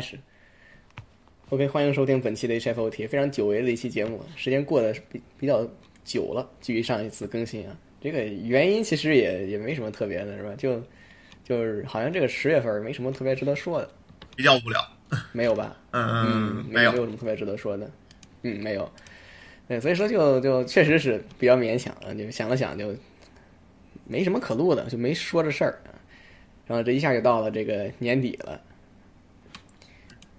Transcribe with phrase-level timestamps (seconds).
[0.00, 0.18] 始。
[1.50, 5.68] OK，欢迎收听本期的 HFOT，非常久违的一期节目，时间过得比比较
[6.04, 10.54] 久了，距离上一次更新啊，这个原因其实也也没什么特别的，是吧？
[10.56, 10.80] 就
[11.42, 13.90] 就是好像这个十月份没什么特别值得说的，
[14.36, 14.80] 比较无聊，
[15.32, 15.76] 没有吧？
[15.90, 17.90] 嗯嗯，没有没有什么特别值得说的，
[18.42, 18.88] 嗯，没有。
[19.66, 22.94] 对，所以说就就确实是比较勉强啊，就想了想就
[24.04, 25.90] 没什么可录的，就没说这事儿啊。
[26.68, 28.60] 然后这一下就到了这个年底了。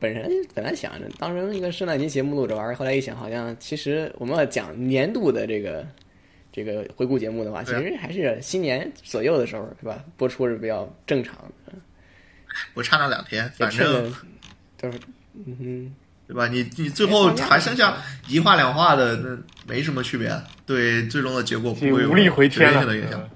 [0.02, 5.86] 本人本来想着当成一个圣诞节节目录着玩儿，后来一想，好像其实我们要讲年度的这个
[6.52, 10.04] 这个回顾节目的话，其实还是新年左右的时候，是吧？
[10.18, 11.36] 播出是比较正常
[11.68, 11.74] 的。
[12.74, 14.12] 不差那两天，反正
[14.78, 15.00] 就是
[15.36, 15.96] 嗯哼。
[16.28, 16.48] 对吧？
[16.48, 17.98] 你你最后还剩下
[18.30, 19.38] 一话两话的，那
[19.68, 20.32] 没什么区别，
[20.66, 23.30] 对最终的结果不会有无力回天了决定性的影响。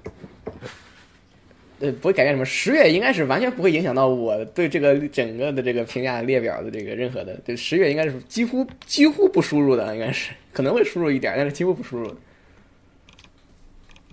[1.78, 2.44] 呃，不会改变什么。
[2.44, 7.34] 十月应该是完全不会影响到我对这个整个的这个评价列表的这个任何的。
[7.44, 12.16] 对，十月应该是几乎几乎不输入的，应该是可能会输入一点，但是几乎不输入的。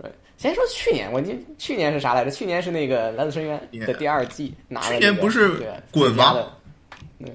[0.02, 2.32] 对，先说去年，我记去年是啥来着？
[2.32, 5.00] 去年是那个《来自深渊》的第二季拿了、这个。
[5.00, 6.54] 去年不是对滚吗
[7.20, 7.28] 嗯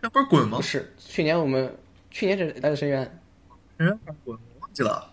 [0.00, 0.62] 那不是滚吗不？
[0.62, 1.74] 是，去年我们
[2.10, 3.04] 去年是《来自深渊》，
[3.78, 5.11] 嗯，滚，我忘记了。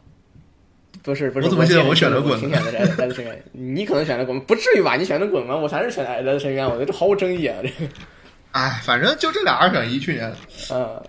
[1.02, 1.45] 不是不是。
[1.45, 4.95] 我怎么记得我选选的滚挺选的来来自深渊，你可能选的滚，不至于吧？
[4.95, 5.56] 你选的滚吗？
[5.56, 7.91] 我才是选来自深渊，我觉得这毫无争议啊，这个。
[8.52, 10.33] 哎，反正就这俩二选一，去年
[10.72, 11.02] 嗯，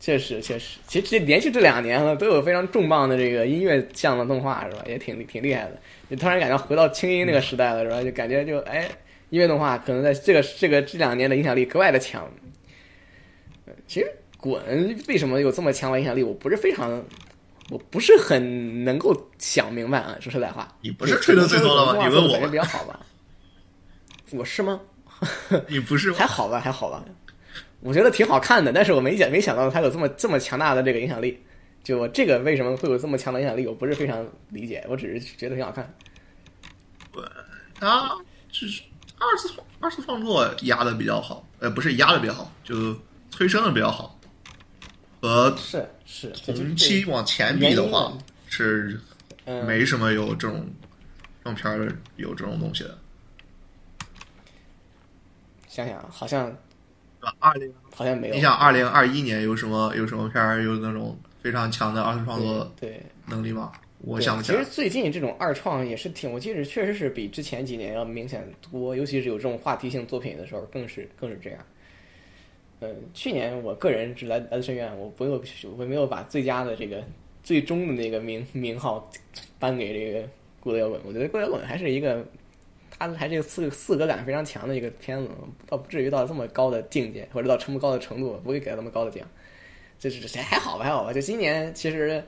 [0.00, 4.82] 确实确实，其实这连续这两年了，都有非常重磅的这个音乐向的动画，是吧？
[4.88, 5.78] 也挺挺厉害的。
[6.08, 8.02] 你突然感觉回到轻音那个时代了，是吧？
[8.02, 8.88] 就感觉就哎，
[9.28, 12.22] 音乐动画可能在这个这个这两年的影响力格外的强。
[13.66, 14.60] 呃其实滚
[15.08, 17.04] 为什么有这么强的影响力，我不是非常，
[17.72, 20.14] 我不是很能够想明白啊。
[20.20, 23.00] 说实在话，你不是吹的最多的吗你问我感觉比较好吧？
[24.32, 24.78] 我是吗？
[25.68, 27.02] 你不是 还好吧，还好吧。
[27.80, 31.42] 我觉得挺好看的，但是我没想没想到它有这么这么强大的这个影响力。
[31.82, 35.92] 就我这个为什么会有这么强的影响力，我不是非常理解，我只是觉得挺好看。
[37.74, 38.08] 他
[38.50, 38.82] 就是
[39.18, 42.94] 二次创二次创作压的比较好，呃，不是压的比较好，就
[43.30, 44.16] 催生的比较好。
[45.22, 48.12] 和是是，同期往前比的话，
[48.48, 49.00] 是
[49.44, 50.68] 嗯，没什么有这种
[51.44, 52.98] 这种片儿有这种东西的。
[55.68, 56.54] 想想好像？
[57.38, 58.34] 二零，好像没有。
[58.34, 63.70] 你想二零二一年有什么有什么片儿有那种非常强的二次创作对，能力吗？
[64.00, 64.58] 我对想不起来。
[64.58, 71.64] 其实最近这种二创也是挺，我记得确实是比之前几年要明显多，尤其是有这种话题性作品的时候，更是更是这样。
[72.84, 75.40] 嗯，去年我个人是来来自深渊，我不有
[75.78, 77.00] 我没有把最佳的这个
[77.44, 79.08] 最终的那个名名号
[79.60, 80.26] 颁给这个
[80.58, 82.26] 《孤独摇滚》，我觉得《孤独摇滚》还是一个，
[82.98, 85.28] 它还是一个四四格感非常强的一个片子，
[85.68, 89.24] 倒不至于到这么高的境界，或者到这么高的程度，不会给他那么高的奖。
[90.00, 91.12] 这是这还好吧，还好吧。
[91.12, 92.20] 就今年其实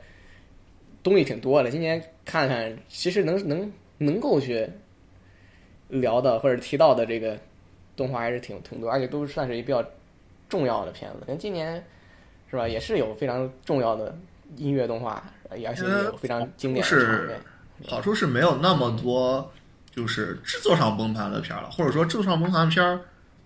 [1.03, 4.69] 东西挺多的，今年看看，其实能能能够去
[5.89, 7.37] 聊的或者提到的这个
[7.97, 9.85] 动画还是挺挺多，而且都算是一比较
[10.49, 11.25] 重要的片子。
[11.27, 11.82] 像今年
[12.50, 14.16] 是吧，也是有非常重要的
[14.56, 17.41] 音乐动画，而且有非常经典的是场面。
[17.88, 19.53] 好处是没有那么多
[19.91, 23.00] 就是制作上崩盘的片儿了，或者说制作上崩盘的片儿，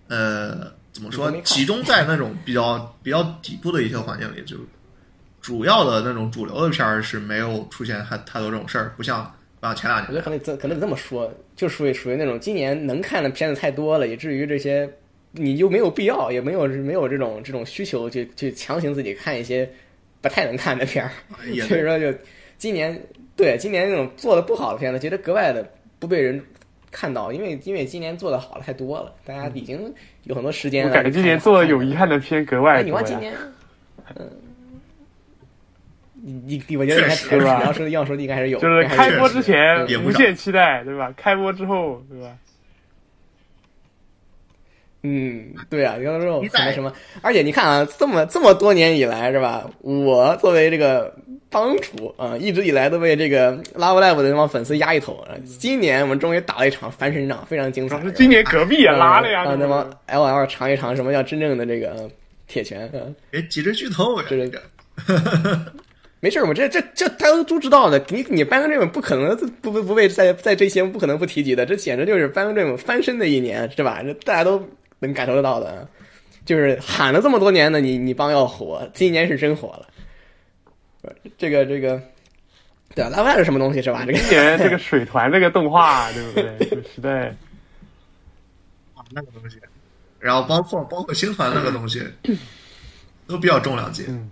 [0.07, 4.55] 呃，怎么说集中在那种比较比较底部的一些环境里，就
[5.41, 9.23] 主要的那种主流的片儿是没有出现太太多这种事儿，不像
[9.59, 14.87] 不像前两年我觉得可能这可能得这么说，就属于属于那种今年能看的片子太多了，以至于这些
[15.31, 19.69] 你就没有必要，也没有没有这种这种需求去去强行自己看一些
[20.21, 21.11] 不太能看的片儿。
[21.67, 22.11] 所以说，就
[22.57, 22.99] 今年
[23.35, 25.67] 对今年那种做的不好的片子，觉得格外的
[25.99, 26.43] 不被人
[26.91, 30.89] 看到，因为因为今年做的好的太多了，大家已经有很多时间了。
[30.89, 33.05] 我感觉今年做的有遗憾的片格外哎，你多呀。
[33.05, 33.33] 忘今年，
[34.15, 34.29] 嗯，
[36.15, 41.13] 你你你，我觉得你还确实 你对吧要说要说的应该还是有，就是开播之前无限期待，对吧？
[41.15, 42.35] 开播之后，对吧？
[45.03, 49.69] 嗯，对啊，有的时候期待什么什么，而且你看啊，这么这么多年以来是吧？
[49.81, 51.13] 我作为这个
[51.49, 55.13] 帮主啊、一直以来都被这个 Love Live 的那帮粉丝压一头。
[55.27, 58.01] 啊今年我们终于打了一场翻身仗，非常精彩。
[58.01, 62.09] 是今年隔壁也拉了呀，让那帮 L L 尝一尝什么叫真正的这个呃
[62.47, 62.89] 铁拳。
[62.93, 64.61] 嗯别急着剧透呀，这个
[66.19, 68.03] 没事儿，我这这这大家都知道的。
[68.09, 74.01] 你你班根这本不可能不不不被在在这些不可能不提及的，这简直就是班根这本翻身的一年，是吧？
[74.03, 74.61] 这大家都
[74.99, 75.87] 能感受得到的。
[76.45, 79.87] 就是喊了这么多年的你你帮要火，今年是真火了。
[81.37, 82.01] 这个这个，
[82.95, 84.03] 对啊，拉外是什么东西是吧？
[84.05, 86.69] 这个今年这个水团这个动画，对不对？
[86.69, 87.27] 就实在
[88.95, 89.59] 啊那个东西，
[90.19, 92.03] 然后包括包括星团那个东西，
[93.27, 94.05] 都比较重量级。
[94.07, 94.31] 嗯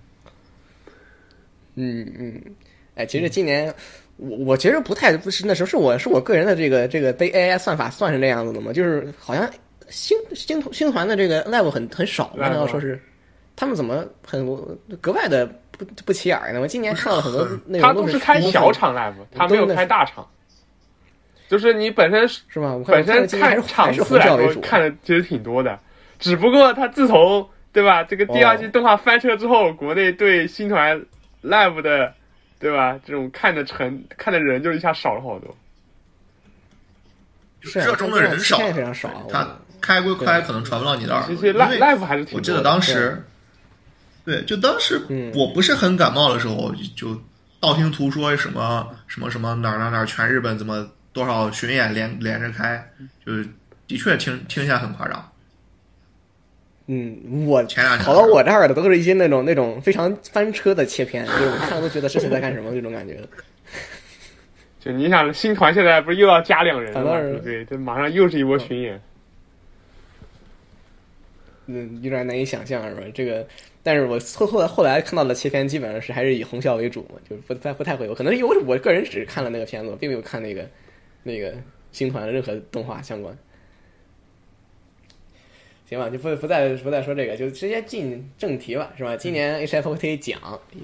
[1.75, 2.41] 嗯，
[2.95, 3.71] 哎，其实今年
[4.15, 9.47] 我我其实不太不是那时候是我是我个人的这个这个被 AI 算法算是那样子的嘛，就是好像
[9.89, 12.99] 星星星团的这个 level 很很少，难道说是
[13.55, 14.45] 他们怎么很
[15.01, 16.59] 格外的不不起眼呢？
[16.59, 20.27] 我今年看到很多内容他都是开小场 live，他没有开大场。
[21.47, 22.77] 就是你本身是吧？
[22.85, 25.79] 本身看场次来说看的其实挺多的，
[26.19, 31.01] 只不过他自从对吧这个第二季动画翻车之后，国内对星团
[31.41, 32.13] live 的
[32.59, 35.55] 对吧这种看的成看的人就一下少了好多。
[37.61, 39.09] 热衷的人少，非常少。
[39.29, 39.47] 他
[39.87, 41.35] 开归开，可能传不到你的耳朵。
[41.35, 42.37] 其实 live 还是挺。
[42.37, 43.23] 我记得当时，
[44.25, 45.01] 对，就当时
[45.33, 47.19] 我不是很感冒的时候，就
[47.59, 50.89] 道听途说什么什么什么哪哪哪全日本怎么。
[51.13, 52.91] 多少巡演连连着开，
[53.25, 53.43] 就是
[53.87, 55.31] 的确听听起来很夸张。
[56.85, 63.19] 嗯，我前两跑到我这儿的都是一些那种那种非常翻车的切片，就是我看了都觉得这是在干什么这种感觉。
[64.79, 67.39] 就你想，新团现在不是又要加两人了吗？
[67.43, 69.01] 对，这马上又是一波巡演。
[71.67, 73.01] 嗯，有点难以想象，是吧？
[73.13, 73.47] 这个，
[73.83, 80.67] 但是我后后来后来看到的切片基本上是还是以红校为主嘛，就不太不太会有，可能因为我个人只是看了那个片子，并没有看那个。
[81.23, 81.53] 那个
[81.91, 83.37] 星团的任何动画相关，
[85.85, 89.17] 行吧，就不不再不再说这个，就直接进正题吧，是吧？
[89.17, 90.39] 今年 HFOT 奖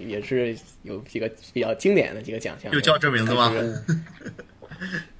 [0.06, 3.54] 也是有几个比较经典的几个奖项，就叫这名字吗？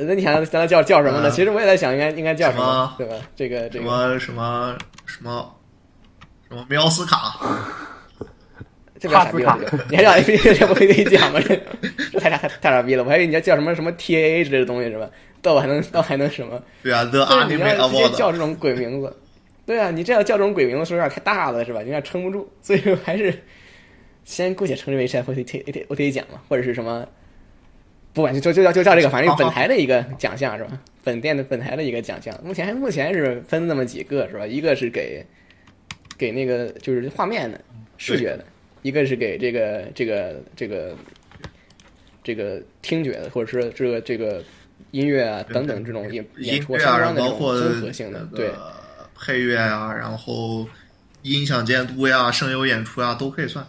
[0.00, 1.30] 那你想让它叫叫什么呢？
[1.30, 3.14] 其实我也在想，应该应该叫什么，对吧？
[3.34, 4.76] 这个这个什么什么
[5.06, 5.54] 什么
[6.48, 7.36] 什么奥斯卡。
[9.00, 9.58] 这个傻逼了，
[9.90, 11.40] 你还叫 A P P 这不可以讲吗？
[11.40, 13.02] 这太傻太太傻逼了！
[13.02, 15.10] 我还以为你要叫什么什么 T A A 之类的东西是吧？
[15.42, 16.62] 倒还能倒还能什么？
[16.84, 19.12] 对啊，的啊，你要直接叫这种鬼名字，
[19.66, 21.80] 对啊，你这样叫这种鬼名字是有点太大了是吧？
[21.80, 23.36] 有点撑不住，所以还是
[24.22, 27.04] 先姑且称之为 H F T T O T A 奖嘛，或者是什么，
[28.12, 30.78] 不管就就就叫就叫这个，反正本台的一个奖项是吧？
[31.04, 34.46] 本店的本台的一个奖项，目前目前是分那么几个是吧？
[34.46, 35.24] 一个是给
[36.16, 37.60] 给那个就是画面的
[37.96, 38.44] 视觉的。
[38.82, 40.96] 一个是给这个这个这个
[42.24, 44.42] 这个听觉的，或者说这个这个
[44.90, 48.50] 音乐啊等等这种演演出相关的这种综合性的，对
[49.16, 50.66] 配乐啊，然后
[51.22, 53.64] 音响监督呀、声优演出啊都可以算。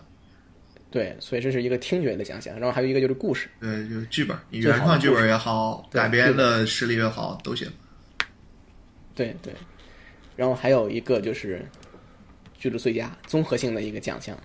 [0.93, 2.53] 对，所以这是一个听觉的奖项。
[2.53, 7.67] 然后还有一个就是故事，对，就是剧本，你原创剧本也好，改编的实力也好，都行。
[9.15, 9.51] 对对，
[10.35, 11.65] 然后还有一个就是
[12.59, 14.37] 剧组最佳综合性的一个奖项。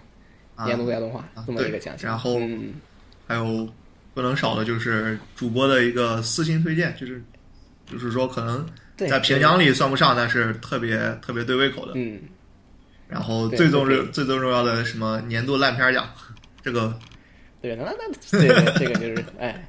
[0.64, 2.40] 年度最佳动画这么一个奖项，然后
[3.26, 3.68] 还有
[4.14, 7.22] 不能少的就是主播的一个私心推荐，就是
[7.84, 8.66] 就是说可能
[8.96, 11.92] 在评奖里算不上，但是特别特别对胃口的。
[11.94, 12.18] 嗯。
[13.06, 16.06] 然后最重最最重要的什么年度烂片奖，
[16.62, 16.98] 这个
[17.60, 19.66] 对，那那这个这个就是哎，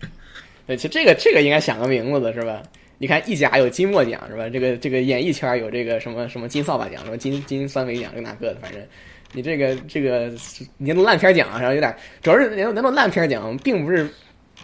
[0.68, 2.62] 对，其实这个这个应该想个名字的是吧？
[2.98, 4.50] 你看意甲有金墨奖是吧？
[4.50, 8.82] 这个这个演艺圈有这个什么什么金扫把奖，什么金金酸梅奖，这哪个的反正。
[9.32, 10.32] 你这个这个
[10.78, 14.10] 年度烂片奖然后有点，主要是年度年度烂片奖，并不是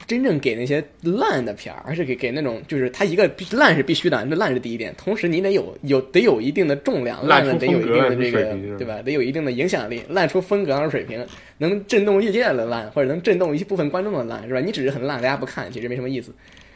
[0.07, 9.01] 真正给那些烂的片儿，而是给给那种就是它一个烂是必须的，那烂是第一点，同时你得有有得有一定的重量，烂得有一定的这个对吧？
[9.01, 11.25] 得有一定的影响力，烂出风格和水平，
[11.57, 14.59] 能震动业界的烂，或者能震动一部分观众的烂，是吧？
[14.59, 16.33] 你只是很烂，大家不看，其实没什么意思。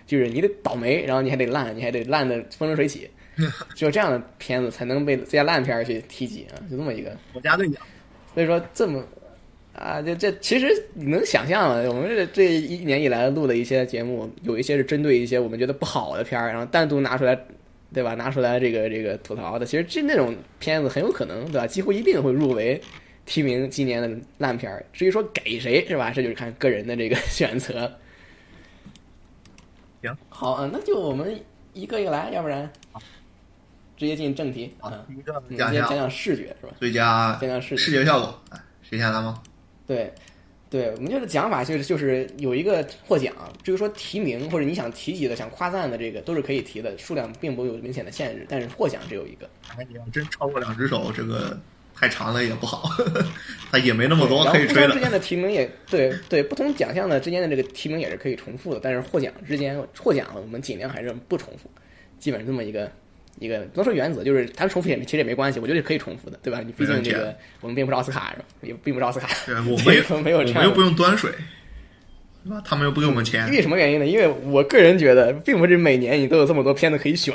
[0.07, 3.07] 就是你得倒霉，然后你还得烂，你还得烂的风生水起。
[3.75, 7.81] 只有这样的片子才能被这些烂片儿去提及啊，就这么一个国家队奖。
[8.33, 9.03] 所以说这么
[9.79, 17.33] 啊，这这其实你能想象啊，我们这这一年以来录的一些节目，有一些是针对一些我们觉得不好的片儿，然后单独拿出来，
[17.93, 18.13] 对吧？
[18.15, 19.65] 拿出来这个这个吐槽的。
[19.65, 21.65] 其实这那种片子很有可能，对吧？
[21.65, 22.81] 几乎一定会入围
[23.25, 24.86] 提名今年的烂片儿。
[24.91, 26.12] 至于说给谁，是吧？
[26.12, 27.89] 这就是看个人的这个 选择。
[30.01, 31.39] 行，好啊，那就我们
[31.71, 32.69] 一个一个来，要不然。
[33.95, 35.05] 直接进正题啊！
[35.07, 36.74] 第一个讲讲讲视觉是吧？
[36.79, 38.41] 最佳讲讲视视觉效果，
[38.81, 39.41] 谁先来吗？
[39.89, 40.13] 对，
[40.69, 49.50] 对我们就是讲法就是就是有一个获奖，至于说提名或者你想提及的、想夸赞的这个都是可以提的，数量并不有明显的限制，但是获奖只有一个。
[49.89, 51.60] 你要真超过两只手，这个
[51.96, 52.88] 太长了也不好，
[53.72, 54.93] 他也没那么多可以吹的。
[54.93, 61.67] 之间的提名也对对，不同奖项的之间的这个提名也是可以重复的，但是获奖之间获奖了我们尽量还是不重复，
[62.19, 62.91] 基本是这么一个。
[63.39, 66.60] 一个不能说原则，就是它重复也其实也没关系，我觉得是可以重复的，对吧？
[66.65, 68.46] 你毕竟这个我们并不是奥斯卡，是吧？
[68.62, 71.31] 也并不是奥斯卡，对 我们没有，我们又不用端水，
[72.43, 72.62] 对吧？
[72.65, 74.05] 他们又不给我们钱，因为什么原因呢？
[74.05, 77.34] 因为我个人觉得，并不是每年你都有这么多片子可以选，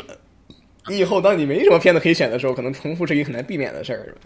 [0.88, 4.18] 你以后当你没什么片子可以选的时候，可能重复是一个很难避免的事儿，是吧？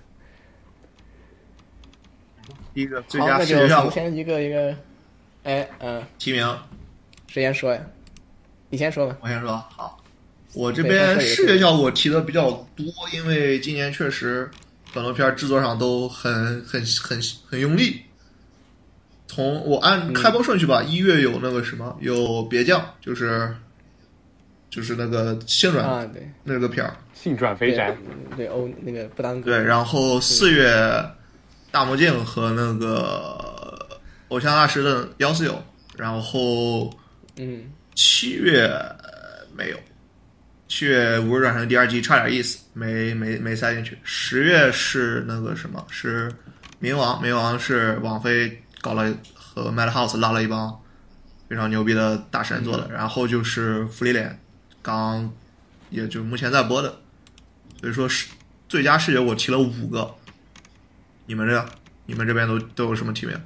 [2.75, 4.75] 第一个最佳视觉效果，先一个一个，
[5.45, 6.59] 哎，嗯，提名，
[7.29, 7.81] 谁先说呀？
[8.71, 9.17] 你先说吧。
[9.21, 9.57] 我先说。
[9.71, 9.98] 好，
[10.59, 12.85] 我这边视觉效果提的比较多，
[13.15, 14.51] 因为今年确实
[14.93, 18.03] 很多片制作上都很很很很用力。
[19.29, 23.55] 从我按开播顺序吧，一月有那个什么，有别将，就是
[24.69, 27.97] 就是那个性转啊，对，那个片儿，性转肥宅，
[28.37, 30.75] 对欧那个不当对，然后四月
[31.71, 33.87] 大魔镜和那个
[34.27, 35.63] 偶像大师的幺四九，
[35.97, 36.93] 然后
[37.37, 38.69] 嗯，七月
[39.55, 39.77] 没有，
[40.69, 43.99] 七月五日转生第二季差点意思，没没没塞进去。
[44.05, 46.31] 十月是那个什么，是
[46.81, 48.63] 冥王，冥王是网飞。
[48.81, 50.81] 搞了和 Madhouse 拉了一帮
[51.49, 54.31] 非常牛逼的大神做的，然后就是《福利脸》，
[54.81, 55.29] 刚
[55.91, 57.01] 也就目前在播的，
[57.81, 58.29] 所以说是
[58.69, 60.15] 最佳视觉我提了五个，
[61.27, 61.67] 你们这
[62.07, 63.37] 你们这边都都有什么提名？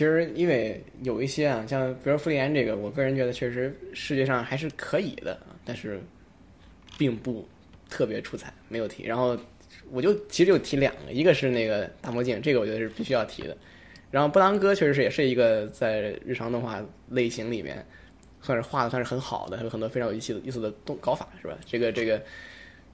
[0.00, 6.00] 其实因为有一些啊，像比如《福利脸》这个，我个人觉得确实视觉上还是可以的，但是
[6.96, 7.46] 并不
[7.90, 9.04] 特别出彩，没有提。
[9.04, 9.38] 然后。
[9.92, 13.56] 我就其实就提两个，一个是那个大魔镜，这个我觉得是必须要提的。
[14.10, 17.84] 然后布兰哥确实是也是一个在日常动画类型里面
[18.40, 21.58] 算是画的算是很好的，有很多非常有意思的意思的动搞法，是吧？
[21.66, 22.22] 这个这个，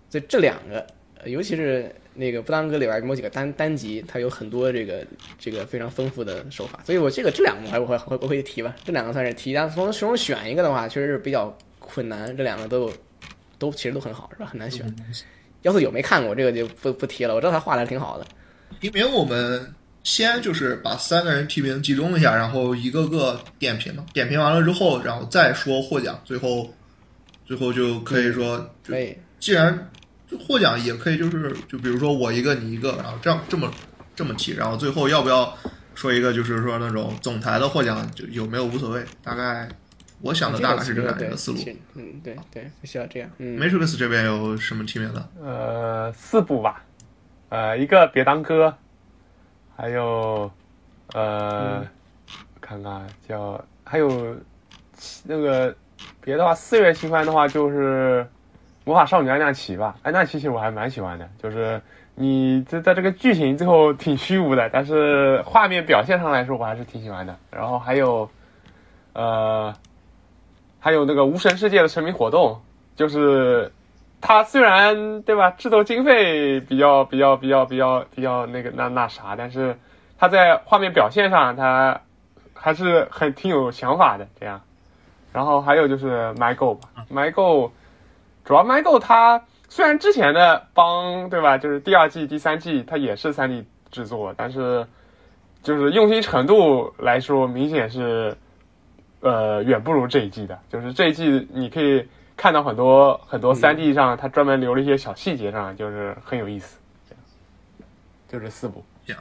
[0.09, 0.87] 这这两个，
[1.29, 5.07] 尤其是那个布兰哥里边某几个单单集，它有很多这个
[5.39, 9.53] 这个非常丰富的手法，所以我这个这两个还我会会我会提吧，这两个算是提。
[9.53, 12.93] 但从其中选一个的话，确实是比较困难，这两个都
[13.59, 14.47] 都其实都很好，是吧？
[14.47, 14.87] 很难选。
[15.63, 18.27] 要是有没看过这个就不不提了，我知道他画的还挺好的。
[18.81, 24.07] 提名我们先就是把三个人提名集中一下，然后一个个点评嘛。
[24.13, 26.73] 点评完了之后，然后再说获奖，最后
[27.45, 29.17] 最后就可以说，可以。
[29.41, 29.91] 既然
[30.47, 33.71] 获奖也可以，就是就比如说我一个你一个，然后这样这么
[34.15, 35.57] 这么提，然后最后要不要
[35.95, 39.69] 说一个就是说那种总裁的获奖就有没有无所谓，大概。
[40.23, 41.59] 我想的大概是这样一个思路，
[41.93, 43.31] 嗯，对对，不需要这样。
[43.37, 45.29] 嗯，Matrix 这边有什么提名的？
[45.39, 46.83] 呃，四部吧，
[47.51, 48.75] 呃，一个别当哥，
[49.77, 50.51] 还有
[51.13, 51.87] 呃，
[52.63, 54.35] 看看叫还有
[55.25, 55.77] 那个
[56.23, 58.27] 别的话，四月新番的话就是
[58.87, 59.97] 魔法少女安娜奇吧。
[60.03, 61.83] 安娜奇其实我还蛮喜欢的，就是
[62.15, 67.37] 你这在这个剧情最后挺虚无的，但是画面表现上来说我还是挺喜欢的。
[67.51, 68.31] 然后还有
[69.13, 69.75] 呃。
[70.79, 72.61] 还有那个无神世界的成名活动，
[72.95, 73.73] 就是
[74.21, 79.77] 它虽然对吧，制作经费比较比较比较比较比较那个那那啥，但是
[80.17, 82.01] 它在画面表现上，它
[82.55, 84.61] 还是很挺有想法的这样。
[85.33, 87.73] 然后还有就是 My Go，My Go，
[88.47, 94.87] 主要 Go 它虽然之前的帮对吧，就是第二季、第三季他也是三 D 制作，但是
[95.63, 98.35] 就是用心程度来说，明显是。
[99.21, 106.79] 呃，远不如这一季的，就是这一季你可以看到很多很多三 D 上，他专门留了一些小细节上，就是很有意思。
[107.09, 107.23] 这样，
[108.29, 108.85] 就这四部。
[109.05, 109.17] 行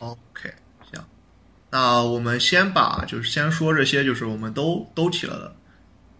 [0.00, 0.52] ，OK，
[0.92, 1.02] 行。
[1.70, 5.52] 那我们先把就是先说这些，就是我们都都提了的，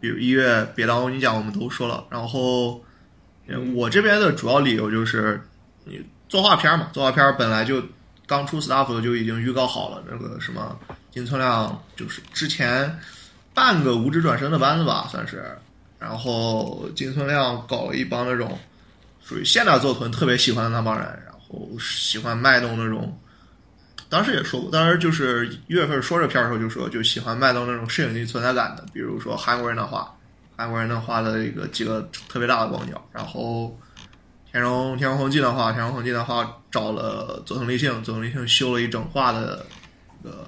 [0.03, 2.05] 比如一月别当欧尼奖我们都说了。
[2.11, 2.85] 然后
[3.73, 5.41] 我这边的主要理由就是
[5.85, 7.81] 你作画片嘛，作画片本来就
[8.27, 10.77] 刚出 staff 就已经预告好了，那个什么。
[11.13, 12.99] 金村亮就是之前
[13.55, 15.45] 半个无职转生的班子吧，算是。
[15.99, 18.59] 然后金村亮搞了一帮那种
[19.25, 23.17] 属于现代作团特别喜欢的那帮人，然后喜欢卖弄那种。
[24.13, 30.15] 当时也说过，当时就是一月份说这片的时候就说，就喜欢卖弄那种摄影机存在感的，比如说韩国人的画，
[30.55, 33.03] 韩国人的画的一个几个特别大的广角。
[33.11, 33.75] 然后
[34.51, 39.65] 田荣田荣宏进的话，田荣宏进的话找了佐藤立幸，佐藤立幸修了一整画的
[40.21, 40.47] 一个。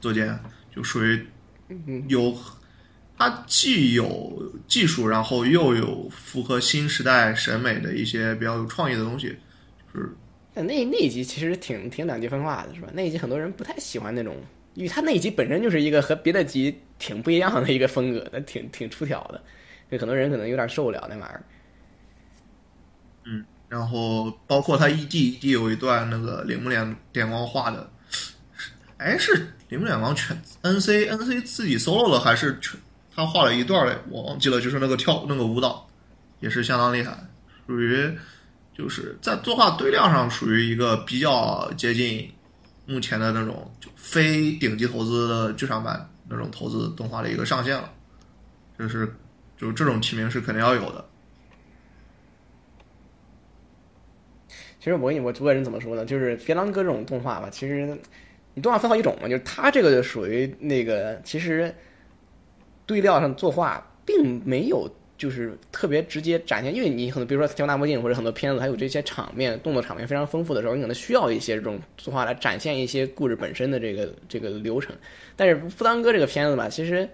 [0.00, 0.38] 作间
[0.72, 1.26] 就属于
[2.06, 2.32] 有，
[3.18, 9.36] 它既有技术，然后又有符合新时代审美的一些比较有创意的东西，
[9.92, 10.16] 就是。
[10.62, 12.88] 那那一集其实挺挺两极分化的，是吧？
[12.92, 14.36] 那一集很多人不太喜欢那种，
[14.74, 19.42] 因为他那一集本身就是一个和别的集挺不一样的一个风格，那挺挺出挑的，
[19.90, 21.42] 就很多人可能有点受不了那玩意儿。
[23.24, 27.90] 嗯，然后包括他 ED，ED 有一段那个铃木脸点光画的，
[28.98, 29.48] 哎是。
[29.68, 32.78] 铃木脸光全 N C N C 自己 solo 了还是全
[33.12, 33.92] 他画了一段嘞？
[34.08, 35.90] 我忘记了，就是那个跳那个舞蹈
[36.38, 37.18] 也是相当厉害，
[37.66, 38.16] 属于
[38.76, 42.30] 就是在作画堆量上属于一个比较接近
[42.84, 47.90] 目前的那种就非顶级投资的剧场版那种投资动画的一个上限了。
[48.78, 49.10] 就是
[49.56, 51.02] 就这种提名是肯定要有的。
[54.78, 56.04] 其实我跟你我个人怎么说呢？
[56.04, 57.98] 就是《飞狼哥》这种动画吧，其实
[58.52, 61.74] 你动画分好几种嘛，就是它这个就属于那个，其实
[62.84, 74.94] 对料上作画并没有就是特别直接展现，因为你可能比如说《天大魔镜》或者很多片子，还有这些场面动作场面非常丰富的时候，你可能需要一些这种作画来展现一些故事本身的这个这个流程。
[75.36, 77.08] 但是《富当哥》这个片子吧，其实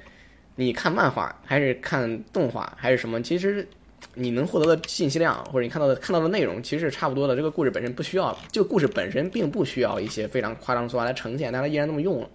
[0.56, 3.66] 你看漫画还是看动画还是什么，其实。
[4.14, 7.34] 你能获得的信息量，或者你看到的看到的内容，其实是差不多的。
[7.34, 12.28] 这个故事本身不需要，这个故事本身并不需要一些非常夸张的作画来呈现，但它依然那么用了，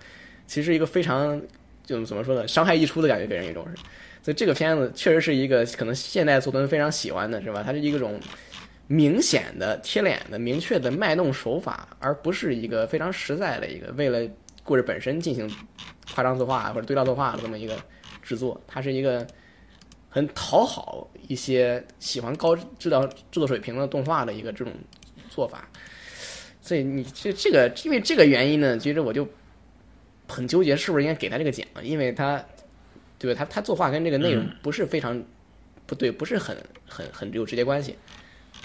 [0.48, 1.40] 其实一个非常
[1.86, 3.84] 就怎么说呢，伤害溢出的感觉，给人一种是。
[4.28, 7.64] 所以这个片子确实是一个可能现代作文非常喜欢的，是吧？
[7.66, 8.20] 它是一种
[8.88, 14.30] 明显的贴脸的、明确的卖弄手法，而不是一个非常实在的一个为了
[14.66, 15.50] 故事本身进行
[16.14, 17.80] 夸张作画或者对照作画的这么一个
[18.22, 18.60] 制作。
[18.68, 19.26] 它是一个。
[20.10, 24.74] 很讨好一些喜欢高质量制作水平的动画的一个这种
[25.30, 25.70] 做法，
[26.60, 29.28] 所以你这这个因为这个原因呢，其实我就
[30.28, 32.44] 很纠结是不是应该给他这个奖，因为他
[33.20, 33.40] 对吧？
[33.40, 35.24] 他他作画跟这个内容不是非常
[35.86, 36.56] 不对，不是很
[36.88, 37.98] 很很有直接关系，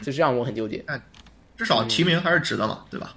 [0.00, 0.84] 就这让我很纠结。
[1.56, 3.14] 至少提名还是值得嘛，对吧？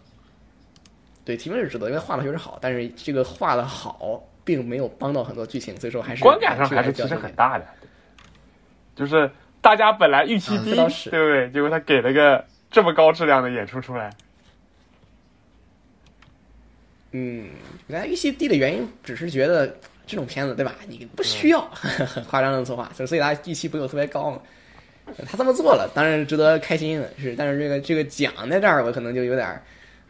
[1.24, 7.66] 对，提名是值得，因为画的确实好，但是这个画的好并没有帮到很多剧情，所以说还是观感上还是其实很大的。
[8.96, 9.30] 就是
[9.62, 11.50] 大家本来预期低，对不对？
[11.52, 14.12] 结果他给了个这么高质量的演出出来。
[17.12, 17.50] 嗯，
[17.88, 19.76] 原来预期低的原因只是觉得
[20.08, 20.76] 这种片子，对吧？
[20.88, 24.40] 你不需要很 夸张的作画，所以大家预期不用特别高嘛。
[25.26, 29.62] 他这么做了，当然值得开心的是，但是这个这个奖在这儿，我可能就有点。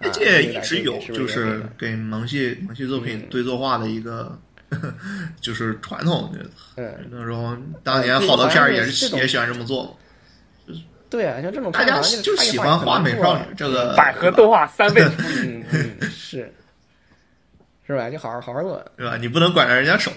[0.02, 4.40] 这届一直有，就是给萌系萌系作品对作画的一个。
[5.40, 6.36] 就是传统，
[6.76, 9.98] 嗯，那时候当年好多片儿也是也喜欢这么做，
[11.08, 15.12] 对啊，像这种大家就喜欢华美少女这个百合动画三倍速，
[15.46, 15.64] 嗯，
[16.10, 16.52] 是
[17.88, 18.10] 是吧？
[18.10, 19.18] 就好好好好做，是吧？
[19.18, 20.12] 你不能管着人家手。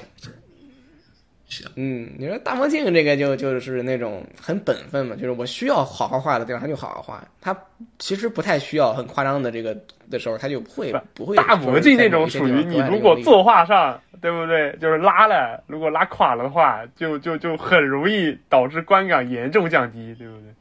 [1.47, 7.27] 行，嗯，你说大魔镜这个就就是那种很本分嘛，就是我需要好好画的地方，他就好好画。
[7.41, 7.57] 他
[7.99, 9.77] 其实不太需要很夸张的这个
[10.11, 11.37] 的时候，他就不会不会。
[11.37, 14.01] 大魔镜那种属于你如果作画上。
[14.21, 14.77] 对不对？
[14.81, 20.53] 就是拉了，如果拉垮了的话，就就就很容易导致观感严重降低，对不对？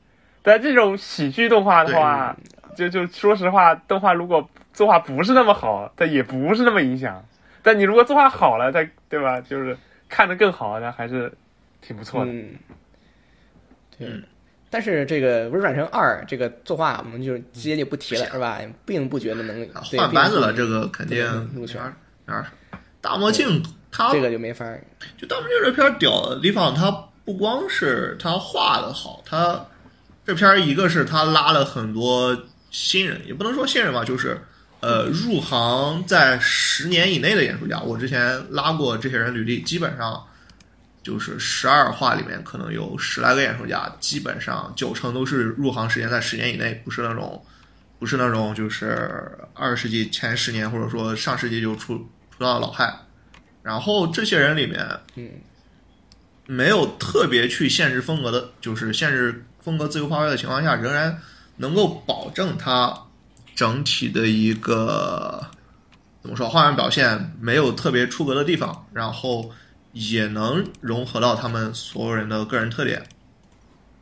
[0.43, 2.37] 但这种喜剧动画的话，
[2.77, 7.25] 就就说实话，动画如果作画不是那么好，它也不是那么影响。
[7.63, 9.41] 但你如果作画好了，它对吧？
[9.41, 9.75] 就是
[10.07, 11.33] 看着更好，那还是
[11.81, 12.31] 挺不错的。
[12.31, 12.55] 嗯，
[13.97, 14.23] 对。
[14.69, 18.59] 但是这个《微软成二》这个作画，我们就直接就不提了，是吧？
[18.85, 21.81] 并不觉得能换班子了，这个肯定入选。
[22.99, 24.65] 大魔镜，他这个就没法
[25.17, 26.91] 就大魔镜这片屌的地方，他
[27.23, 29.65] 不光是他画的好，他
[30.25, 32.37] 这片一个是他拉了很多
[32.71, 34.39] 新人，也不能说新人吧，就是
[34.79, 37.79] 呃入行在十年以内的演出家。
[37.79, 40.23] 我之前拉过这些人履历，基本上
[41.03, 47.43] 就是十二话里面可能有十来个演出家，基本上九成都是入行时间在十年以内，不是那种
[47.99, 52.07] 不是那种就是二十世纪前十年或者说上世纪就出。
[52.37, 52.93] 出道的老派，
[53.63, 55.27] 然后这些人里面，嗯，
[56.45, 61.19] 没有特别去限制风格的，就是限制风格自由发挥的情况下，仍然
[61.57, 63.05] 能够保证他
[63.55, 65.45] 整体的一个
[66.21, 69.51] 怎么说画面表现没有特别出格的地方，然后
[69.93, 73.05] 也能融合到他们所有人的个人特点。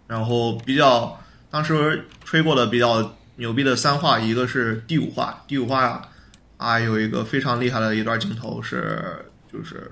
[0.08, 5.84] 然后比较当时吹过的比较牛逼的三画，一个是第五画，第五画。
[5.86, 6.10] 啊，
[6.58, 9.92] 啊有一个非常厉害的一段镜头是，就是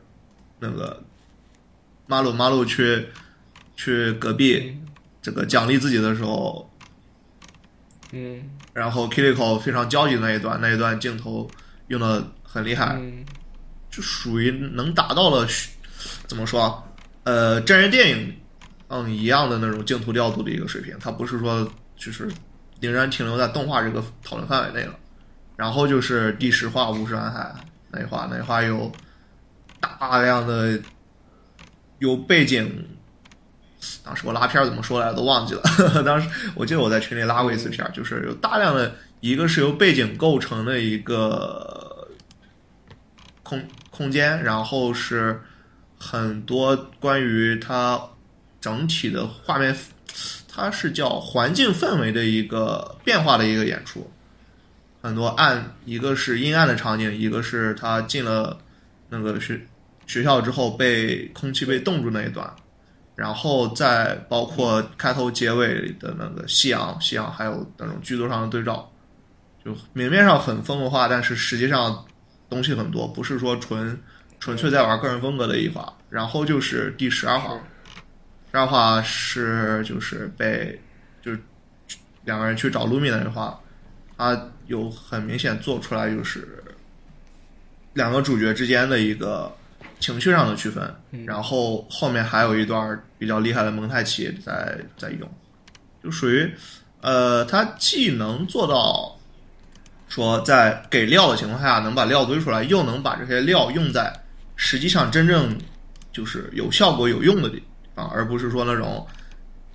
[0.59, 1.03] 那个
[2.05, 3.07] 马鲁马鲁去
[3.75, 4.77] 去隔壁
[5.21, 6.69] 这个奖励自己的时候，
[8.15, 11.49] 嗯，然后 Kiko 非常焦急的那一段，那一段镜头
[11.87, 12.95] 用的很厉害，
[13.89, 15.47] 就属于能达到了
[16.27, 16.87] 怎么说？
[17.23, 18.31] 呃，真人电影
[18.89, 22.31] 嗯一样的那种镜头调度的一个水平，它不是说就是
[22.79, 24.95] 仍然停留在动画这个讨论范围内了。
[25.57, 27.51] 然后就是第十话《巫师暗海》
[27.89, 28.91] 那一话，那一话有
[29.79, 30.79] 大量的
[31.97, 32.87] 有背景。
[34.03, 35.61] 当时我拉片怎么说来着都忘记了。
[36.05, 42.07] 当时我记得我在群里拉过一次片就是有大量的一个是由背景构成的一个
[43.43, 45.39] 空空间，然后是
[45.99, 48.01] 很多关于它
[48.59, 49.75] 整体的画面，
[50.47, 54.09] 它是叫环境氛围的一个变化的一个演出。
[55.01, 58.57] 很多暗，一个是阴暗的场景，一个是他进了
[59.09, 59.59] 那个学
[60.07, 62.49] 学校之后被空气被冻住那一段，
[63.15, 68.91] 然后再包括开头结尾的那个夕阳，夕阳还有那种剧作上的对照，
[69.63, 72.03] 就明面上很风格化，但是实际上
[72.49, 73.99] 东西很多，不是说纯
[74.39, 75.93] 纯粹在玩个人风格的一话。
[76.09, 77.59] 然后就是第十二话，
[78.51, 80.81] 十二话是就是被
[81.21, 81.39] 就是
[82.23, 83.59] 两个人去找露米的话，
[84.17, 86.63] 他有很明显做出来就是
[87.93, 89.55] 两个主角之间的一个。
[90.03, 90.93] 情绪上的区分，
[91.25, 95.21] 然后后面还有一段比较厉害的蒙太奇在在用，
[96.03, 96.53] 就属于，
[96.99, 99.17] 呃，他既能做到
[100.09, 104.11] 说在给料的情况下能把料堆出来，又能把这些料用在
[104.57, 105.57] 实际上真正
[106.11, 107.63] 就是有效果有用的地
[107.95, 109.07] 方，而不是说那种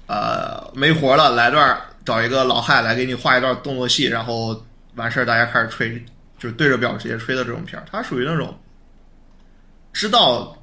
[0.08, 4.62] 呃没活了来段找一个老汉来给你画一段动作戏，然后
[4.96, 6.04] 完事儿大家开始吹，
[6.38, 8.54] 就是对着表直接吹的这种片儿，它属于那种。
[9.92, 10.56] 知道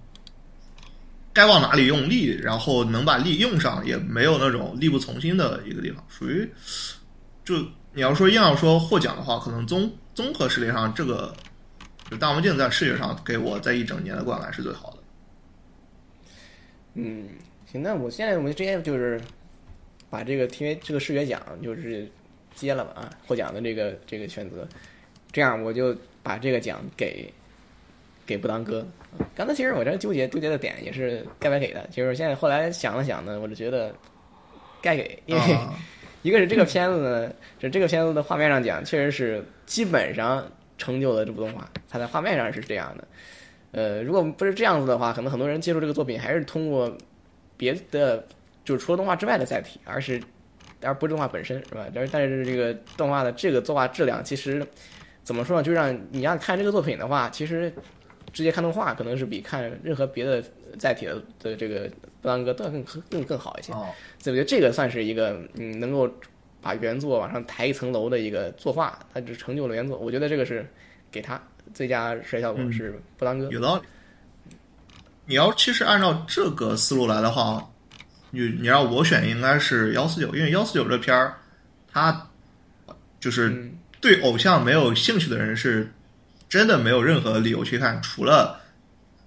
[1.33, 6.03] 该往哪里用力，然后能把力用上，也没有那种力不从心的一个地方。
[6.07, 6.49] 属于
[7.43, 7.57] 就
[7.93, 11.35] 你要说硬要说获奖的话，可能综综合实力上，这个
[12.09, 14.97] 就大魔镜在视觉上给我在一整年的观感是最好的。
[16.93, 17.27] 嗯，
[17.69, 19.19] 行，那我现在我们直接就是
[20.09, 22.09] 把这个 TV 这个视觉奖就是
[22.55, 24.65] 接了吧啊，获奖的这个这个选择，
[25.33, 27.29] 这样我就把这个奖给
[28.25, 28.87] 给不当哥。
[29.35, 33.93] 刚才其实我这纠结纠结的点也是该不该给的，就是现在后来想了想呢，我就觉得
[34.81, 35.41] 该给，因为
[36.23, 40.45] 一个是这个片子呢，就这个片子的画面上讲，确实是基本上
[40.77, 43.07] 成就了这部动画，它在画面上是这样的。
[43.71, 46.91] 呃，如果不是这样子的话，可能很多人接触这个作品还是通过
[47.57, 48.25] 别的，
[48.63, 50.21] 就是除了动画之外的载体，而是
[50.81, 51.85] 而不是动画本身，是吧？
[51.93, 54.65] 但是但是这个动画的这个作画质量，其实
[55.23, 55.63] 怎么说呢？
[55.63, 57.71] 就让你要看这个作品的话，其实。
[58.35, 60.43] 直接看动画可能是比看任何别的
[60.77, 61.89] 载体的的这个
[62.21, 66.05] 布兰哥都要更更更好一些，所以我觉得这个算是一个嗯能够
[66.61, 70.69] 把原作往上抬一层楼的一个作画，它只成就了原作，我觉得这个是
[71.09, 71.41] 给他
[71.73, 73.49] 最佳视觉效果是布兰哥。
[73.51, 73.83] 有道理。
[75.25, 77.65] 你要其实按照这个思路来的话，
[78.31, 81.37] 你你让我选应该是幺四九，因为幺四九这片儿，
[81.89, 82.27] 它
[83.17, 83.71] 就是
[84.01, 85.89] 对偶像没有兴趣的人是。
[86.47, 88.59] 真的没有任何理由去看，除了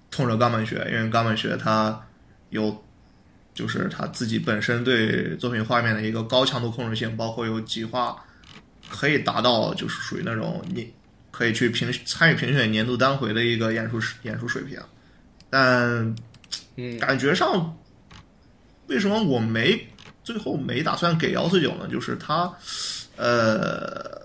[0.09, 2.01] 冲着冈本学，因为冈本学他
[2.49, 2.83] 有，
[3.53, 8.15] 就是他自己本身对作品画面的一个高强度控制性，包括有几画
[8.89, 10.91] 可以达到就是属于那种你
[11.29, 14.79] 可以去评参与评选年度单回的一个演出演出水平，
[15.49, 16.15] 但
[16.99, 17.77] 感觉上
[18.87, 19.87] 为什么我没
[20.23, 21.87] 最后没打算给幺四九呢？
[21.91, 22.51] 就是他
[23.17, 24.19] 呃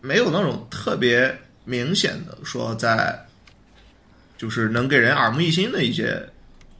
[0.00, 1.36] 没有那种特别。
[1.64, 3.18] 明显的说，在
[4.36, 6.20] 就是能给人耳目一新的一些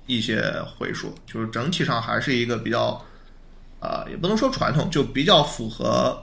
[0.07, 0.43] 一些
[0.77, 3.01] 回数，就是整体上还是一个比较
[3.79, 6.21] 啊，也不能说传统，就比较符合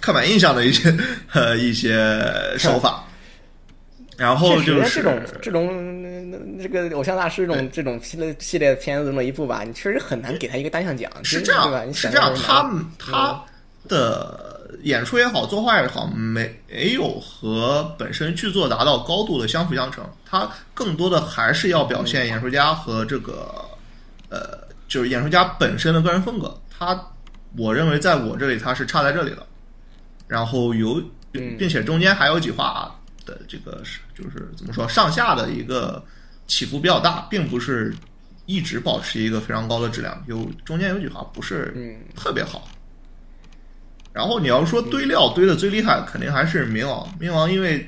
[0.00, 0.92] 刻板印象的一些
[1.32, 2.20] 呃一些
[2.58, 3.04] 手法。
[4.16, 13.44] 然后就是这种这种这个偶像大师这种这种系列系列片子这么一部吧，你确实很难给他一个单项奖，是这样，是这样，他他
[13.88, 14.53] 的。
[14.84, 20.04] 演出也好，作画也好，没没有和本身剧作达到高度的相辅相成。
[20.26, 23.64] 它更多的还是要表现演出家和这个，
[24.28, 26.60] 呃，就是演出家本身的个人风格。
[26.68, 26.98] 他，
[27.56, 29.46] 我认为在我这里他是差在这里了。
[30.28, 32.94] 然后有，并且中间还有几话
[33.24, 36.04] 的这个是，就是怎么说，上下的一个
[36.46, 37.94] 起伏比较大，并不是
[38.44, 40.22] 一直保持一个非常高的质量。
[40.26, 42.68] 有中间有几话不是特别好。
[44.14, 47.04] 然后你要说堆料堆的最厉害，肯定还是冥王。
[47.20, 47.84] 冥王因为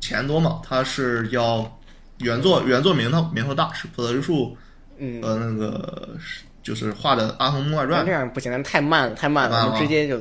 [0.00, 1.70] 钱多嘛，他是要
[2.20, 4.56] 原作原作名头名头大，是普泽之树，
[4.96, 6.16] 嗯，和那个
[6.62, 8.02] 就是画的《阿童木外传》。
[8.06, 10.18] 这样不行，太慢了，太慢了，我们直接就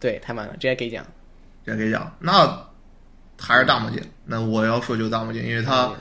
[0.00, 1.06] 对太慢了，直接给奖，
[1.64, 2.12] 直接给奖。
[2.18, 2.60] 那
[3.38, 4.02] 还是大魔镜。
[4.24, 5.92] 那我要说就大魔镜，因为他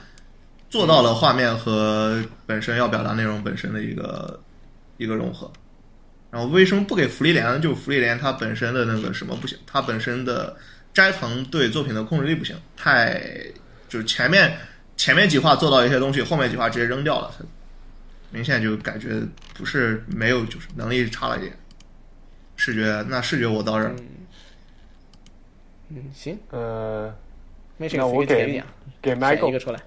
[0.71, 4.41] 做到了画面和本身要表达内容本身的一个
[4.97, 5.51] 一个融合。
[6.35, 7.57] 然后为什么不给福利莲呢？
[7.59, 10.53] 就福利莲它本身的那个什么不行，它本身的
[10.93, 13.23] 斋藤对作品的控制力不行，太
[13.87, 14.53] 就是前面
[14.97, 17.33] 前面几话做到一些东西，后面几话直接扔掉了，
[18.31, 19.21] 明显就感觉
[19.53, 21.53] 不是没有，就是能力差了一点。
[22.57, 23.95] 视觉那视觉我倒是，
[25.87, 27.15] 嗯行，呃，
[27.77, 28.61] 那我给
[29.01, 29.79] 给 Michael 一个出来，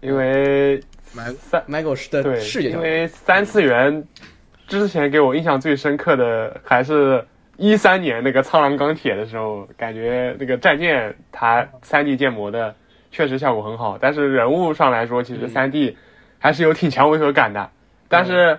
[0.00, 0.82] 因为
[1.38, 4.04] 三 Michael 是的视觉，因为三次元。
[4.66, 7.24] 之前给我印象最深刻的还是
[7.56, 12.74] 一三年那个《苍狼钢铁》的时候，感觉那个战舰它三 D 建模的
[13.10, 15.96] 确实效果很好，但是人物上来说，其实三 D
[16.38, 17.70] 还是有挺强违和感的。
[18.08, 18.58] 但是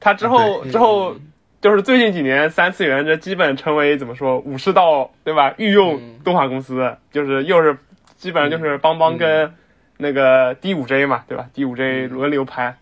[0.00, 1.14] 它之后之后
[1.60, 5.54] 就是最近几年三次元这基本成为怎么说武士道对吧？
[5.56, 7.76] 御用动画公司就是又是
[8.16, 9.52] 基本上就是邦邦跟
[9.96, 12.76] 那个 D 五 J 嘛，对吧？D 五 J 轮流拍，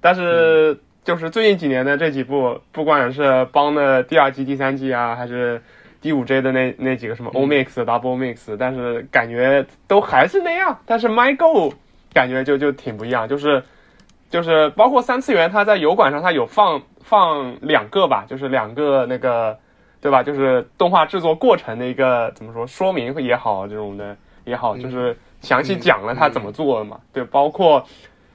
[0.00, 5.62] 但是就是最近几年的这几部，不管是邦的第二季、第三季啊，还是。
[6.02, 10.78] 第五 J 的那那几个什么 O Mix、Double Mix，但是感觉都还是那样。
[10.86, 11.74] 但是 My Go
[12.14, 13.62] 感觉就就挺不一样，就是
[14.30, 19.58] 就是包括三次元，它在油管上它有放放两个吧，就是两个那个
[20.00, 20.22] 对吧？
[20.22, 26.98] 就是动画制作过程的一个怎么说说明也好，这种的也好，就是详细讲了他怎么做的嘛。
[27.12, 27.84] 对，包括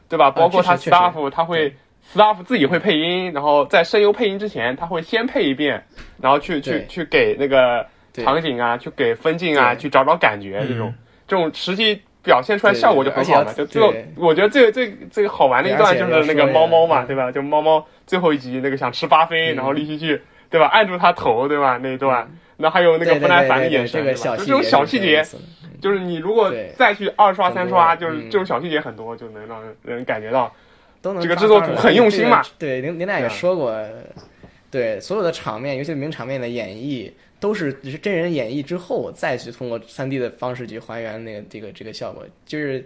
[0.08, 0.30] 对吧？
[0.30, 1.76] 包括他 staff 他会。
[2.14, 5.84] Staff 自己会配音，然后在声优配音之前，他会先配一遍，
[6.22, 10.94] 然后去去去给那个场景啊，去给分镜啊，去找找感觉，这种
[11.28, 13.52] 这种实际表现出来效果就很好嘛。
[13.54, 17.32] 就最后，我觉得最最最好玩的一段就是那个猫猫嘛，对吧？
[17.32, 20.68] 就猫猫最后一集那个想吃巴菲，然后立希去，对吧？
[20.68, 21.78] 按住他头，对吧？
[21.82, 25.24] 那一段，那还有那个不耐烦的眼神，就这种小细节，
[25.82, 30.54] 就是你如果再去二刷三刷，就是这种小细节很多，就能让人感觉到。
[31.06, 32.42] 都能这个制作组很用心嘛？
[32.58, 33.80] 对，林林奈也说过，
[34.72, 42.26] 对所有的场面，尤其是名场面的演绎，都是是真人演绎之后再去通过三 D 的方式去还原那个这个这个效果。
[42.48, 42.84] 就是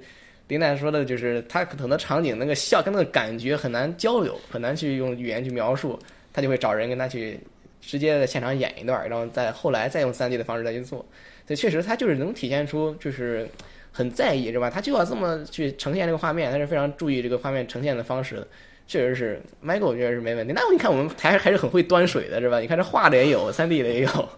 [0.49, 5.97] 林奈说的，就是他很多场景那个笑跟那个感觉很难交流，很难去用语言去描述，
[6.33, 7.39] 他就会找人跟他去
[7.79, 10.99] 直接在现场演一段，然后再后来再用三 D 的方式再去做。
[11.47, 13.47] 所以确实，他就是能体现出就是。
[13.91, 14.69] 很在意是吧？
[14.69, 18.47] 他就要这么去呈现这个画面，他是非常注意这个画面呈现的方式的。
[18.87, 20.51] 确实是，Michael 我觉得是没问题。
[20.55, 22.59] 那你看我们台还是很会端水的是吧？
[22.59, 24.29] 你看这画的也有，三 D 的也有。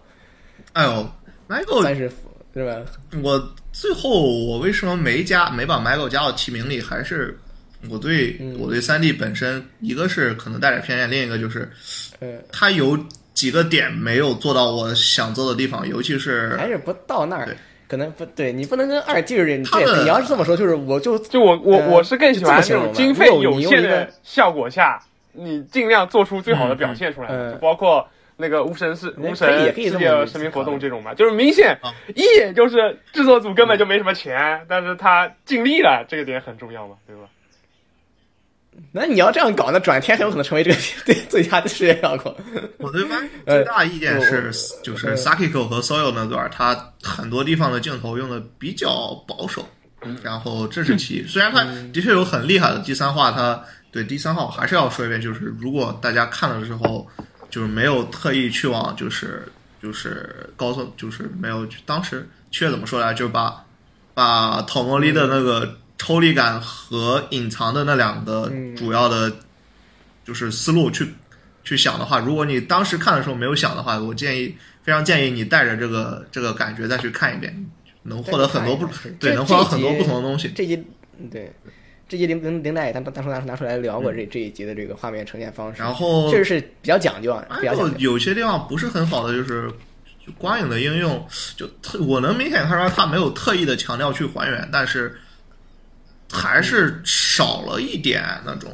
[0.73, 1.09] 哎呦
[1.47, 2.15] ，Michael 三师傅
[2.53, 2.81] 是吧？
[3.23, 4.09] 我最后
[4.45, 6.81] 我为什么没加没把 Michael 加到提名里？
[6.81, 7.39] 还是
[7.89, 11.71] 我对我对三 D 本身，一个是可能带点偏见，另一个就是，
[12.19, 12.99] 呃，他有
[13.33, 17.55] 几个点没有做到我想做的地方，尤其是还是不到那儿。
[17.91, 24.97] 可能不对，你不能跟二进人对，你要是这么说，就是我就就我我我是更喜欢这种经费有限的效果下，
[25.33, 31.77] 你尽量做出最好的表现出来，就包括那个巫神是巫神世界声明活动这种嘛，就是明显
[32.15, 37.23] 一眼就是制作组根本就没什么钱，但是他尽力了，这个点很重要嘛，对吧？
[38.91, 42.35] 那你要这样搞，那转天很有可能成为这个 对最佳的视觉效果。
[42.77, 44.51] 我对番 最大意见是，
[44.83, 49.67] 就是 Sakiko 和 Soil 那段，他很多地方的镜头用的比较保守。
[50.23, 51.63] 然后这是其一，虽然他
[51.93, 57.07] 的确有很厉害的第三话，他对第三话我还是要说一遍，就是如果大家看了之后，
[57.49, 59.47] 就是没有特意去往就是
[59.81, 63.63] 就是高速，就是没有当时确怎么说来，就是把
[64.13, 65.77] 把讨莫利的那个。
[66.01, 69.31] 抽离感和隐藏的那两个主要的，
[70.25, 71.07] 就是思路去
[71.63, 77.55] 去想的话，如果你当时看的时候没有想的话，我建议非常建议你带着这个这个感觉再去看一遍，
[78.01, 80.51] 能获得很多不对，能获得很多不同的东西。
[80.55, 80.83] 这集
[81.31, 81.53] 对，
[82.09, 87.45] 这集林林林奈他当初拿拿出来聊过这这一集的这个画面呈现方式，然后确实是比较讲究啊。
[87.61, 89.71] 然后有些地方不是很好的，就是
[90.35, 91.23] 光影的应用，
[91.55, 95.15] 就特我能明显看出来他没有特意的强调去还原，但是。
[96.31, 98.71] 还是少了一点那种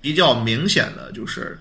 [0.00, 1.58] 比较明显的，就是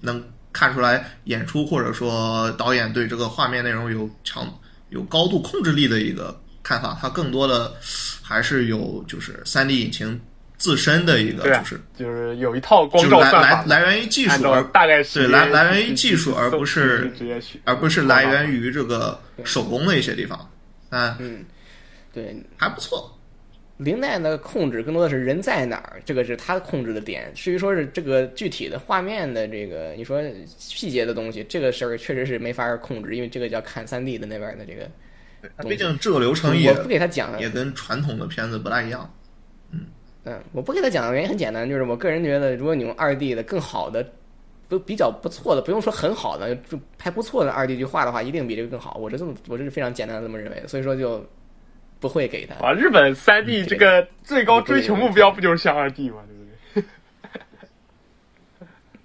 [0.00, 4.46] 能看出来演出或者说导演对这个画面内容有强
[4.90, 6.96] 有高度控制力的一个看法。
[7.00, 7.74] 它更多的
[8.22, 10.20] 还是有就是三 D 引擎
[10.56, 17.12] 自身的一个，就是就是有一套光照来来来源于技术，而大概是对来来源于技术，而不是
[17.64, 20.50] 而不是来源于这个手工的一些地方。
[20.90, 21.44] 嗯，
[22.12, 23.17] 对，还不错。
[23.78, 27.30] 林奈的控制更多的是人在哪儿，这个是他控制的点。
[27.32, 34.90] 至于说是这个具体的画面的这个，你说细节的东西，这个事儿确实是没法控制，因为这个叫看三 D 的那边的这个。
[35.68, 39.08] 毕竟制作流程也我不给他讲，也跟传统的片子不大一样。
[39.70, 39.86] 嗯
[40.24, 44.04] 嗯，我不给他讲的原因很简单，就是我个人觉得，如果你用二 D 的更好的，
[44.68, 48.96] 都比较不错的，不用说很好的，就拍不错的二 D 去画的话，一定比这个更好。
[49.00, 50.66] 我是这么，我这是非常简单的这么认为的。
[50.66, 51.24] 所以说就。
[52.00, 52.72] 不会给他啊！
[52.72, 56.16] 日本三 D 这个最高追求目标不就是像二 D 吗？
[56.26, 56.44] 对不
[56.80, 56.84] 对？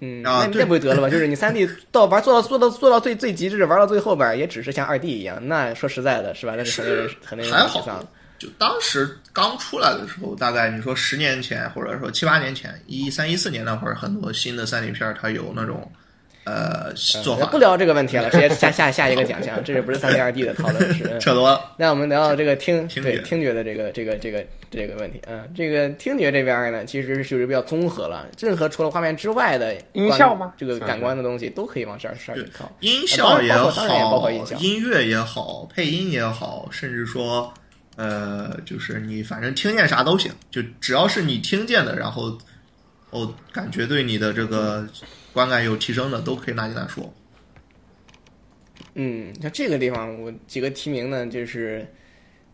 [0.00, 1.08] 嗯，那那不就得了吗？
[1.08, 5.38] 就是你三 D 到玩做到做到做到最最极致，玩到最后边也只是像二 D 一样。
[5.48, 6.54] 那说实在的，是吧？
[6.56, 8.04] 那是很那还好。
[8.36, 15.90] 就当时刚出来的时候，大概你说十年前或者说七八年前，一三一四年那会儿，很多新的三 D 片它有那种
[16.44, 17.46] 呃做法。
[17.46, 21.04] 不聊这个问题了， 直接下下下一个奖项，这是不是三 D 二 D 的讨论是？
[21.20, 21.72] 扯多了。
[21.76, 30.52] 那我们聊到这个听对听觉的这个这个这个这个问题嗯，这个听觉这边呢，其实属于比较综合了，任何除了画面之外的音效吗？
[30.56, 32.70] 这个感官的东西都可以往这儿上面靠。
[32.80, 37.52] 音效也好，音效，音乐也好，配音也好，甚至说。
[37.96, 42.36] 呃，就是你反正听见啥都行，就只要是你听见的，然后
[43.10, 44.84] 哦，感觉对你的这个
[45.34, 47.12] 观感有提升的，都可以拿进来说。
[48.94, 51.86] 嗯，像这个地方，我几个提名呢，就是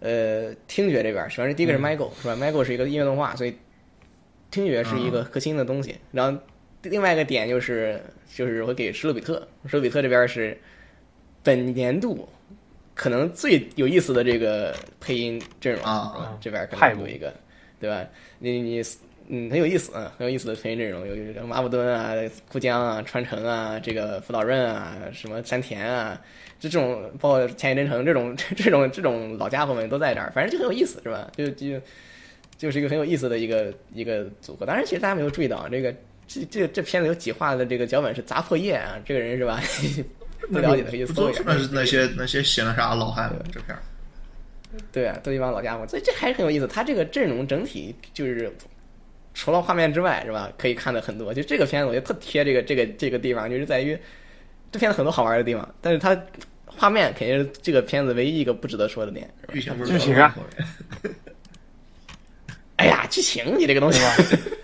[0.00, 3.54] 呃，听觉这边，首先是第一个是 Michael 是吧？Michael 是一个音乐动画，所以
[4.50, 5.94] 听觉是一个核心的东西。
[6.10, 6.40] 然后
[6.82, 8.02] 另外一个点就是
[8.34, 10.58] 就是我给施罗比特，施罗比特这边是
[11.42, 12.28] 本年度。
[12.92, 17.32] 可能最有意思的这个配音阵容啊，这边可能有一个，
[17.80, 18.06] 对吧？
[18.38, 18.82] 你你
[19.32, 22.14] 嗯，很有意思啊，很有意思的配音阵容，有有马布敦啊、
[22.50, 26.20] 库江啊、川城啊、这个福岛润啊、什么山田啊，
[26.58, 31.30] 就这种包括千叶真诚这种 这种这种老家伙们都在这儿，反正就很有意思，是吧？
[31.36, 31.80] 就就
[32.58, 34.66] 就是一个很有意思的一个一个组合。
[34.66, 35.94] 当然，其实大家没有注意到，这个
[36.26, 39.60] 这这这片子有几话的这个脚本是砸破叶啊，这个人是吧？
[40.50, 41.42] 不了解的可以搜一下。
[41.46, 43.82] 那是那些那些写了啥老汉这片儿？
[44.90, 46.66] 对啊，都一帮老家伙，所以这还是很有意思。
[46.66, 48.52] 他这个阵容整体就是
[49.34, 50.50] 除了画面之外，是吧？
[50.58, 51.32] 可以看的很多。
[51.32, 53.98] 就这个片子，我觉得特贴这个这个这个地方，就是在于
[54.72, 56.16] 这片子很多好玩的地方，但是它
[56.66, 59.28] 画面肯定是这个片子唯一一个不值得说的点。
[59.52, 60.34] 剧情剧情啊！
[62.76, 64.02] 哎呀，剧情你这个东西。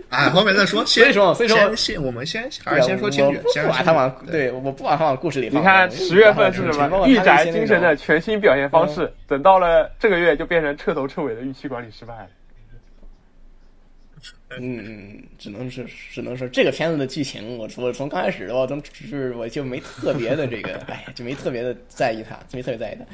[0.09, 0.87] 啊， 后面再说。
[0.87, 3.63] 所以说，所以说，先我们先还是先说听觉。
[3.63, 5.61] 不把它往对，我不把它往故事里放。
[5.61, 7.07] 你看十月份是什么？
[7.07, 9.13] 御宅精神的全新表现方式。
[9.27, 12.29] 等到了这个月，就变成彻头彻尾的预期管理失败了。
[14.59, 23.05] 嗯，只能是只能说这个片子的剧情，我我从刚开始的话，从就是我就没特别的这个，哎，就没特别的在意它，没特别在意它。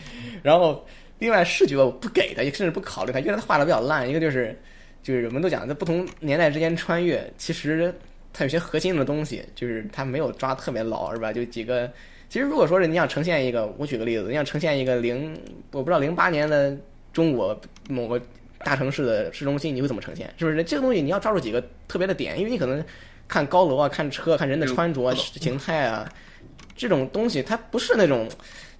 [0.42, 0.86] 然后
[1.18, 4.08] 另外视觉我不给他，也甚至不考虑他，因为他画的比较烂。
[4.08, 4.58] 一个就是。
[5.04, 7.92] 就是我们都讲，在不同年代之间穿越，其实
[8.32, 11.32] 它有些核心的东西，就是它没有抓特别牢，是吧？
[11.32, 11.92] 就几个，
[12.28, 15.36] 其实如果说是你想呈现一个，我举个例子，你想呈现一个零，
[15.72, 16.78] 我不知道零八年的
[17.12, 18.22] 中国某个
[18.64, 20.32] 大城市的市中心，你会怎么呈现？
[20.38, 20.62] 是不是？
[20.64, 22.84] 这个东西你要抓住几个特别的点，因为你可能
[23.28, 26.08] 看高楼啊、看车、看人的穿着形态啊，
[26.76, 28.28] 这种东西它不是那种。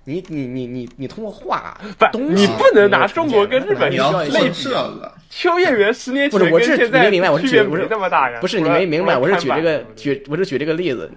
[0.05, 4.61] 你你你你你通过画，不，你不能拿中国跟日本类比。
[5.31, 8.41] 秋叶原十年前不是我是你没明白，我是举不是那么大呀。
[8.41, 11.09] 不是你没明白，我是举这个举，我是举这个例子，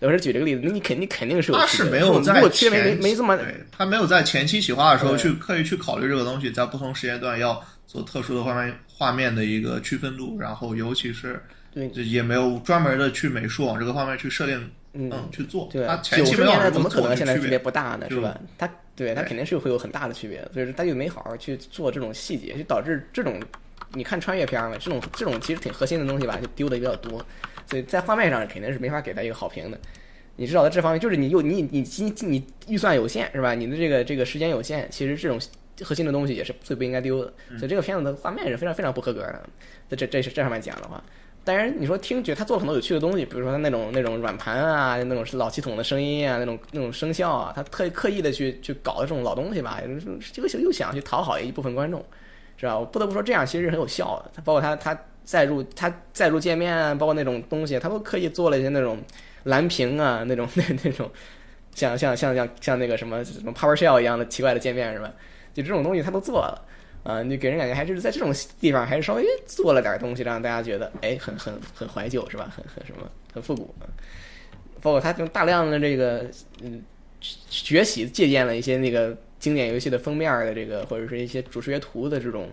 [0.00, 0.62] 我是举这个例子。
[0.62, 3.38] 你肯定肯定是有他是没有在前没没这么，
[3.70, 11.42] 他没有在前期企划的时候去刻意去考虑这个东西，在不同时间段要做特殊的画面画面的一个区分度，然后尤其是
[11.74, 14.70] 对也没有专门的去美术往这个方面去设定。
[14.94, 18.06] 嗯，去做对九十年代怎么可能现在区别不大呢？
[18.08, 18.40] 是吧？
[18.56, 23.38] 他对他肯定是会有很大的区别，所以说他就没好好去做这种细节，就导致这种
[23.92, 27.24] 你看穿越片嘛，这种这种其实挺核心的东西吧，就丢的比较多，
[27.66, 29.78] 所以在画面上肯定是没法给他一个好评的。
[30.36, 33.54] 你知道在这方面，就是你有你你你你预算有限是吧？
[33.54, 35.38] 你的这个这个时间有限，其实这种
[35.84, 37.32] 核心的东西也是最不应该丢的。
[37.58, 39.42] 所以这个片子的画面是非常非常不合格的，
[39.88, 41.02] 在这这是这上面讲的话。
[41.44, 49.80] 当然，你说听觉，他做了很多有趣的东西，比如说他那种那种软盘啊，那种是老系统的声音啊，那种那种声效啊，他特意刻意的去去搞的这种老东西吧，
[50.34, 52.04] 这个又想去讨好一部分观众，
[52.58, 52.78] 是吧？
[52.78, 54.30] 我不得不说，这样其实是很有效的。
[54.34, 58.98] 他包括他他载入他载入界面，包括那种东西，他都刻意做了一些那种
[59.44, 61.10] 蓝屏啊，那种那 那种
[61.74, 65.10] 像像像像像那个什么什么 PowerShell 一样的奇怪的界面，是吧？
[65.62, 66.64] 就这种东西他都做了。
[67.04, 72.52] 啊，你给人感觉还是在这种地方还是稍微做了点东西，让大家觉得哎，很很很怀旧是吧？
[72.54, 73.72] 很很什么，很复古。
[74.82, 76.28] 包括他用大量的这个
[76.60, 76.82] 嗯
[77.20, 82.50] 学习借鉴了一些那个经典游戏的封面的这个或者是一些主视觉图的这种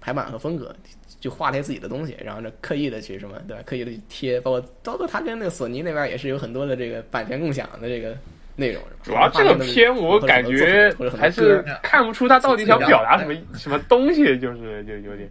[0.00, 0.74] 排版和风格，
[1.20, 3.62] 就画了些自己的东西，然后呢刻意的去什么对吧？
[3.66, 8.16] 刻意的去贴，包括包括他跟那个索尼那边也是有很多的这个版权共享的这个。
[8.58, 15.30] 内容主要这个片我感觉还是看不出他到底想表达什么什么东西，就是就有点，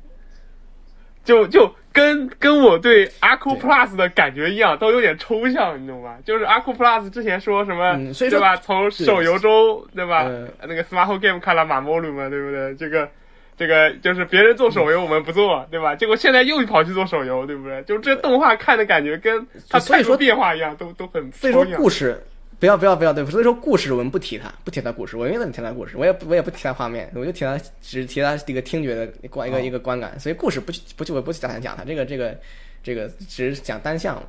[1.26, 6.18] 就就跟跟我对阿库 Plus 的感觉一样，都有点抽象，你懂吗？
[6.24, 8.56] 就是阿库 Plus 之前说什么对吧？
[8.56, 10.26] 从手游中对吧？
[10.62, 12.74] 那个 Smart Game 看了马莫鲁嘛，对不对？
[12.76, 13.10] 这个
[13.58, 15.96] 这个就是别人做手游我们不做对吧？
[15.96, 17.84] 结果现在又跑去做手游，对不对？
[17.84, 22.24] 就这动画看的感觉跟他太多变化一样，都都很所以说故事。
[22.60, 32.36] 不要不要不要对，所以说故事我们不提它，不提它故事，我永远提它故事，我也我也不提它画面，我就提它只提它这个听觉的观一个一个观感，所以故事不去不去我不去打算讲它，这个这个
[32.82, 34.22] 这个只是讲单项，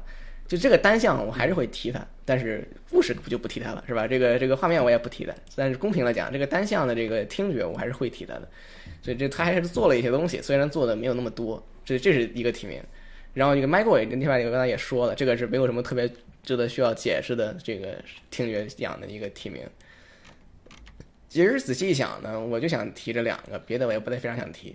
[0.46, 4.06] 就这个单项我还是会提它，但是故事不就不提它了，是吧？
[4.06, 8.48] 这个这个画面我也不提它，但是公平来讲，这个单项的这个听觉我还是会提它的。
[9.00, 12.78] 所以这他还是做了一些东西，虽然做的没有那么多，这这是一个提名。
[13.32, 16.10] 然后一个 Michael 另外一个刚才也说了，这个是没有什么特别
[16.48, 19.62] 值得需要解释的这个听觉奖的一个提名。
[21.28, 24.74] 其实仔细一想呢，我就想提这两个，别的我也不太非常想提。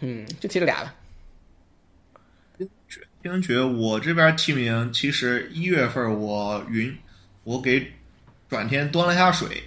[0.00, 0.94] 嗯，就提这俩了。
[3.22, 6.96] 听觉我这边提名，其实一月份我云，
[7.42, 7.92] 我给
[8.48, 9.64] 转天端了下水。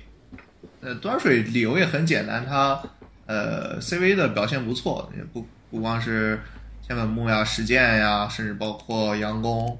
[0.82, 2.82] 呃，端水理由也很简单，他
[3.28, 6.42] 呃 CV 的表现不错，也不不光是
[6.82, 9.80] 千本木呀、石剑呀，甚至包括杨工，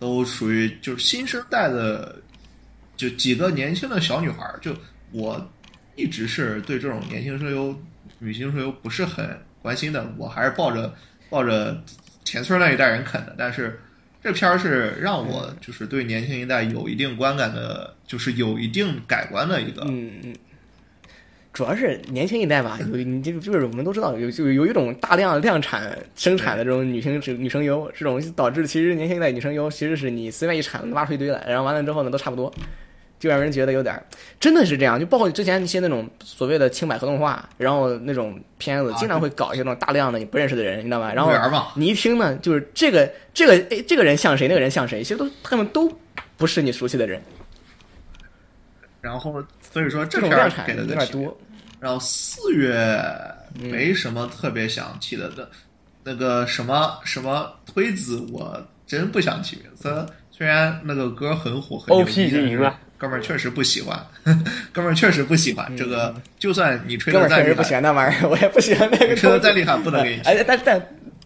[0.00, 2.16] 都属于就是新生代的，
[2.96, 4.58] 就几个年轻的小女孩儿。
[4.60, 4.74] 就
[5.12, 5.48] 我
[5.94, 7.80] 一直是对这种年轻声优、
[8.18, 10.92] 女性声优不是很关心的，我还是抱着
[11.28, 11.80] 抱着。
[12.22, 13.80] 前村那一代人啃的，但是
[14.22, 19.82] 这片儿是让我就是对年轻一代有一定观感的，就是有一定改观的一个。
[19.88, 20.34] 嗯嗯，
[21.52, 32.52] 主要是年轻一代吧，有你就就是我们都知道有就有一种大量量产生产的这种女性女生优，这种导致其实年轻一代女生优其实是你随便一产挖出一堆来，然后完了之后呢都差不多。
[33.18, 34.02] 就让人觉得有点，
[34.40, 34.98] 真的是这样。
[34.98, 41.12] 就包括之前一些那种所谓的清百合动画，然后那种片子，经常会搞一些那种大量的你不认识的人，你知道吧？
[41.12, 41.30] 然后
[41.74, 45.92] 你一听呢，就是这个这个诶，这个人像谁，那个人像谁，其实都他们都
[46.38, 47.20] 不是你熟悉的人。
[49.02, 51.38] 然后所以说这种量产给的有点多。
[51.80, 53.02] 然后四月
[53.58, 55.44] 没什么特别想提的，那
[56.04, 59.64] 那个什么什么推子，我真不想提名。
[59.74, 60.06] 字。
[60.30, 62.78] 虽然那个歌很火，很 OP 已经赢了。
[62.96, 63.98] 哥们儿确实不喜欢，
[64.72, 66.14] 哥们儿确实不喜欢这个。
[66.38, 69.14] 就算你吹的再厉害，不喜欢那玩意儿，我也不喜欢那个。
[69.16, 70.22] 吹的再厉害，不能给你。
[70.22, 70.80] 哎，但但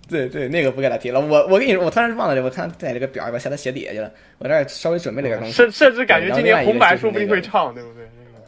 [0.09, 1.21] 对对，那个不给他提了。
[1.21, 4.11] 我我跟你说，我突然忘了，我看在这个表里边写他写底下去了。
[4.39, 5.55] 我这稍微准备了点东西。
[5.55, 8.05] 甚甚至感觉今年红白说不定会唱，对不对？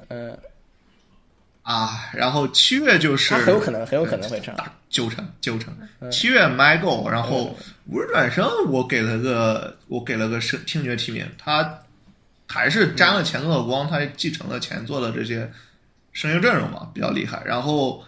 [0.09, 0.37] 嗯。
[1.63, 4.55] 啊，然后七月就是很有可能，很有可能会唱
[4.89, 5.77] 九成九成。
[6.11, 11.79] 七月 My Go，然后无人转生，我给了个我给了个声听觉提名，他。
[12.49, 15.51] 还是沾了前作的光，他继承了前作的这些
[16.13, 17.43] 声音阵容嘛，比较厉害。
[17.45, 18.01] 然后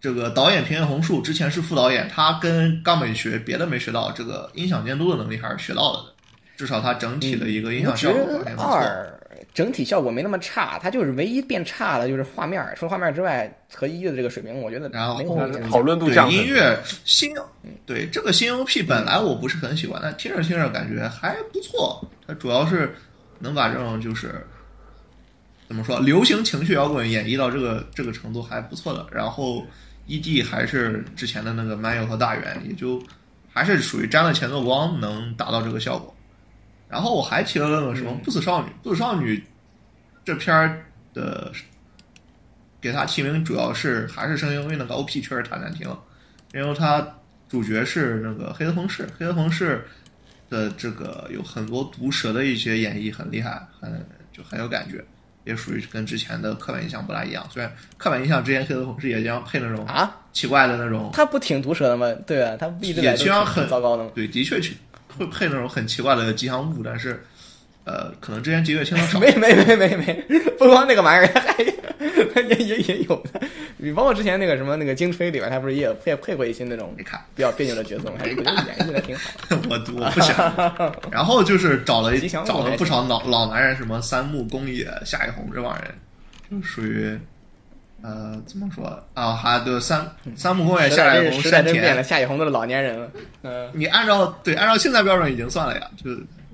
[0.00, 6.12] 这个导演平野红树之前是副导演，他跟冈美学别的没学到，这个音响监督的能力还是学到了的。
[6.56, 8.74] 至少他整体的一个音响效果还不错。
[8.74, 9.20] 二
[9.54, 12.62] 整体效果没那么差，它就是唯一变差的就是画面。
[12.76, 15.22] 除了画面之外，和一的这个水平，我觉得然后
[15.70, 16.30] 讨论度降。
[16.30, 17.32] 音乐新
[17.86, 22.06] 对这个新 OP 本来我不是很喜欢，但听着听着感觉还不错。
[22.26, 22.94] 它主要是。
[23.40, 24.42] 能把这种就是
[25.66, 29.04] 怎么说，流行情绪摇滚演绎到这个这个程度还不错的。
[29.10, 29.66] 然后
[30.08, 33.02] ，ED 还是之前的那个 Mayo 和大元，也就
[33.52, 36.14] 还是属于沾了前作光，能达到这个效果。
[36.94, 39.42] 然后我还提了那个什么不死少女，不死少女
[40.24, 41.50] 这片儿的
[42.80, 45.98] 给他提名，主要是还是声音，因为那个 OP 确实太难听了。
[46.52, 47.04] 因为他
[47.48, 49.84] 主角是那个黑泽朋士，黑泽朋士。
[50.50, 55.02] 的这个有很多毒舌的一些演绎很厉害，很就很有感觉，
[55.42, 57.44] 也属于跟之前的刻板印象不大一样。
[57.50, 62.12] 虽然刻板印象之前黑泽同事也经常配那种啊奇怪的那种，他不挺毒舌的吗？
[62.26, 64.10] 对啊，他也经常很糟糕的吗。
[64.14, 64.76] 对，的确去
[65.16, 67.22] 会配那种很奇怪的吉祥物，但是。
[67.86, 69.20] 呃，可能之前节约清的少。
[69.20, 71.30] 没没没没没，不光那个玩意儿，
[72.34, 73.38] 还 也也也有的。
[73.76, 78.14] 你包括之前那个什么那个精吹里边，他不是也配配过一些那种你看比较别扭的角色吗？
[78.18, 79.30] 还是演绎的挺好。
[79.68, 80.34] 我我不想。
[81.12, 85.94] 然后就是找了找了不少老老男人，什么三木公野、夏一红这帮人，
[86.50, 87.18] 就属于
[88.04, 88.84] 呃怎么说
[89.14, 89.34] 啊？
[89.34, 93.10] 还对三三木公园、夏一红、山田、夏雨红都是老年人了。
[93.42, 96.10] 嗯，你按照对按照现在标准已经算了呀，就。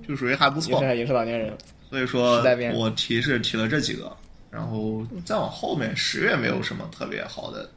[0.09, 1.57] 就属于还不错，也是老年人，
[1.89, 2.43] 所以说
[2.75, 4.11] 我提是提了这几个，
[4.51, 7.71] 然后再往后面十月没有什么特别好的，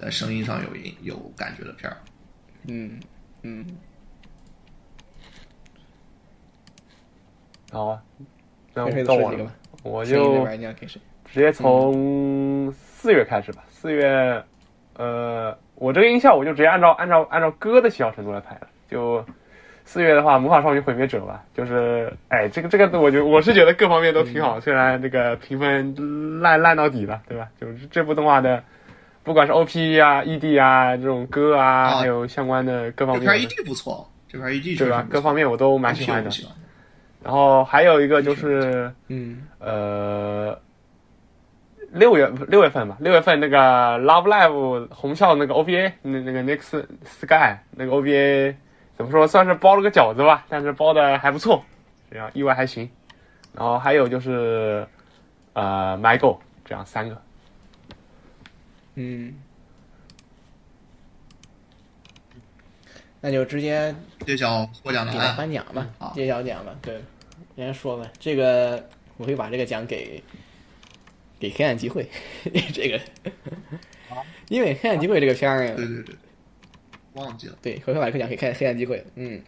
[0.00, 1.98] 在声音上有音有感觉的片儿，
[2.68, 2.98] 嗯
[3.42, 3.66] 嗯，
[7.70, 8.02] 好啊，
[8.72, 9.52] 那到我了，
[9.82, 10.46] 我就
[11.26, 12.72] 直接从
[13.06, 14.42] 四月开始吧，四月，
[14.96, 19.24] 呃，我这个音效我就直接按照按照按照歌的喜好程度来排了，就。
[19.88, 27.46] 四月的话，《魔法少女毁灭者》吧，就是，哎，这个这个，我觉我是觉得各方面都挺好，虽然这个评分烂烂到底了，对吧？
[27.60, 28.64] 就是这部动画的，
[29.22, 33.24] 不管是 OP 啊、ED 啊这种歌啊，还有相关的各方面。
[33.24, 35.06] 这片 ED 不错，这片 ED 对吧？
[35.08, 36.30] 各方面我都蛮喜欢的。
[37.22, 40.58] 然后还有一个就是，嗯，呃，
[41.92, 43.58] 六月六月份吧，六月份那个
[44.02, 48.54] 《Love Live》红校那个 OVA，那那个 Next Sky 那个 OVA。
[48.96, 51.62] 怎么说，算是包了个饺子吧，但是包的还不错，
[52.10, 52.88] 这样意外还行。
[53.54, 54.86] 然后还有就是，
[55.52, 57.22] 呃，Michael 这样三个，
[58.94, 59.34] 嗯，
[63.20, 66.98] 那就直接揭晓获奖的颁奖吧，揭晓奖吧，对，
[67.54, 68.82] 先说吧，这个
[69.18, 70.22] 我会把这个奖给
[71.38, 72.06] 给黑暗机会，
[72.72, 73.00] 这个，
[74.48, 76.14] 因为黑暗机会这个片儿，对对对，
[77.14, 79.40] 忘记了，对，回头把这个奖给看黑暗机会，嗯。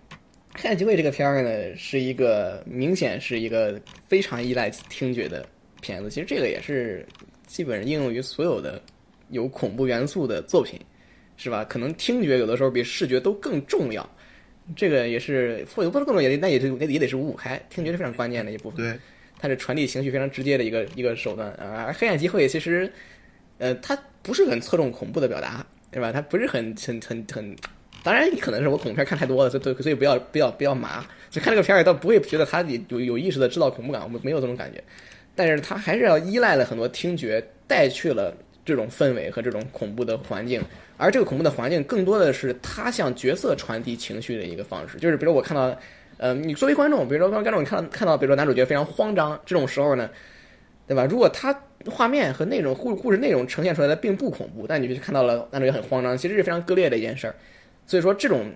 [0.61, 5.47] 《黑暗机会》这个片儿呢，是一个明显是一个非常依赖听觉的
[5.81, 6.11] 片子。
[6.11, 7.07] 其实这个也是
[7.47, 8.83] 基本上应用于所有的
[9.29, 10.81] 有恐怖元素的作品，
[11.37, 11.65] 是吧？
[11.65, 14.09] 可能听觉有的时候比视觉都更重要。
[14.75, 18.85] 这个也是或者不是更重要，那也是那也得是五五开，听觉是非常关键的一部分。
[18.85, 19.01] 对，
[19.39, 21.85] 它是传递情绪非常直接的一个一个手段啊。
[21.87, 22.91] 而《黑暗机会》其实，
[23.59, 26.13] 呃，它不是很侧重恐怖的表达，对吧？
[26.13, 27.57] 它不是很很很很。
[28.05, 31.05] 当然，可能是我恐怖片看太多了，所以所以不要不要不要麻。
[31.31, 34.83] 就看这个片儿，倒不会觉得它有有意识的制造恐怖感，我们没有这种感觉。
[35.35, 38.35] 但是它还是要依赖了很多听觉，带去了
[38.65, 40.63] 这种氛围和这种恐怖的环境。
[40.97, 44.99] 而这个恐怖的环境，更多的是他向角色传递情绪的一个方式。
[44.99, 45.77] 就是比如我看到，
[46.19, 50.11] 呃，你作为观众，比如说观众，你看看到，比如说男主角非常慌张，这种时候呢，
[50.87, 51.07] 对吧？
[51.07, 51.57] 如果他
[51.87, 57.35] 画面和内容故故事内容呈现出来的并不恐怖，但你就看到了男主角很慌张，其实是非常割裂的一件事儿。
[57.87, 58.53] 所以说，这种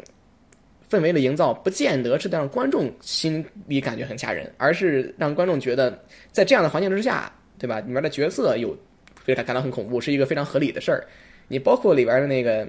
[0.90, 5.96] 氛围的营造不见得是让观众心里感觉很吓人，而是让观众觉得
[6.32, 7.78] 在这样的环境之下，对吧？
[7.80, 8.76] 里面的角色有
[9.24, 11.06] 给他感到很恐怖，是一个非常合理的事儿。
[11.46, 12.66] 你包括里边的那个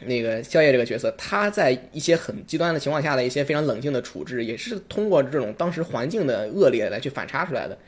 [0.00, 7.78] 那个宵夜这个角色，他在一些很极端的情况下的一些非常冷静的处置，也是通过这种当时环境的恶劣来去反差出来的。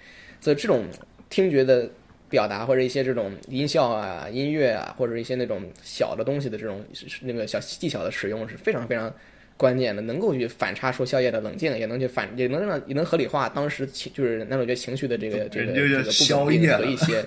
[0.41, 0.85] 所以这种
[1.29, 1.89] 听觉的。
[2.31, 6.85] 表达或者一些这种音效啊、音乐啊，或者一些那种小的东西的这种
[7.23, 9.11] 那个小技巧的使用是非常非常
[9.57, 17.25] 关键的，能够去反差出宵夜的冷静，也能去反，也能让也能合理化当时情就是男主角情绪的这个这个这个不稳定和一些。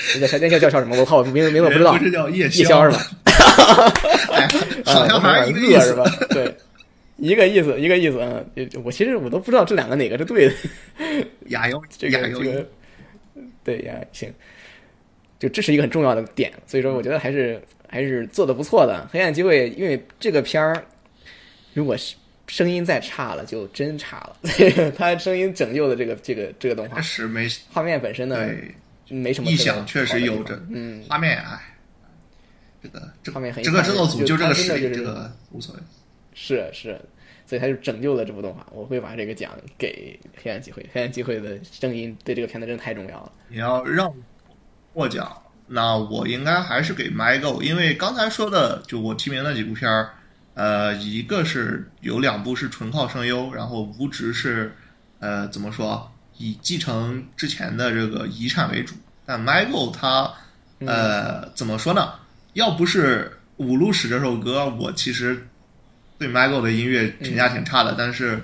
[0.20, 0.96] 那个那叫叫叫什么？
[0.96, 1.98] 我靠，名字名字不知道。
[1.98, 3.06] 是叫夜宵是吧？
[4.84, 6.04] 好像还是一个意思吧？
[6.30, 6.54] 对，
[7.16, 8.40] 一个意思，一个意思啊。
[8.82, 10.54] 我其实我都不知道这两个哪个是对的。
[11.48, 12.66] 亚优，这个这个。
[13.62, 14.32] 对呀，行，
[15.38, 19.06] 就这是一个很重要的点，所以说我觉得还是还是做的不错的。
[19.12, 20.82] 黑暗机会，因为这个片儿，
[21.74, 24.92] 如果是声音再差了，就真差了。
[24.96, 28.48] 他声音拯救的这个这个这个动画，是没画面本身呢，
[29.10, 31.76] 没什么异响，确实有着，嗯，画面哎，
[32.82, 35.80] 这个这画面很这个制作组就这个实力这个无所谓，
[36.32, 37.00] 是是。
[37.46, 40.80] 所以他就拯救了这部动画，我会把这个奖给《黑暗机会》。
[40.92, 43.32] 《黑暗机会》的声音对这个片子真的太重要了。
[43.48, 44.14] 你要让
[44.94, 45.36] 获奖，
[45.66, 50.10] 那我应该还是给《My Go》，因为刚才说的就我提名那几部片儿，
[50.54, 54.72] 呃，一个是有两部是纯靠声优，然后无职是
[55.18, 56.09] 呃怎么说
[56.40, 58.96] 以继承之前的这个遗产为主。
[59.24, 60.28] 但《Go》它
[60.80, 62.14] 呃怎么说呢？
[62.54, 63.30] 要不是
[63.64, 65.46] 《五路使》这首歌，我其实。
[66.18, 68.38] 对 Michael 的音乐评价挺差的，但是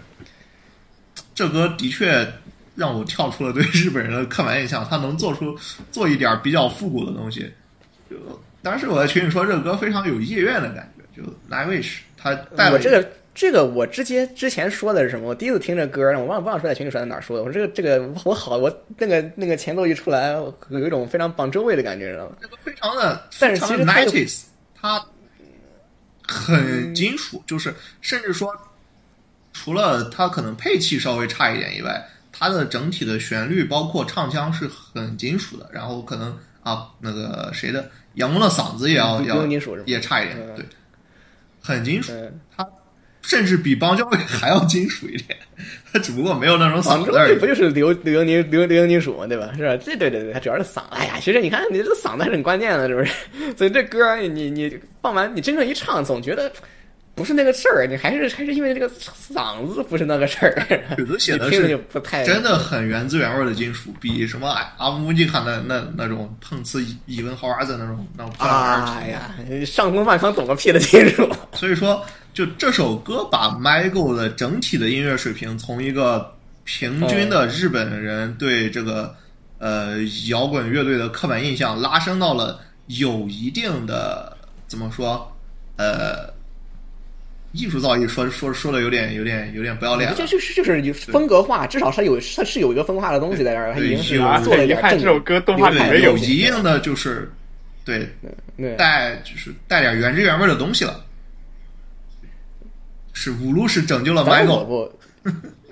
[1.34, 2.26] 这歌的确
[2.74, 4.82] 让我跳出了对日本人的刻板印象。
[4.88, 5.54] 他能做出
[5.92, 7.52] 做一点比较复古的东西。
[8.08, 8.16] 就
[8.62, 11.22] 当时我在群里说，这个歌非常有夜愿的感觉。
[11.22, 13.06] 就 Nightwish，他带我这个
[13.36, 15.28] 这个我之前之前说的是什么？
[15.28, 17.44] 我第一次听这歌，我忘忘了说在群里说在哪说的。
[17.44, 20.30] 我说这个这个我好，我那个那个前奏一出来，
[20.70, 22.36] 有一种非常棒周位的感觉，知道吗？
[22.40, 23.84] 这个非常的，但是其实
[24.74, 25.06] 他。
[26.28, 28.52] 很金属，就是甚至说，
[29.52, 35.70] 除了它可能配器稍微差一点以外，它的整体的旋律包括唱腔是很金属的。
[35.72, 40.64] 然后可能啊，那个谁的杨蒙的嗓子也要要也差一点，对，
[41.62, 42.12] 很金属。
[42.56, 42.68] 他
[43.26, 45.36] 甚至比邦交会还要金属一点，
[45.92, 47.38] 他只不过没有那种嗓子而已。
[47.38, 49.50] 不就是流流行金流流行金属嘛，对吧？
[49.56, 49.76] 是吧？
[49.76, 50.82] 这对对对，他主要是嗓。
[50.90, 53.12] 哎呀，其实你看，你这嗓子还是很关键的，是不是？
[53.58, 56.50] 所以这歌你你放完，你真正一唱，总觉得
[57.16, 57.84] 不是那个事儿。
[57.88, 60.54] 你还是还是因为这个嗓子不是那个事儿。
[60.96, 68.32] 有的写的是不太真的很原汁原味的金属，比什么阿姆尼卡那那那种碰瓷伊文豪儿子那种那种。
[68.38, 69.34] 哎呀，
[69.66, 71.28] 上空万方懂个屁的金属。
[71.54, 72.04] 所以说。
[72.36, 79.16] 就这首歌把 Michael 的整体的音乐水平从一个平均的日本人对这个
[79.56, 84.36] 呃摇滚乐队的刻板印象拉升到了有一定的
[84.68, 85.34] 怎么说
[85.78, 86.30] 呃
[87.56, 97.32] 艺术造诣说说说的有点有点有点不要脸，就就是就是风格化，至少它有它是有一个风化的东西在这儿，它已经是做了一点这首歌动画里面有一定的就是
[97.84, 98.08] 对
[98.76, 101.02] 带就是带点原汁原味的东西了。
[103.12, 104.90] 是五路是拯救了 Michael。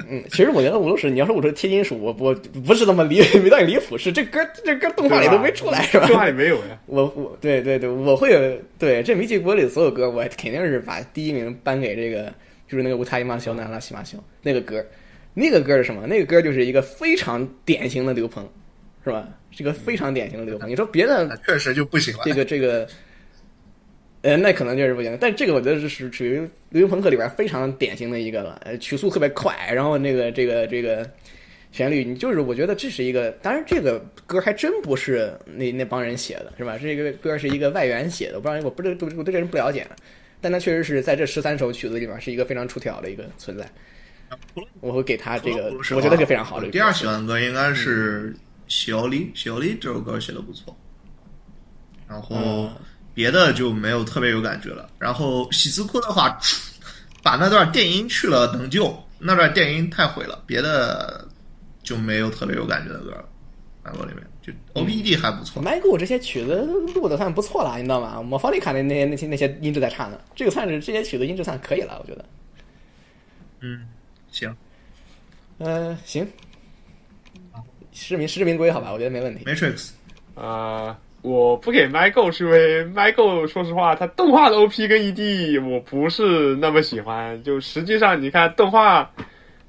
[0.04, 2.34] 不，嗯，其实我觉得五路是，你要说我说贴金属，我我
[2.64, 6.06] 不是那么离没到离谱，是这歌这歌动画里都没出来是吧？
[6.06, 6.78] 动画里没有呀。
[6.86, 12.32] 我我对对对，我会对这迷记国里的所有歌，我肯定是把第一名颁给这个，
[12.68, 14.84] 就是那个乌塔伊马修南拉西马修那个歌，
[15.32, 16.06] 那个歌是什么？
[16.06, 18.48] 那个歌就是一个非常典型的刘鹏，
[19.04, 19.28] 是吧？
[19.50, 20.68] 是个非常典型的刘鹏。
[20.68, 22.22] 你说别的确实就不行了。
[22.24, 22.86] 这个这个。
[24.24, 26.38] 呃，那可能就是不行，但这个我觉得是属属于
[26.70, 31.06] 流行朋克里边非常典型的一个了，呃，曲速特别快，然后那个这个这个
[31.72, 36.78] 旋律，你就是我觉得这是一个，当然这个歌还真不是那那帮人写的，是吧？
[36.78, 39.86] 这个歌是一个外援写的，我不知道，我不是我对这人不了解，
[40.40, 43.70] 但他确实是在这十三首曲子里边是一个非常出挑的一个存在。
[44.80, 46.70] 我会给他这个，我觉得是非常好的。
[46.70, 48.32] 第二喜欢的歌应该是
[48.68, 50.74] 《小李》，《小李》这首歌写的不错，
[52.08, 52.70] 然后。
[53.14, 54.90] 别的就没有特别有感觉了。
[54.98, 56.38] 然后喜思库的话，
[57.22, 60.42] 把那段电音去了能救，那段电音太毁了。
[60.46, 61.26] 别的
[61.82, 63.24] 就没有特别有感觉的歌了。
[63.84, 65.62] 麦克里面就 O P E D 还不错。
[65.62, 66.56] 麦克这些曲子
[66.94, 68.22] 录的算不错了，你知道吗？
[68.22, 72.24] 魔方里卡的那些那些那些音质在差呢，这个算是这些曲子音质算可以了，我觉得。
[73.60, 73.86] 嗯，
[74.32, 74.56] 行。
[75.58, 76.26] 呃，行。
[77.92, 79.44] 实名实名归好吧，我觉得没问题。
[79.44, 79.90] Matrix
[80.34, 80.98] 啊。
[81.24, 87.42] 我不给 Michael 是因为 Michael 说实话，他动画的 OP 跟 ED 我不是那么喜欢。
[87.42, 89.10] 就实际上你看动画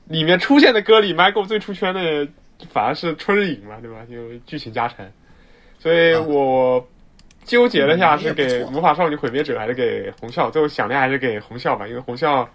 [0.10, 2.28] 里面出现的歌里，Michael 最出圈的
[2.70, 4.00] 反而是春日影嘛，对吧？
[4.12, 5.10] 就剧情加成。
[5.80, 6.86] 所以我
[7.46, 10.50] 纠结了一下，是给魔法少女毁灭者还是给红校？
[10.50, 12.50] 最后想的还是给红校吧，因为红校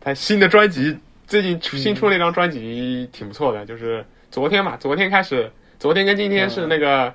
[0.00, 7.12] 他新的专辑最近新出了一张专辑挺不错的，就是昨天嘛，昨天开始，昨天跟今天是那个。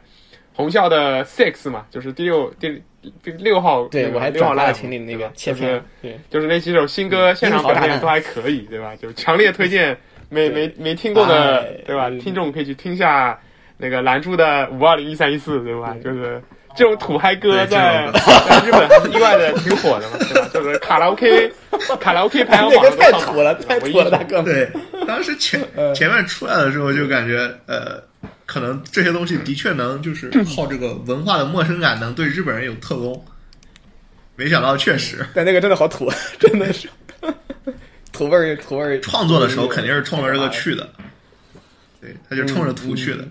[0.58, 2.82] 红校的 Six 嘛，就是第六第
[3.24, 8.96] 第六号，对我还六号拉群里那个切片，对，就是那几首新歌现场表现都还可以，对吧？
[9.00, 9.96] 就强烈推荐
[10.30, 12.10] 没没没听过的，对吧？
[12.20, 13.40] 听众可以去听下
[13.78, 15.96] 那个蓝珠的五二零一三一四，对吧？
[16.04, 16.42] 就是
[16.76, 18.10] 这种土嗨歌在
[18.48, 20.50] 在日本还是意外的挺火的嘛，对吧？
[20.52, 21.52] 就是卡拉 OK
[22.00, 24.42] 卡拉 OK 排行榜太土了，太土了，大哥。
[24.42, 24.68] 对，
[25.06, 25.62] 当时前
[25.94, 28.07] 前面出来的时候就感觉呃。
[28.48, 33.24] 可能这些东西的确能，就是靠这个文化的陌生感，能对日本人有特工。
[34.36, 36.90] 没想到确实，但那个真的好土， 真的是
[38.14, 39.00] 土味儿，土味儿。
[39.02, 40.90] 创作的时候肯定是冲着这个去的，
[42.00, 43.28] 对，他就冲着土去的。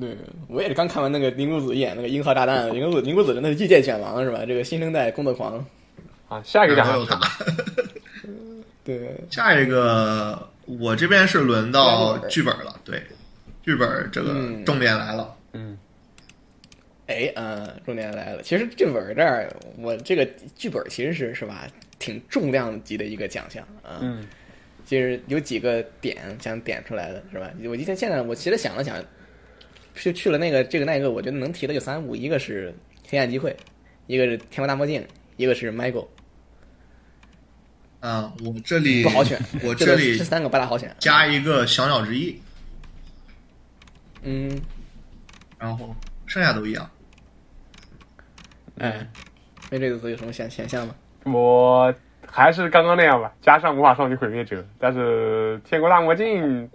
[0.00, 0.16] 对，
[0.48, 4.44] 我也是刚看完那个林谷子演那个《银河炸弹》，林谷子林谷子真的是异界选王是吧？
[4.46, 5.64] 这个新生代工作狂。
[6.28, 7.20] 啊，下一个讲有他。
[8.82, 13.02] 对，下一个我这边是轮到剧本了，对。
[13.62, 14.34] 剧本这个
[14.64, 15.78] 重点来了，嗯，
[17.06, 18.42] 哎，嗯，重点来了。
[18.42, 19.48] 其实剧本这儿，
[19.78, 21.66] 我这个剧本其实是是吧，
[21.98, 24.00] 挺重量级的一个奖项啊。
[24.02, 24.26] 嗯，
[24.84, 27.52] 其实有几个点想点出来的是吧？
[27.64, 28.96] 我今天现在我其实想了想，
[29.94, 32.74] 去去了那个这个那个，我觉得能提的就三部，一个是
[33.08, 33.56] 黑暗机会，
[34.08, 35.06] 一个是天文大墨镜，
[35.36, 36.08] 一个是 Michael。
[38.00, 42.40] 啊，我这里不好选，我这里这三个不大好选，加一个小鸟之翼。
[44.22, 44.60] 嗯，
[45.58, 45.94] 然后
[46.26, 46.88] 剩下都一样。
[48.78, 49.06] 哎，
[49.70, 50.94] 没这个词有什么选选项吗？
[51.24, 51.94] 我
[52.26, 54.64] 还是刚刚那样吧，加上魔法少女毁灭者。
[54.78, 56.68] 但是天国大魔镜，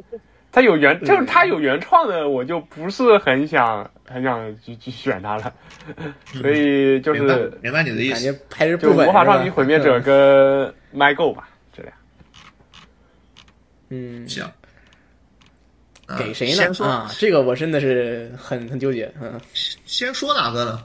[0.51, 5.53] 它有原，就是它有原创的，我就不是很想很想去去选它了。
[6.25, 11.91] 所以就是明白你的意思，感觉还是就魔法少女毁灭者 跟 My Go 吧，这俩。
[13.89, 14.45] 嗯，行。
[16.17, 16.85] 给谁呢？
[16.85, 19.11] 啊，这个我真的是很很纠结。
[19.21, 19.39] 嗯，
[19.85, 20.83] 先说哪个呢？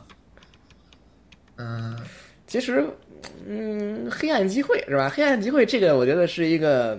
[1.57, 1.97] 嗯，
[2.47, 2.85] 其实，
[3.47, 5.09] 嗯，黑暗机会是吧？
[5.09, 6.99] 黑暗机会这个我觉得是一个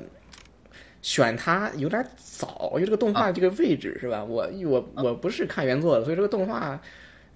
[1.01, 4.23] 选它有点早，因为这个动画这个位置是吧？
[4.23, 6.79] 我我我不是看原作的，所以这个动画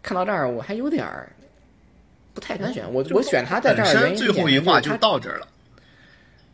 [0.02, 1.30] 看到这儿我还有点儿
[2.34, 2.86] 不太敢选。
[2.94, 5.48] 我我选它在这儿原因最后一话就到这儿了，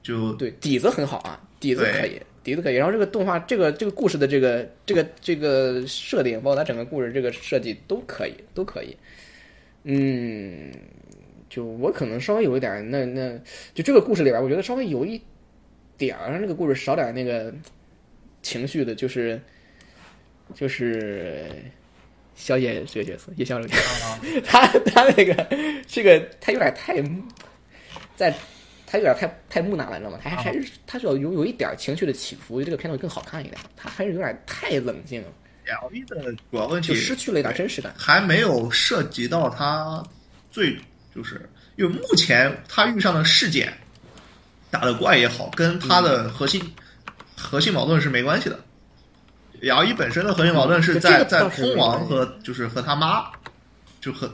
[0.01, 2.19] 就对底子很好啊，底子可以。
[2.43, 8.97] 笛子可以，然后这个动画，这个这个故事的这个这个这个设定，包括它整个故事这个设计都可以，都可以。
[9.83, 10.71] 嗯，
[11.49, 13.39] 就我可能稍微有一点，那那
[13.73, 15.21] 就这个故事里边，我觉得稍微有一
[15.97, 17.53] 点儿让这个故事少点那个
[18.41, 19.39] 情绪的，就是
[20.53, 21.45] 就是
[22.35, 23.67] 小野这个角色叶小柳，
[24.45, 25.47] 他他那个
[25.87, 27.01] 这个他有点太
[28.15, 28.33] 在。
[28.93, 30.19] 他有点太太木讷了，你知道吗？
[30.23, 33.57] 他还还是他是要有有一点情绪的起伏，这个片子更好看一点。
[33.75, 35.19] 他还是有点太冷静。
[35.65, 40.03] L V 的主要问题就失去了一点真实感，还没有涉及到他
[40.51, 40.77] 最
[41.15, 43.73] 就是因为目前他遇上的事件
[44.69, 46.61] 打的怪也好，跟他的核心
[47.35, 48.59] 核心矛盾是没关系的。
[49.61, 53.25] 姚一本身的核心矛盾是在在空王和就是和他妈，
[53.99, 54.31] 就和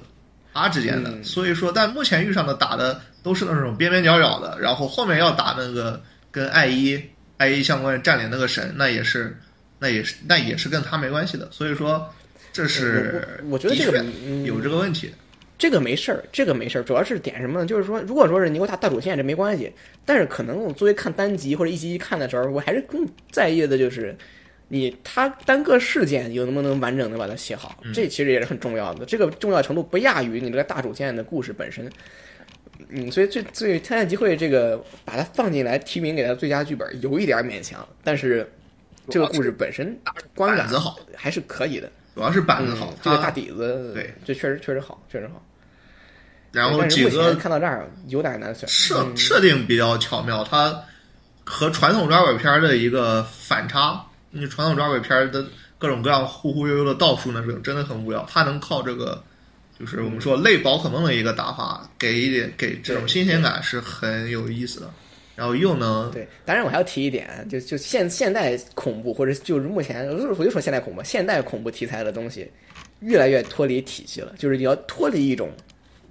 [0.53, 1.23] 他之间的。
[1.23, 6.01] 所以说，但目前遇上的打的都是那种边边角角的，然后后面要打那个
[6.31, 7.01] 跟艾伊
[7.37, 9.37] 艾伊相关占领那个神，那也是
[9.79, 11.47] 那也是那也是跟他没关系的。
[11.51, 12.07] 所以说，
[12.51, 14.03] 这是我觉得这个
[14.45, 15.13] 有这个问题。
[15.57, 17.65] 这个没事儿，这个没事儿，主要是点什么呢？
[17.65, 19.71] 就是说，如果说是你给我打大主线，这没关系。
[20.05, 24.15] 但是可能我作为看单集或者一集一看的时候，我还是更在意的就是。
[24.71, 29.03] 你他单个事件有能不能完整的把它写好，这其实也是很重要的。
[29.03, 31.91] 这个重要程度不亚于你这个大主线的故事本身。
[32.87, 37.85] 嗯，所以最最参赛机会这个把它放进来提名给他最佳剧本，有一点勉强。
[38.03, 38.49] 但是
[39.09, 39.95] 这个故事本身
[40.33, 45.43] 观感好还是可以的，主要是板子好，这个大底子对，这确实确实好，确实好。
[46.51, 50.75] 然后几个看到这儿有点难选，设设定比较巧妙，它
[51.43, 54.03] 和传统抓鬼片的一个反差。
[54.31, 55.45] 你传统抓鬼片的
[55.77, 58.25] 各种各样忽忽悠悠的道术那种真的很无聊。
[58.29, 59.23] 它能靠这个，
[59.79, 64.91] 就是我们说类宝可梦的一个打法，给一点给这种新鲜感是很有意思的。
[65.35, 72.45] 然后又能对，当然我还要提一点，就就现现代恐怖或者就是目前我就说现代恐怖，现代恐怖题材的东西
[72.99, 75.49] 越来越脱离体系了，就是你要脱离一种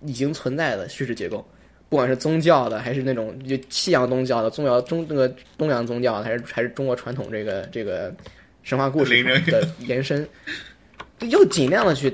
[0.03, 1.47] 已经存在的叙事结构。
[1.91, 8.15] 不管是宗教的，还是那种就西洋宗教的，宗教中那个东洋宗教，还是还是中国传统这个这个
[8.63, 10.27] 神话故事的延伸，
[11.29, 12.11] 要尽量的去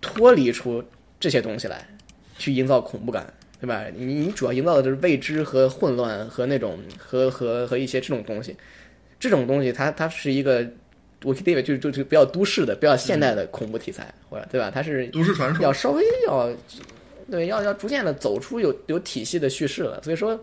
[0.00, 0.82] 脱离出
[1.20, 1.86] 这些东西来，
[2.38, 3.84] 去营造恐怖感，对吧？
[3.94, 8.56] 你你主要营造的就是未知和混乱和那种和和和一些这种东西，
[9.18, 10.66] 这种东西它它是一个
[11.24, 14.70] 我可以理解就就就比较都市的、比较现代的恐怖题材，或者对吧？
[14.72, 16.50] 它是都市传说，要稍微要。
[17.30, 20.02] 对，要要逐渐的走出有有体系的叙事了。
[20.02, 20.40] 所以说，你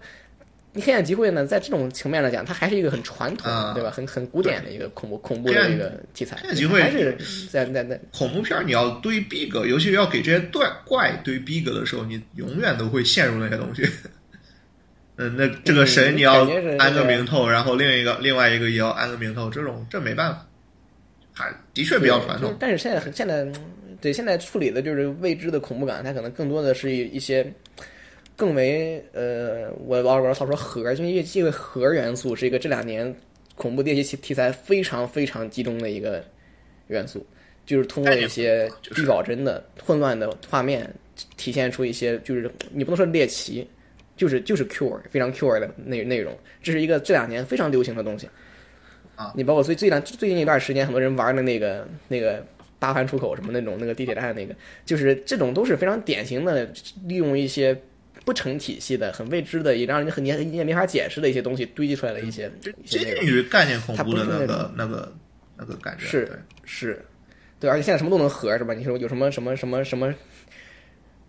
[0.82, 3.90] 黑暗集会呢，在这种层面来讲，它还是一个很传统，对吧？
[3.90, 6.38] 很很古典的一个恐怖恐怖的一个题材。
[6.42, 7.18] 黑暗集会还是
[7.50, 13.88] 在在在恐怖片，你要堆逼格，尤其要给这些怪怪堆逼格的时候，你永远都会陷入那些东西。
[15.18, 16.48] 嗯，那这个神你要
[16.78, 20.46] 安个名头，然后另一个另外一个也要安个名头，这种这没办法，
[21.34, 22.56] 还的确比较传统。
[22.60, 23.48] 但是现在现在。
[24.02, 27.52] 对，现在处理的就是未知的恐怖感，它可能更多的是一一些
[28.36, 33.14] 更为呃，我玩玩操说核，就因为这个核元素是一个这两年
[33.56, 36.24] 恐怖电视题材非常非常集中的一个
[36.88, 37.26] 元素，
[37.66, 40.94] 就是通过一些低保真的混乱的画面，
[41.38, 43.68] 体现出一些就是你不能说猎奇，
[44.18, 48.28] 就是就是 cure 非常 cure 的内内容，这是一个这两年非常流行的东西
[49.16, 49.34] 啊。
[49.36, 52.46] 你包括最最近最近一段时间，很多人玩的那个那个。
[52.78, 54.54] 八环出口什么那种那个地铁站那个，
[54.86, 56.70] 就是这种都是非常典型的
[57.08, 57.76] 利用一些
[58.26, 62.52] 不成体系的、很未知的、也让人很你你也没法解释的一些东西堆积出来的一些
[62.84, 65.14] 接近于概念恐怖的那个那个
[65.56, 66.06] 那个感觉。
[66.06, 67.06] 是是，
[67.60, 68.74] 对，而且现在什么都能合是吧？
[68.74, 70.14] 你说有什么什么什么什么，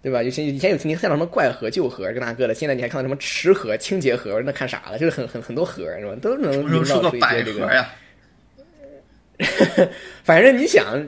[0.03, 0.23] 对吧？
[0.23, 6.17] 有些以前有你看到什么怪盒、旧盒这那个的，现在你还看到什么池盒、清洁盒，那看啥了，就是很很很多盒是吧？
[6.23, 7.87] 都能营造出一些这个。
[10.25, 11.07] 反正你想。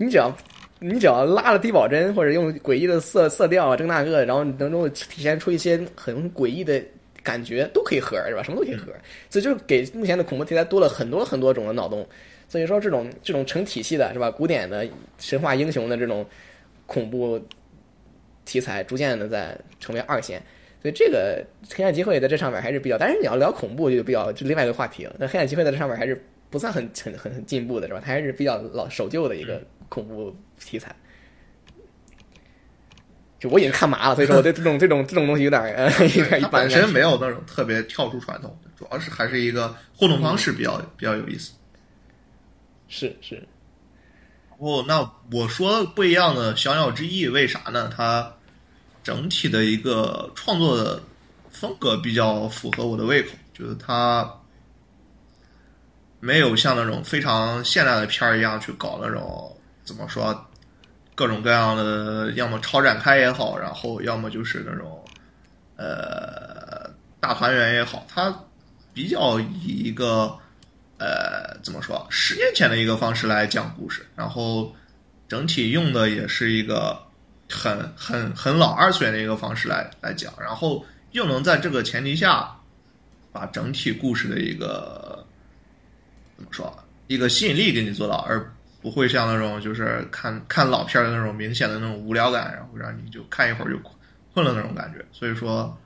[0.00, 0.32] 你只要，
[0.80, 6.80] 你只要拉了低保真，或者用诡异的色色调啊，这那个，然后能够体现出一些很诡异的
[7.22, 8.42] 感觉，都可以合，是吧？
[8.42, 8.92] 什么都可以合，
[9.28, 12.06] 所以就给目前的恐怖题材多了很多很多种的脑洞。
[12.48, 14.30] 所以说，这种这种成体系的，是吧？
[14.30, 16.24] 古典的神话英雄的这种
[16.86, 17.40] 恐怖
[18.44, 20.40] 题材，逐渐的在成为二线。
[20.80, 25.16] 所以这个黑暗机会在这上面还是比较，但是你要聊恐怖就比较就另外一个话题了。
[25.18, 28.00] 那黑暗机会在这上面还是不算很很很很进步的，是吧？
[28.02, 29.60] 它还是比较老守旧的一个。
[29.88, 30.94] 恐怖题材，
[33.38, 35.88] 就我已经看麻了，所以说我对这种 这种这种东西有点呃，
[36.40, 41.52] 它本身没有那种特别跳出传统，主要是还是一个互动方式比较比较有意思。
[42.88, 43.46] 是是。
[44.58, 47.90] 哦，那我说不一样的小鸟之翼为啥呢？
[47.96, 48.34] 它
[49.02, 51.02] 整体的一个创作的
[51.50, 54.34] 风格比较符合我的胃口，就是它。
[56.20, 59.56] 没有像那种非常现代的片儿一样去搞那种
[59.88, 60.46] 怎么说，
[61.14, 65.02] 各种各样的，要么超展开也好，然后要么就是那种
[65.76, 68.38] 呃大团圆也好，它
[68.92, 70.38] 比较以一个
[70.98, 74.76] 呃怎么说十年前的一个方式来讲故事，然后
[75.26, 77.00] 整体用的也是一个
[77.48, 82.54] 很很很老二次元的一个方式来来讲，然后又能在这个前提下
[83.32, 85.24] 把整体故事的一个。
[86.36, 86.84] 怎么说？
[87.08, 93.78] 一个吸引力给你做到，而不会像那种就是看看老片的那种明显的那种无聊感，然后让你就看一会儿就
[94.32, 95.04] 困了那种感觉。
[95.12, 95.76] 所以说，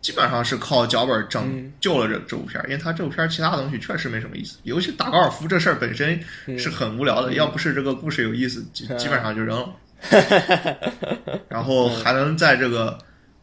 [0.00, 6.18] 基本上是靠脚本拯救了这这部片儿，因为它这部片儿其他东西确实没什么意思，尤其打高尔夫这事儿本身
[6.58, 9.74] 是很无聊的，要不是这个故事有意思，基基本上就扔了。
[11.48, 12.98] 然后还能在这个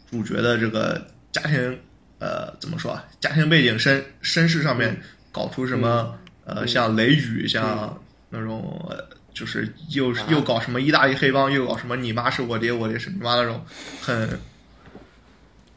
[0.10, 1.80] 主角的这个家庭
[2.20, 4.96] 呃怎么说啊，家庭背景身身世上面
[5.32, 6.16] 搞出什么
[6.46, 8.00] 呃像雷雨像
[8.32, 8.92] 那种
[9.34, 13.64] 就是又又搞什么意大利黑帮，又搞什么你妈是我爹我爹是你妈那种
[14.02, 14.28] 很。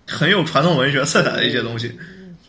[0.06, 1.90] 很有传统文学色彩的一些东西，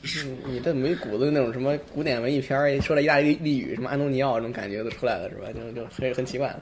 [0.04, 5.48] 是你这没骨子那种什么古典文艺片儿，说了意大利利语，什么安东尼奥那种感觉都出来了，是吧？
[5.56, 6.54] 就就很很奇怪。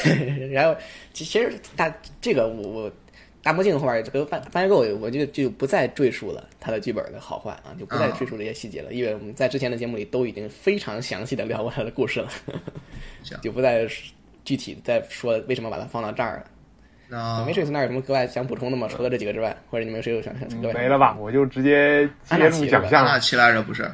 [0.50, 0.74] 然后
[1.12, 2.92] 其实大这个我我
[3.42, 12.28] 大魔镜后边这个翻翻够，我就就不再赘述了他的剧本的好坏啊，就不再赘述这些细节了，因为我们在之前的节目里都已经非常详细的聊过他的故事了，
[13.42, 13.86] 就不再
[14.44, 16.44] 具体再说为什么把它放到这儿了。
[17.08, 18.86] 那没事，从那有什么格外想补充的吗？
[18.88, 20.48] 除了这几个之外，或者你们谁有想想？
[20.74, 21.16] 没了吧？
[21.18, 23.04] 我就直接揭露奖项。
[23.04, 23.90] 安纳奇来着不是？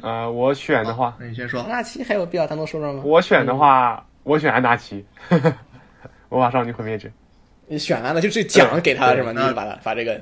[0.00, 1.60] 啊，我选的话，那你先说。
[1.62, 3.02] 安纳奇还有必要单独说说吗？
[3.04, 5.04] 我选的话，我选安纳奇。
[6.28, 7.08] 魔法少女毁灭者。
[7.68, 9.32] 你选完了，就是奖给他了是吗？
[9.32, 10.20] 你就把他把这个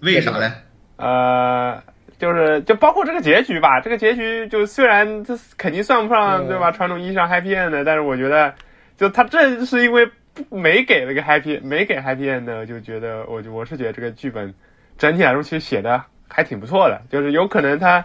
[0.00, 0.50] 为啥嘞？
[0.96, 1.82] 呃，
[2.18, 3.80] 就是就包括这个结局吧。
[3.80, 6.70] 这个结局就虽然这肯定算不上对吧？
[6.70, 8.54] 传统意义上 happy end 的，但是我觉得
[8.96, 10.08] 就他这是因为。
[10.50, 14.52] 没给了个 happy，没给 happy end，就觉得我我是觉得这个剧本
[14.98, 18.04] 整体来说其实写的还挺不错的，就是有可能他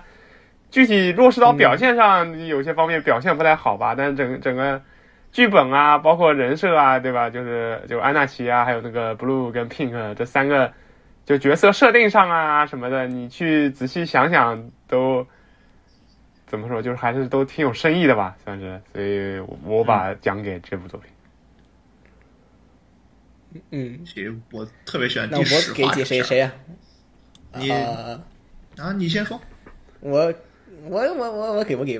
[0.70, 4.80] 具体落实到表现上有些方面表现不太好吧，但是整整个
[5.32, 7.30] 剧本啊，包括人设啊，对吧？
[7.30, 10.72] 就是就安娜奇啊，还有那个 blue 跟 pink 这三个
[11.26, 15.26] 就角色设定上啊什么的，你去仔细想想都
[16.48, 21.12] 怎么说，就是还是都挺有深意的吧，算是，所以我把奖给这部作品。
[23.72, 25.28] 嗯，其实我特别喜欢。
[25.32, 26.52] 那我给给谁谁呀？
[27.56, 29.40] 你啊，你先说。
[30.02, 30.34] 我
[30.86, 32.00] 我我我我给不给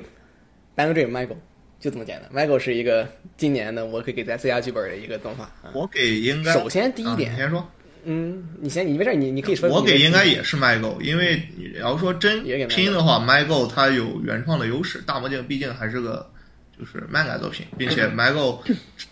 [0.76, 1.36] ，Bang Dream Michael，
[1.80, 2.30] 就这么简单。
[2.32, 5.50] Michael 是一个今年的，我可以给在 C 加剧本的一个动画。
[5.72, 7.68] 我给应该首先第一点，你先说。
[8.04, 9.68] 嗯，你先，你没事，你你可以说。
[9.68, 15.00] 我给应该也是 Michael，因为你要说真拼的话，Michael 他有原创的优势。
[15.06, 16.30] 大魔镜毕竟还是个。
[16.78, 18.58] 就是漫改作品，并且 Michael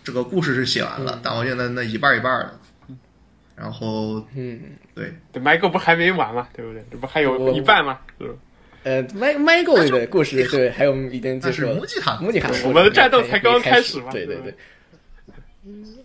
[0.03, 2.59] 这个故事是写完了，但我现在那一半一半的。
[3.55, 4.59] 然后，嗯，
[4.95, 6.49] 对，Michael 不还没完吗？
[6.51, 6.83] 对不对？
[6.89, 7.99] 这不还有一半吗？
[8.83, 14.11] 呃，My Michael 的故事对，还有已经就是木吉塔，木吉塔，我们的战斗才刚刚开始嘛。
[14.11, 14.53] 对对对。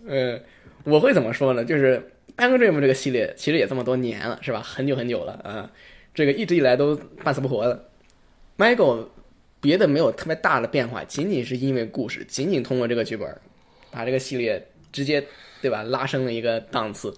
[0.07, 0.41] 嗯，
[0.85, 1.65] 我会怎么说呢？
[1.65, 1.97] 就是
[2.37, 4.61] 《Bang Dream》这个系列其实也这么多年了，是吧？
[4.61, 5.71] 很久很久了啊，
[6.15, 7.89] 这个一直以来都半死不活的。
[8.59, 9.09] Michael。
[9.61, 13.27] 别的没有特别大的变化，仅仅是因为故事，仅仅通过这个剧本，
[13.91, 14.63] 把这个系列
[14.93, 15.25] 直接
[15.63, 17.15] 对吧拉升了一个档次。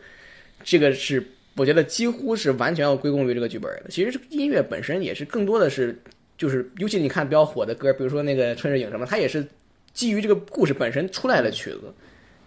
[0.63, 1.27] 这个是
[1.57, 3.91] 我觉得几乎是完全要归功于这个剧本的。
[3.91, 5.99] 其实音乐本身也是更多的是，
[6.39, 9.47] 就是尤其你看比较火的歌，比如说那个《春日影》什么，它也是
[9.93, 11.93] 基于这个故事本身出来的曲子。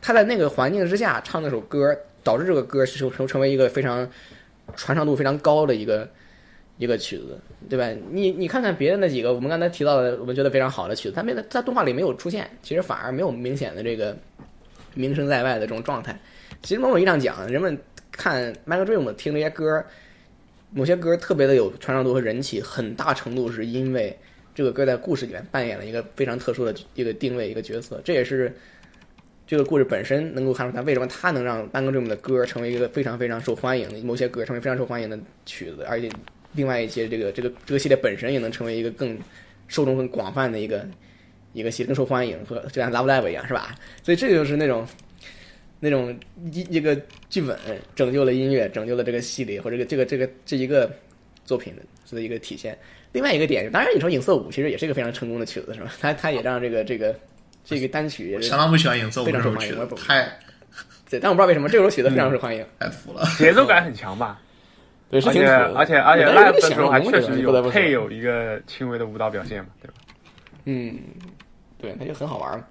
[0.01, 4.09] 他在那个环境之下唱那首歌，导致这个歌成成成为一个非常
[4.75, 6.09] 传唱度非常高的一个。
[6.79, 7.37] 一个曲子，
[7.69, 7.89] 对吧？
[8.09, 14.17] 你你看看别的那几个，我们刚才提到的，我们觉得非常好的曲子，它没在动画里没有出现，其实反而没有明显的这个
[14.93, 16.17] 名声在外的这种状态。
[16.63, 17.77] 其实某种意义上讲，人们
[18.19, 19.83] 看 Michael Dream 听这些歌，
[20.71, 24.13] 某些歌特别的有传唱度和人气，很大程度是因为
[24.53, 28.01] 这个歌在故事里面扮演了一个非常特殊的一个定位一个角色。
[28.03, 28.53] 这也是
[29.47, 36.09] 这个故事本身能够看出它为什么它能让 Michael Dream 的歌成为一个非常非常受欢迎的某些歌成为非常受欢迎的曲子，而且。
[36.53, 39.15] 另外一些，这个这个这个系列本身也能成为一个更
[39.67, 40.83] 受众更广泛的一个
[41.53, 43.75] 一个系列，更受欢迎，和就像《Love Live》一样，是吧？
[44.01, 44.83] 所以这就是那种
[45.79, 46.17] 那种
[46.51, 46.99] 一一个
[47.29, 47.57] 剧本
[47.95, 50.91] 拯救了音乐，拯救了这个系列或者这个这个这个这一个
[51.45, 51.73] 作品
[52.11, 52.77] 的一个体现。
[53.11, 55.91] 另外一个点，当然你说《影色舞》其实也是一个非常成功的曲子，是吧？
[55.99, 57.15] 它 它也让这个这个
[57.63, 60.39] 这个单曲相当不喜欢《影色舞》非常受欢迎，太
[61.09, 64.39] 对，但我不知道为什么这首曲子非常受欢迎，太服了，节奏感很强吧？
[65.09, 69.93] 对而且而且而且，live 的时候还确实有配有一个轻微的舞蹈表现嘛，对吧？
[70.65, 70.99] 嗯，
[71.79, 72.63] 对，那就很好玩嘛。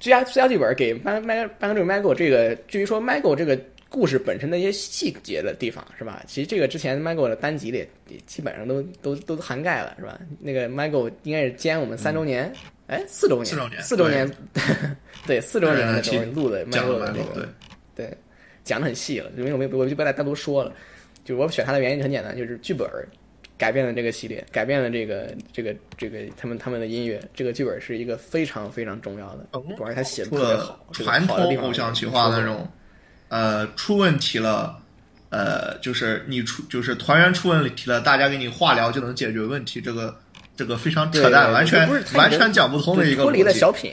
[0.00, 6.22] 最佳最佳剧本给麦麦麦克这个 Michael 这个，至于说 Michael 这个故事本身的一些细节的地方，是吧？
[6.26, 10.18] 其实这个之前 Michael 的单集里也基本上都都都涵盖了，是吧？
[10.40, 12.52] 那个 Michael 应该是兼我们三周年，
[12.88, 14.30] 哎，四周年，四周年，四周年，
[15.26, 17.48] 对，四周年的时候录的 Michael 的那个，
[17.94, 18.16] 对，
[18.64, 20.72] 讲的很细了，因为我们我就不再单独说了。
[21.24, 22.88] 就我选它的原因很简单，就是剧本
[23.58, 27.20] 改变了这个系列，改变了这个这个这个他们他们的音乐。
[27.34, 32.68] 这个剧本是一个非常非常重要的，不管是他写的特别好，传统偶像企划那种，
[33.28, 34.78] 呃，出问题了，
[35.30, 40.14] 呃，就是你出就是团员出问题了，大家给你化疗就能解决问题，这个
[40.54, 43.92] 这个非常扯淡，完全完全讲不通的一个脱离了小品，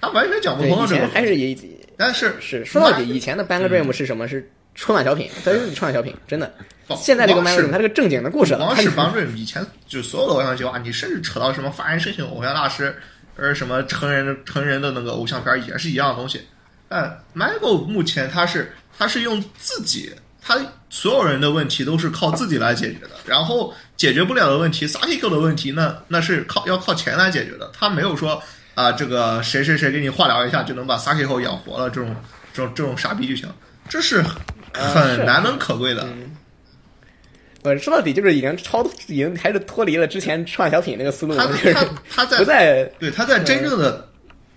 [0.00, 1.06] 他完全讲不通这个。
[1.08, 1.56] 还是以，
[1.96, 4.26] 但是是说到底，以前的 Bang Dream 是什么？
[4.26, 6.52] 是春晚小品，真是春晚小品，真的。
[6.96, 8.54] 现在这个 Bang Dream 它是个正经的故事。
[8.56, 12.94] 光是 Bang Dream 以前就所有的偶像计划，你甚至扯到什么发人深省偶像大师，
[13.36, 16.40] 而什么成人成人的那个偶像片也是一样的东西。
[16.88, 20.12] 但 Michael 目前他是他是用自己。
[20.44, 20.58] 他
[20.90, 27.70] 所有人的问题都是靠自己来解决的，然后解决不了的问题 s a k i k o 的问题，那那是靠要靠钱来解决的。
[27.72, 28.42] 他没有说
[28.74, 32.16] 啊，这个谁谁谁给你化疗一下就能把 s a k i k o 养活了，这种
[32.52, 33.48] 这种这种傻逼剧情，
[33.88, 34.20] 这是
[34.72, 36.06] 很难能可贵的。
[37.62, 41.36] 我说到底就是已经超，已经还是脱离了之前创小品那个思路。
[41.36, 44.08] 他他他在 不在对他在真正的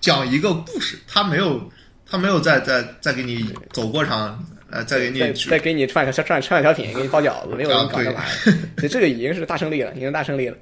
[0.01, 1.71] 讲一个故事，他没有
[2.09, 4.43] 他没有再再再给你走过场。
[4.71, 8.25] 呃，再给你再给你串个串串小品，给你包饺子，没有人搞这玩意儿，
[8.81, 10.57] 所以这个已经是大胜利了，已经大胜利了。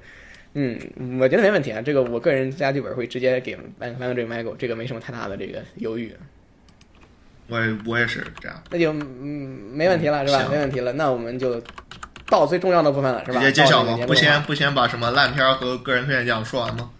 [0.52, 0.78] 嗯，
[1.18, 6.14] 我觉得没问题啊，这个我个人加剧本会直接给翻翻个这个 Michael，这个没什么太大的这个犹豫。
[7.48, 10.48] 我我也是这样，那就嗯没问题了，是吧？
[10.50, 11.60] 没问题了，那我们就
[12.28, 13.40] 到最重要的部分了，是吧？
[13.40, 13.98] 直接揭晓吗？
[14.06, 16.90] 不先不先把什么烂片和个人推荐奖说完吗？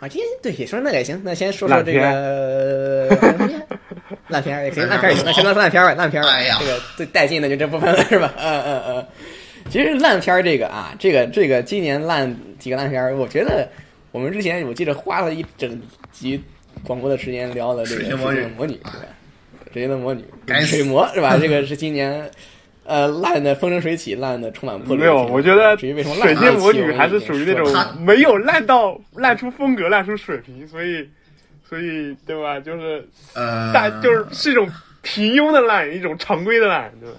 [0.00, 2.00] 啊，今天对说那也行，那先说说这个
[4.28, 8.32] 烂片也可以，烂片也行，那先说烂片吧，烂片哎呀这个最带劲的就这部分了，是吧？
[8.38, 9.06] 嗯嗯嗯。
[9.68, 13.68] 其实烂片这个啊，这个这个今年烂几个烂片，我觉得
[14.10, 15.80] 我们之前我记得花了一整
[16.10, 16.42] 集
[16.84, 19.06] 广播的时间聊了这个《水魔女》，对吧？
[19.72, 20.24] 水晶的魔女，
[20.64, 21.36] 水魔是吧？
[21.40, 22.30] 这个是今年。
[22.82, 25.04] 呃，烂的风生水起，烂的充满破裂。
[25.04, 31.08] 没有，我觉得水晶魔女还是属于那种没有烂到烂出风格、烂出水平，所以，
[31.68, 32.58] 所以对吧？
[32.58, 34.68] 就是呃，但就是是一种
[35.02, 37.18] 平庸的烂，一种常规的烂，对吧？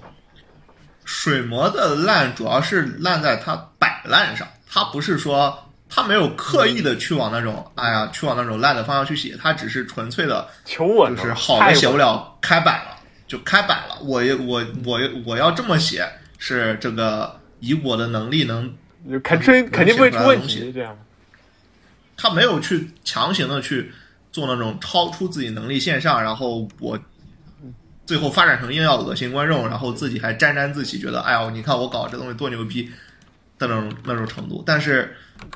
[1.05, 5.57] 水魔的烂主要是烂在它摆烂上，它不是说
[5.94, 12.98] 它没有刻意的去往那种哎呀，去往那种烂的方向去写，他只是纯粹的求稳，就是好的写不了，开摆了。
[13.28, 16.06] 就开摆了，我我我我要这么写，
[16.38, 18.74] 是这个以我的能力能
[19.24, 20.70] 肯定肯定不会出问题。
[20.74, 20.98] 这样，
[22.18, 23.89] 他没有去强行的去
[24.34, 27.00] 做那种超出自己能力线上，然后我
[28.06, 32.92] 最后发展成硬要恶心观众，然后自己还沾沾自喜，觉得哎呀，你看我搞这东西多牛逼
[33.68, 35.14] 的那种那种程度，但是。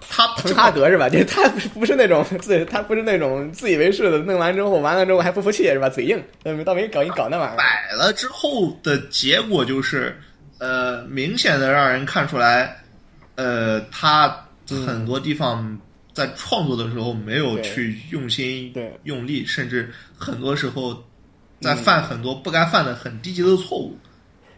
[0.10, 1.08] 他滕哈格是吧？
[1.14, 5.88] 就他不是那种自，他不是那种自以为是的，弄完之后完了之后还不服气是吧？
[5.88, 6.22] 嘴硬，
[6.66, 7.56] 倒没搞一搞那玩意儿。
[7.56, 10.20] 摆了之后的结果就是，
[10.58, 12.76] 呃，明显的让人看出来，
[13.36, 14.28] 呃，他
[14.88, 15.80] 很多地方
[16.14, 21.00] 在创作的时候没有去用心、用力，甚至很多时候
[21.62, 23.96] 在犯很多不该犯的很低级的错误。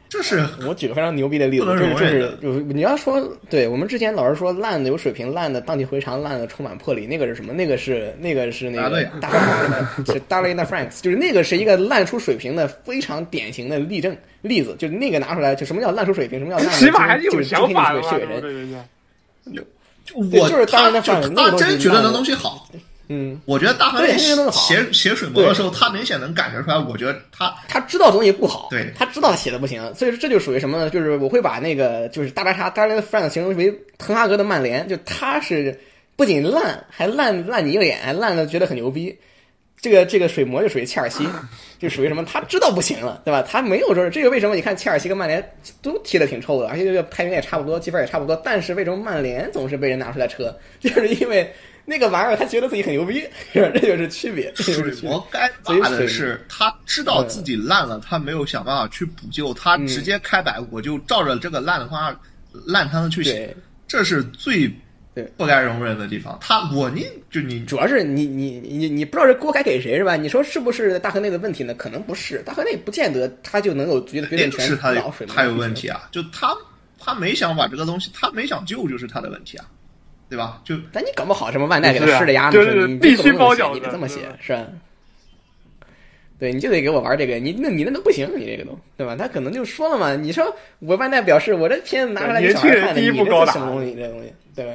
[0.09, 7.51] 这是 我举个非常牛逼的例子，就是就是就你要说，对我们之前老是说烂的有水平，烂的荡气回肠，烂的充满魄力，那个是什么？
[7.53, 9.29] 那个是那个是那个大
[10.05, 18.65] 是 Darlene Franks，就是那个是一个烂出水平的非常典型的例证例子，就那个拿出来，就什么叫烂出水平，什么叫烂 起码还是有想法的，对对
[19.53, 19.63] 对，
[20.13, 22.69] 我就是当然他他真觉得那东西好。
[23.09, 24.35] 嗯，我觉得大河内写
[24.91, 26.77] 写水魔的时候，他明显能感觉出来。
[26.77, 30.89] 我觉得他他知道东西不好，对他知道写的不行，所以说这就属于什么呢？
[30.89, 35.79] 就是我会把那个就是大白鲨 Darling Friends 形容为滕哈格的曼联，就他是
[36.17, 39.17] 不仅烂，还烂烂你一个眼，还烂的觉得很牛逼。
[39.79, 41.25] 这个这个水魔就属于切尔西，
[41.79, 42.25] 就属于什么？
[42.25, 43.41] 他知道不行了，对吧？
[43.47, 44.55] 他没有说这个为什么？
[44.55, 45.41] 你看切尔西跟曼联
[45.81, 50.53] 都踢的挺臭的，而且这个排名也差不多，积分也差不多，但是为什么曼联总是被人拿出来车？
[50.81, 51.49] 就是因为。
[51.89, 53.23] 那个玩意儿，他觉得自己很牛逼，
[53.53, 54.53] 这就是区别。
[54.59, 62.13] 水魔该骂的是，他知道自己烂了，他没有想办法去补救，他直接开摆，我就照着这个烂的方案
[62.65, 63.55] 烂摊子去写，
[63.87, 64.69] 这是最
[65.37, 66.37] 不该容忍的地方。
[66.41, 70.17] 他我你就你，主要是你你你你不知道这锅该给谁是吧？
[70.17, 71.73] 你说是不是大河内的问题呢？
[71.75, 74.67] 可能不是，大河内不见得他就能有决决定权。
[74.67, 74.93] 是他
[75.25, 76.53] 他有问题啊，就他
[76.99, 79.65] 他没想把这个东西，他没想救，就是他的问题啊。
[80.29, 80.61] 对吧？
[80.63, 84.65] 就但你搞不好什么万代给他施的压，就是必须包饺子，你得这么写是吧？
[86.39, 89.15] 对，你就得给我玩这个，你那你那都不行，你这个都对吧？
[89.15, 93.13] 他可能就说了嘛，你说我万代表示我这片子拿出来给小孩看的，你这
[93.47, 93.95] 什么东西？
[93.95, 94.73] 这东西对吧？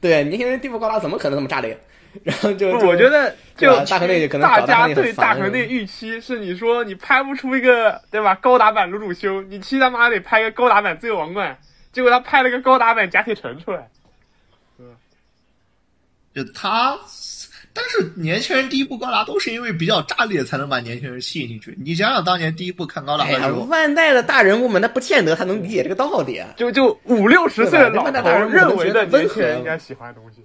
[0.00, 1.76] 对，年轻人地步高达，怎么可能那么炸裂？
[2.22, 11.56] 然后就我觉得就大河内可能大家对大河内预期是你说你拍不出一个对吧高达版鲁鲁修，你七他妈得拍个高达版自由王冠，
[11.90, 13.88] 结果他拍了个高达版假铁城出来。
[16.34, 16.98] 就他。
[17.74, 21.74] 但是年轻人第一部高达都是因为比较炸裂才能把年轻人吸引进去。
[21.82, 26.50] 你想想当年第一部看高达的时候，万代的大人物们，那不见得他能理解这个道理啊。
[26.54, 30.44] 就就五六十岁的老头认为的年轻人应该喜欢的东西。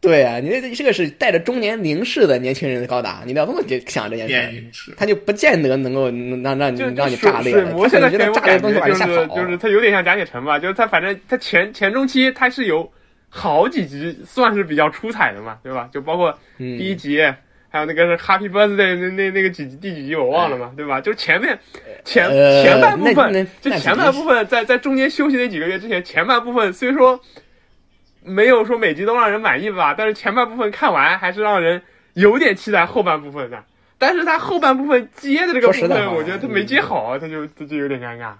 [0.00, 4.26] 对啊，你这这个是带着中年凝视的年轻人的高达，你要这么想这件
[4.72, 7.54] 事，他就不见得能够能让让你让你炸裂。
[7.74, 12.90] 我现在觉得炸裂东西就是就是他有点像假铁城吧，就是他反正他前前中期他是有。
[13.30, 15.88] 好几集算是比较出彩的嘛，对吧？
[15.92, 17.22] 就包括第一集，
[17.68, 21.00] 还有那个是 Happy Birthday 那那那个几集第几集我忘了嘛，对吧？
[21.00, 21.58] 就前面
[22.04, 22.26] 前
[22.64, 27.20] 前半部分，就前半部分在在中间休息那几个月之前，前半部分虽说
[28.22, 31.82] 没有说每集都让人满意吧，但是前半部分看完还是让人
[32.14, 33.62] 有点期待后半部分的。
[33.98, 38.32] 但是他后半部分接的这个部分，我觉得他没接好，他就他就有点尴尬。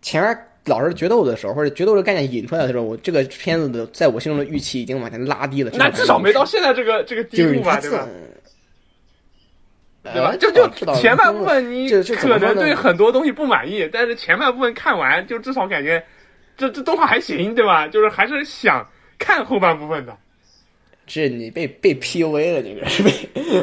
[0.00, 0.38] 前面。
[0.66, 5.70] 老是决斗的时候，或者决斗这个概念引出来的时候，我这个片子的在我心中的预期已经往前拉低了。
[5.74, 8.08] 那至少没到现在这个这个地步吧，对吧？
[10.04, 10.36] 对吧？
[10.36, 16.04] 就就前半部分你可能对很多东西不满意，但是前半部分看完就至少感觉
[16.56, 17.88] 这这动画还行，对吧？
[17.88, 18.86] 就是还是想
[19.18, 20.16] 看后半部分的。
[21.06, 23.10] 这你被被 PUA 了，你这是被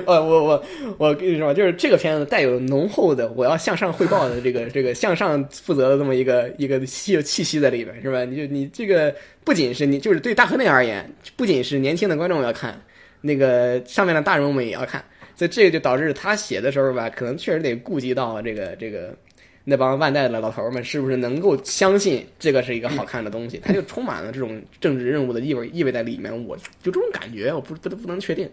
[0.06, 0.64] 呃，我我
[0.98, 8.24] 我跟你说，就是这个片子带有浓厚的我要向上汇报的这个这个向上负责的这么一个一个气气息在里边，是吧？
[8.26, 9.14] 你就你这个
[9.44, 12.80] 不仅是你就是对大河内而言，不仅是年轻的观众要看，
[13.22, 15.04] 那个上面的大人物们也要看，
[15.36, 19.16] 所以这个就导致他写的时候吧，可能确实得顾及到这个这个。
[19.64, 23.60] 那帮万代的老头们是不是能够相信这个是一个好看的东西？
[23.64, 28.50] 它就充满了这种政治任务的意味意味在里面，我就这种感觉，我不不不能确定。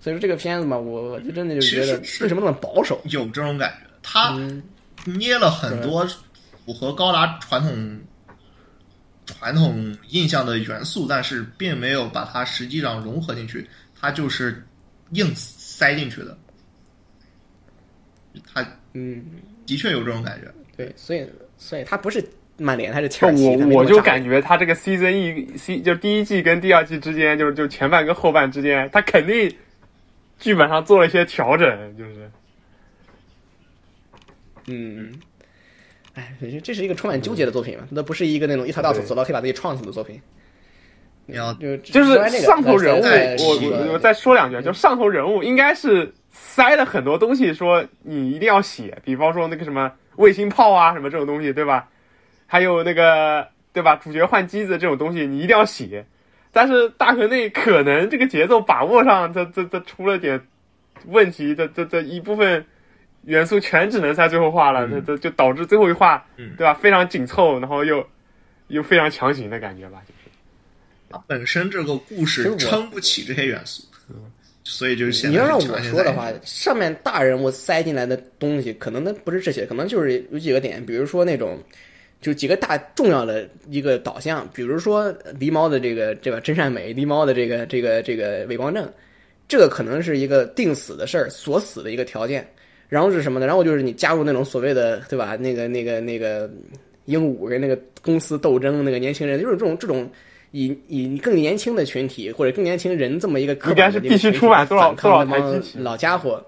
[0.00, 3.00] 所以说这个片子嘛，我就真的就觉得为什么那么保守？
[3.04, 4.36] 有这种感觉，他
[5.04, 6.04] 捏了很多
[6.64, 8.00] 符合高达传统
[9.26, 13.64] 传统印象的元素，但是并没有把它实际上融合进去，
[14.00, 14.64] 它就是
[15.10, 16.36] 硬塞进去的。
[18.52, 19.24] 他嗯。
[19.66, 21.26] 的确有这种感觉，对，所以
[21.58, 22.24] 所以他不是
[22.56, 23.56] 曼联，他是切尔西。
[23.56, 29.52] 我我就感觉他这个 season 一 C 就第一季跟第二季之间，就是就前半跟后半之间，他肯定
[30.38, 32.30] 剧本上做了一些调整，就是，
[34.68, 35.12] 嗯，
[36.14, 37.88] 哎，这是一个充满纠结的作品嘛？
[37.90, 40.20] 那不是一个那种一条道走走到可以把自己撞死的作品。
[41.28, 46.14] 你要就就是上头人物，我我再说两句，就上头人物应该是。
[46.38, 51.88] 塞了很多东西，说你一定要写，比方说那个什么卫星炮啊，什么这种东西，对吧？
[52.46, 53.96] 还有那个，对吧？
[53.96, 56.06] 主角换机子这种东西，你一定要写。
[56.52, 60.40] 但是大河内可能这个节奏把握上，这这这出了点
[61.06, 62.64] 问题，这这这一部分
[63.22, 66.74] 元素全只能在最后画了，这这就导致最后一画，对吧？
[66.74, 68.06] 非常紧凑，然后又
[68.68, 71.22] 又非常强行的感觉吧，就是。
[71.26, 73.82] 本身这个故事撑不起这些元素。
[74.68, 81.56] 所以就是你要让我说的话，上面大人物塞进来的东西，可能那不是这些，可能就是有几个点，比如说那种，
[82.20, 88.92] 就几个大重要的一个导向，比如说狸猫的这个对吧真善美，狸猫的这个这个这个伪光正，
[89.46, 92.44] 这个可能是一个定死的事儿，锁死的一个条件。
[92.88, 93.46] 然后是什么呢？
[93.46, 95.36] 然后就是你加入那种所谓的对吧？
[95.36, 96.50] 那个那个那个
[97.04, 100.10] 鹦鹉跟那个公司斗争，那个年轻人，就是这种这种。
[100.52, 106.42] 以以更年轻的群体或者更年轻人这么一个应该是必须出版多少多少台机器老家伙，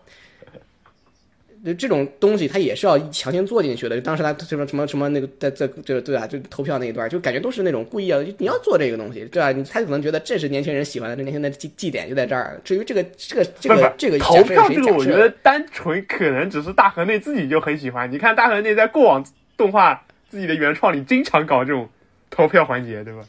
[1.65, 4.01] 就这种东西他也是要强行做进去的。
[4.01, 6.27] 当时他什么什么什么那个在在这对啊？
[6.27, 9.53] 就投票那一段，就感觉都是那种故意要你要做这个东西，对吧？
[9.71, 12.59] 他可能觉得这是年轻人喜欢的，这年轻人的祭祭点就在这儿。
[12.65, 18.11] 至于这个这个这个这个投票这个，我觉得单纯可能只是大河内自己就很喜欢。
[18.11, 19.25] 你看大河内在过往
[19.57, 21.89] 动画自己的原创里，经常搞这种
[22.31, 23.21] 投票环节，对吧？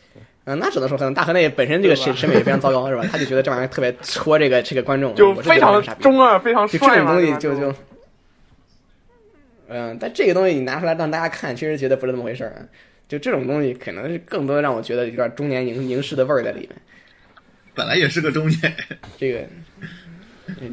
[0.45, 3.05] 嗯，那只能说可能大河内本身这个审审美也非常糟糕，是吧？
[3.11, 7.75] 他就觉得这玩意儿特别戳这个这个观众，就非常中二，非常就这种东西就就，
[9.67, 12.67] 嗯，但这个东西你拿出来让大家看，确实觉得不是那么回事儿。
[13.07, 16.69] 就这种东西，可能是更多让我觉得有点中年凝凝视的味儿在里面。
[17.75, 18.75] 本来也是个中年，
[19.19, 19.45] 这个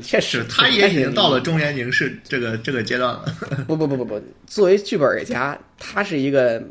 [0.01, 3.25] 确实，他也已经到了中年凝视这个这个阶段了。
[3.69, 6.63] 不不不不不，作为剧本家，他是一个。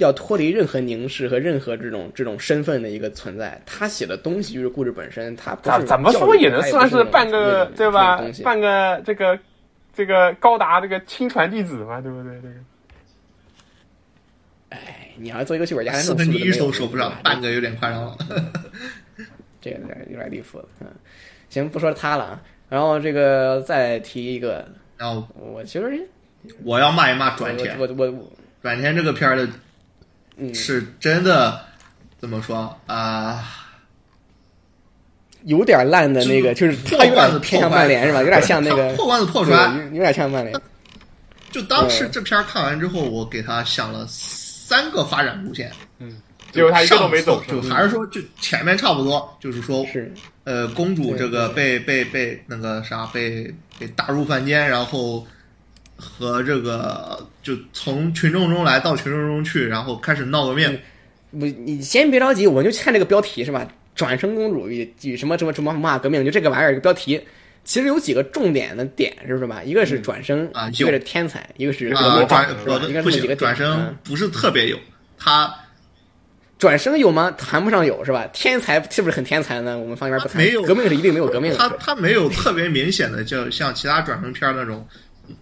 [0.00, 8.20] 要脱离任何凝视和任何这种这种身份的一个存在，他写的东西就是故事本身，他怎怎么说也能算是半个对吧？
[8.44, 9.38] 半个这个
[9.94, 12.34] 这个高达这个亲传弟子嘛，对不对？
[12.34, 12.54] 这个，
[14.68, 18.18] 哎，你要做一个剧本家，四分之一都说不上，半个有点夸张了，
[19.62, 20.68] 这个有点有点离谱了。
[20.80, 20.86] 嗯，
[21.48, 22.42] 行，不说他了啊。
[22.68, 26.06] 然后这个再提一个，然后我其实
[26.62, 29.48] 我要骂一骂转天，我我我转天这个片儿的。
[30.54, 31.60] 是真的
[32.18, 33.54] 怎么说啊？
[35.44, 38.20] 有点烂的那个，就是他有点偏向曼联是吧？
[38.24, 40.60] 有点像那个破罐子破摔，有点像曼联。
[41.50, 46.20] 就当时这片看完之后，我给他想了三个发展路线，嗯，
[46.52, 50.12] 结果他一个都没走，就还是说就前面差不多，就是说是
[50.44, 55.26] 呃，公主这个被被被那个啥被被打入凡间，然后
[55.98, 60.80] 和这个就从群众中来到群众中去，然后开始闹个命。
[61.32, 63.66] 不，你先别着急，我就看这个标题是吧？
[63.94, 67.20] 转生公主与与什么什么什么魔法革命，就这个玩意儿，一个标题。
[67.64, 69.60] 其实有几个重点的点，是不是吧？
[69.62, 72.48] 一个是转生啊，一个是天才，一个是啊转
[72.88, 74.78] 应该是几个转生不是特别有，
[75.18, 75.52] 他
[76.58, 77.30] 转生有吗？
[77.32, 78.26] 谈不上有是吧？
[78.32, 79.76] 天才是不是很天才呢？
[79.78, 80.38] 我们放一边不谈。
[80.38, 81.58] 没有革命是一定没有革命的。
[81.58, 84.86] 他他没有特别明显的，就像其他转生片那种，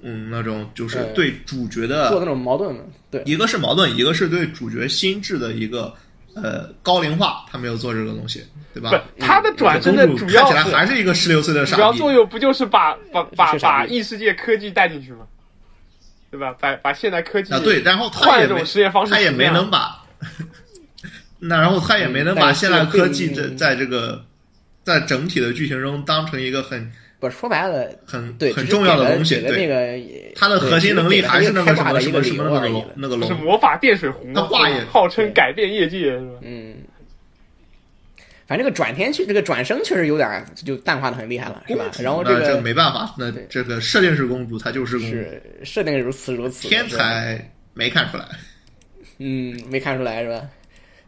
[0.02, 5.94] 嗯，那种就是对主角的做那种矛盾的，对，一个是矛盾，一个是对主角心智的一个
[6.34, 8.44] 呃高龄化，他没有做这个东西。
[8.74, 9.02] 对吧？
[9.18, 15.20] 他的转身的主要看起来还是一个十六岁的主要作用不就是把把把把异世界科技带进去吗？
[16.30, 16.54] 对吧？
[16.60, 20.04] 把把现代科技啊对，然后他也实验方式，他也没能把，
[21.40, 24.22] 那然后他也没能把现代科技在在这个
[24.82, 29.36] 在整体的剧情中当成一个很不说白了很对很重要的东西。
[29.40, 29.98] 那个
[30.34, 36.32] 他的核心能力还是那个什么什么什么那个龙那个龙，是魔法电水壶，他话也号称改变业界，是吧？
[36.42, 36.76] 嗯。
[38.46, 41.90] 反正这个转天去，这个转生确实有点就淡化的很厉害了，是吧？
[41.98, 45.16] 然后这个没办法，那这个设定是公主，她就是公主，
[45.64, 46.68] 设定如此如此。
[46.68, 48.24] 天才没看出来，
[49.18, 50.42] 嗯，没看出来是吧？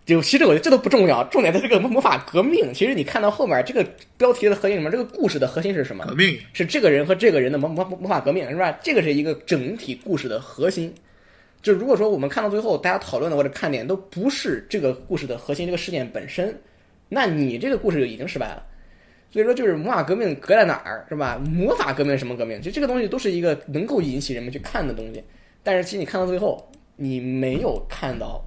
[0.09, 2.73] 就其实我觉得这都不重要，重点在这个魔法革命。
[2.73, 3.87] 其实你看到后面这个
[4.17, 6.03] 标题的核心里面，这个故事的核心是什么？
[6.07, 8.73] 革命是这个人和这个人的魔魔魔法革命，是吧？
[8.83, 10.95] 这个是一个整体故事的核心。
[11.61, 16.59] 就如果说我们看到最后，大家讨论的或者看点都不是这个故事的核心，这个事件本身。
[17.11, 18.63] 那你这个故事就已经失败了，
[19.31, 21.39] 所以说就是魔法革命革在哪儿是吧？
[21.45, 22.57] 魔法革命什么革命？
[22.63, 25.23] 其实这个东西都是一个能够引起人们去看的东西，
[25.63, 28.43] 但是其实你看到最后，你没有看到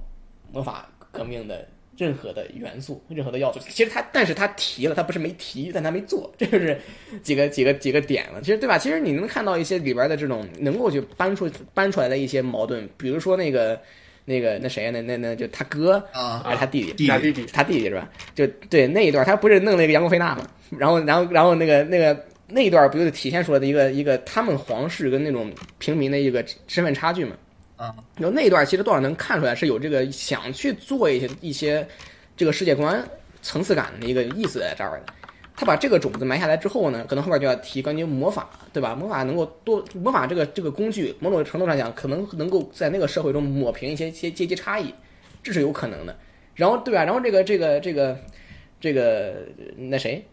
[0.52, 1.64] 魔法革命的
[1.96, 3.60] 任何的元素、任何的要素。
[3.68, 6.76] 其实他，但是他提了，他不是没提，但他没做， 这就是
[7.22, 8.40] 几个几个几个点了。
[8.40, 8.76] 其实对吧？
[8.76, 13.80] 其实你能看到一些里边的这种能够去搬出搬出来的一些矛盾，比如说那个。
[14.24, 14.90] 那个那谁呀？
[14.92, 17.08] 那那那就他哥啊，还是他弟弟？
[17.08, 18.08] 他弟弟，他弟弟是吧？
[18.36, 20.46] 就对那一段，他不是弄了一个杨国菲娜嘛？
[20.78, 22.16] 然后，然后，然后那个那个
[22.46, 27.34] 那一段不就体现出来的一个一个他们皇室跟那种平民的一个身份差距嘛？
[27.82, 31.84] 啊，然后那一段其实多少能看出来是有这个想去做一些一些
[32.36, 33.04] 这个世界观
[33.42, 35.12] 层次感的一个意思在这儿的。
[35.56, 38.94] 他把这个种子埋下来之后呢，可能后边就要提关于魔法，对吧？
[38.94, 44.94] 魔法能够多魔法这个这个工具，某种程度上讲，可能能够在那个社会中抹平一些些阶级差异，
[45.42, 46.16] 这是有可能的。
[46.54, 47.04] 然后，对吧？
[47.04, 48.16] 然后这个这个这个
[48.80, 49.44] 这个
[49.76, 50.24] 那谁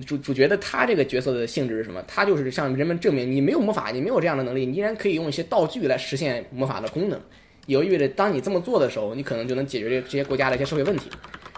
[0.00, 2.02] 主主角的他这个角色的性质是什么？
[2.06, 7.20] 他就是向人们证明，你没有魔法，你没有这样的能力，你依然可以用一些道具来实现魔法的功能。
[7.66, 11.08] 也意味着，当你这么做的时候，你可能就能解决这这些国家的一些社会问题。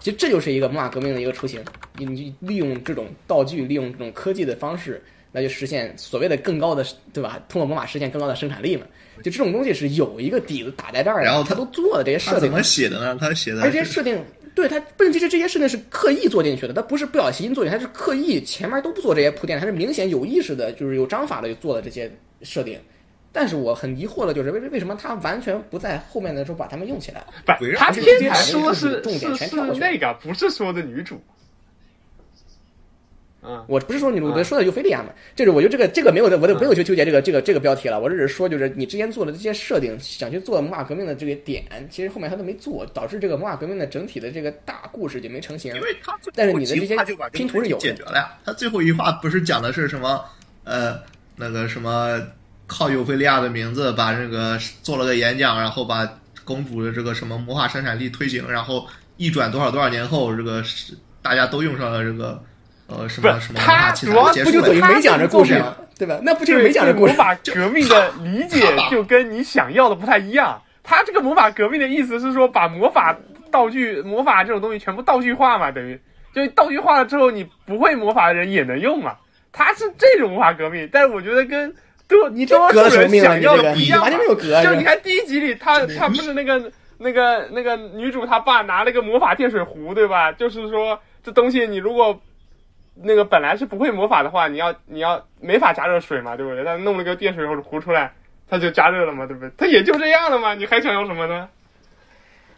[0.01, 1.61] 其实这就是一个魔法革命的一个雏形。
[1.99, 5.03] 你你利用这种道具，利用这种科技的方式，
[5.33, 7.43] 来去实现所谓的更高的，对吧？
[7.49, 8.87] 通过魔法实现更高的生产力嘛？
[9.25, 11.25] 就这种东西是有一个底子打在这儿的。
[11.25, 13.17] 然后他都做了这些设定，怎么写的呢？
[13.19, 14.17] 他写的，而且设定
[14.57, 22.11] 对他，不是这些这些事情是刻意做进去的，他不是不小心做进去，他是刻意前面都不做这些铺垫，他是明显有意识的，就是有章法的做的这些
[22.41, 22.81] 设定。
[23.31, 27.23] 但是我很疑惑的就是为为什么他完全不在后面的时候把他们用起来？
[27.59, 31.21] 不，他天才说的是是是那个，不是说的女主。
[33.47, 35.11] 嗯，我不是说女主，我说的尤菲利亚嘛。
[35.35, 38.01] 就是我觉得这个这个没有的，我都不用去纠结这个这个这个标题了。
[38.01, 45.75] 我只是说，就是你之前做的这些设定，想去做魔法革命的这个点，其实后面他都没做，导致这个魔法革命的整体的这个大故事就没成型。
[45.75, 46.97] 因为他但是你的这些
[47.33, 48.35] 拼图是有解决了呀。
[48.45, 50.25] 他最后一话不是讲的是什么？
[50.65, 50.99] 呃，
[51.37, 52.21] 那个什么？
[52.69, 56.05] 靠尤菲利亚的名字把这个做了个演讲，然后把
[56.45, 58.85] 公主的这个什么魔法生产力推行，然后
[59.19, 60.93] 一转多少多少年后，这个是
[61.23, 62.43] 大家都用上了这个
[62.89, 65.77] 呃什么什么他主要，不就等于没讲这故事吗？
[65.99, 66.19] 对吧？
[66.23, 67.15] 那不就是没讲这故事？
[67.15, 68.61] 魔法革命的理解
[68.91, 70.61] 就跟你想要的不太一样。
[70.83, 73.17] 他这个魔法革命的意思是说，把魔法
[73.51, 75.99] 道具、魔法这种东西全部道具化嘛，等于
[76.35, 79.17] 就道具化了之后，你不会魔法的人也能用嘛。
[79.53, 81.75] 他是这种魔法革命，但是我觉得跟。
[82.09, 83.37] 多，你这革什么命了？
[83.37, 84.63] 你这个完全没有革。
[84.63, 90.31] 就你看第一集里，他他不是那个那个那个女主，她爸拿了个魔法电水壶，对吧？
[90.31, 92.21] 就是说这东西你如果
[93.03, 96.65] 那个本来是不会魔法的话，你要你要没法加热水嘛，对不对？
[96.65, 98.13] 但弄了个电水壶出来，
[98.49, 99.51] 它就加热了嘛，对不对？
[99.57, 101.49] 它也就这样了嘛，你还想要什么呢？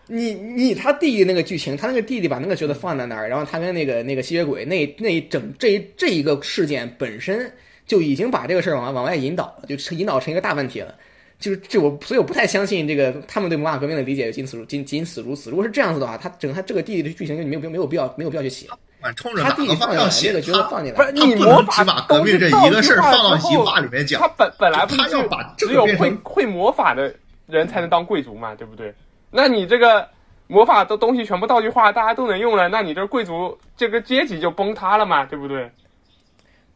[0.07, 7.53] 你你他弟弟那个剧情，他那个弟弟把那个角色放在那儿，然后他跟那个那个吸血鬼那那一整这这一个事件本身
[7.87, 10.95] 就已经把这个事儿往往外引导了，就引导成一个大问题了。
[11.39, 15.51] 就是这我，所以我不太相信这个他们对魔法革命的理解仅此如仅仅此如此。
[15.51, 18.67] 如果是这样子的话，他整他这个弟弟的剧情就没有没有必要没有必要去写。
[19.01, 24.21] 他弟弟放要写那个角色放进来，不是你魔法革命这一个事儿放到一话里面讲。
[24.21, 27.15] 他本本来不他要把只有会会魔法的
[27.47, 28.95] 人才能当贵族嘛，对不对？
[29.31, 30.09] 那你这个
[30.47, 35.71] 魔法的东西全部道具化，大家都能用了，那你这贵族这个阶级就崩塌了嘛，对不对？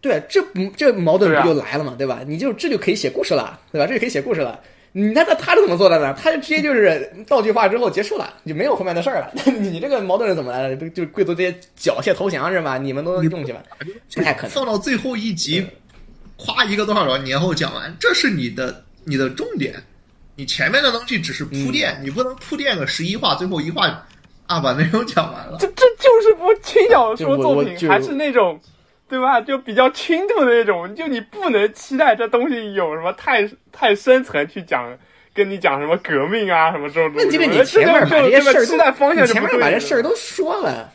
[0.00, 2.20] 对，这不这矛盾不就来了嘛，对吧？
[2.26, 3.86] 你就这就可以写故事了，对吧？
[3.86, 4.60] 这就可以写故事了。
[4.92, 6.14] 你那他他是怎么做的呢？
[6.22, 9.32] 他就直接就是道具化之后结束了，就没有后面的事儿了。
[9.50, 10.76] 你这个矛盾是怎么来的？
[10.76, 12.76] 就就贵族直接缴械投降是吧？
[12.76, 13.62] 你们都用去吧，
[14.14, 14.50] 不太可能。
[14.50, 15.66] 放到最后一集，
[16.36, 19.74] 夸一个多少多少年后讲完，这是你的你的重点。
[20.34, 24.06] 你前面的东西只是铺垫，你不能铺垫个十一话，最后一话
[24.46, 25.58] 啊把内容讲完了。
[25.60, 28.58] 这这就是部轻小说作品，还是那种，
[29.12, 29.38] 对吧？
[29.42, 34.90] 就比较轻度的那种，就你不能期待这东西有什么太太深层去讲，
[35.34, 37.12] 跟你讲什么革命啊什么这种。
[37.16, 40.90] 问题是你前面把这些事儿期待方向，前面把这事儿都说了，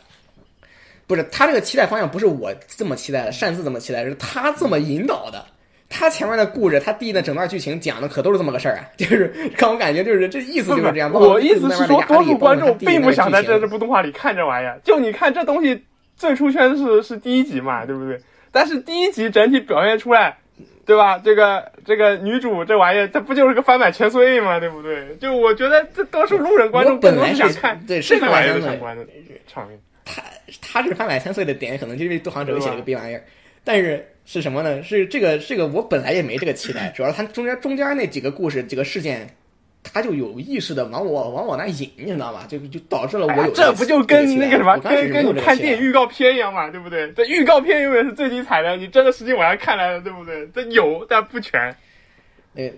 [1.06, 5.44] 不是他这个期待方向不是我这么期待的，擅自这么期待，是他这么引导的。
[5.88, 11.10] 他前面的故事，他弟的整段剧情讲的可都是这么个事儿啊，就是让我感觉就是这意思就是这样。
[11.12, 14.80] 我意思是说，多数观众并不想在这这部动画里看这玩意儿。
[14.82, 15.84] 就你看这东西
[16.18, 18.20] 最出圈是是第一集嘛，对不对？
[18.52, 20.36] 但是第一集整体表现出来，
[20.84, 21.18] 对吧？
[21.18, 25.16] 这个这个女主这玩意儿，这不就是个翻版千岁嘛，对不对？
[25.20, 28.78] 就我觉得这都是路人观众本来想看对是翻版千岁的
[29.46, 29.78] 场面。
[30.04, 30.22] 他
[30.60, 33.22] 他是翻版千岁的点，可能就因为杜航哲写了个逼玩意儿，
[33.64, 34.06] 但是。
[34.30, 34.82] 是什么呢？
[34.82, 39.26] 是这个这个，我本来也没这个期待，主要它中间中间那几个故事几个事件，
[39.92, 42.46] 他就有意识的往我往我那引，你知道吧？
[42.48, 47.10] 就就导致了我有这不就跟那个什么，跟跟你看电影预告片一样嘛，对不对？
[47.12, 50.46] 这预告片永远是最精彩的，你真的实际往下看来了，对不对？
[50.54, 51.74] 这有但不全。
[52.56, 52.72] 哎，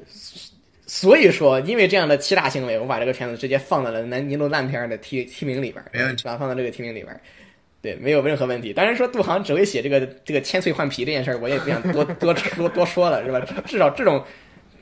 [0.87, 5.85] 所以说，因为这样的欺诈行为，我把这个片子直接放在了南尼罗烂片的提提名里边，
[6.25, 7.21] 把它放到这个提名里边。
[7.83, 8.75] 对，没有任何问题。
[8.75, 13.41] 当然说杜航只会写这个这个千岁换皮这件事儿，我也不想多多说多说了，是吧？
[13.65, 14.23] 至少这种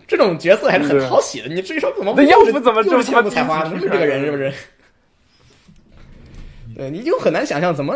[0.08, 1.48] 这种角色还是很讨喜的。
[1.48, 4.52] 你至于说怎么那要不怎么就是千不才华，不是这个人是不是？
[6.74, 7.94] 对，你就很难想象怎么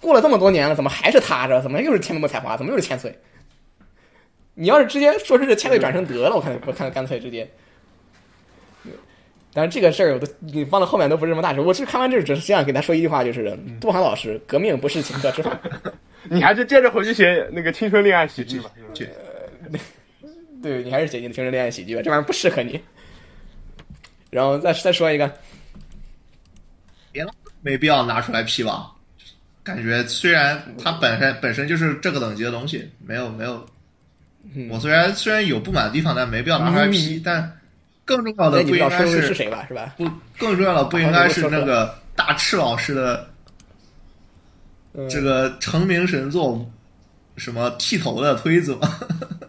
[0.00, 1.48] 过了这么多年了，怎么还是他？
[1.48, 2.56] 是怎么又是千不才华？
[2.56, 3.18] 怎么又是千岁？
[4.54, 7.48] 你要是直接说是这千岁转生得了，我看我看干脆直接。
[9.54, 11.60] 但是这个事儿，我都你放到后面都不是什么大事。
[11.60, 15.58] 我是看完这，只是想给他说一句话，就是杜航老师，革命不是请客吃饭。
[16.30, 18.70] 你还是接着回去写那个青春恋爱喜剧吧。
[20.62, 22.80] 对，你还是写你的青春恋爱喜剧吧，这玩意儿不适合你。
[24.30, 25.32] 然后再再说一个，
[27.12, 27.32] 别了，
[27.62, 28.92] 没必要拿出来 P 吧。
[29.62, 33.66] 感觉虽然它本身本身就是这个等级的东西，没有没有。
[34.70, 37.54] 我虽然虽然有不满的地方，但没必要拿出来批，但。
[38.04, 39.66] 更重要的不应该是谁吧？
[39.68, 39.94] 是吧？
[39.98, 43.28] 不，更重要的不应该是那个大赤老师的
[45.10, 46.66] 这个成名神作，
[47.36, 48.98] 什么剃头的推子吗？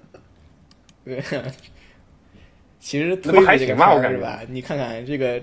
[1.10, 1.42] 对，
[2.80, 4.40] 其实推还行吧，我感觉吧。
[4.48, 5.42] 你看看这个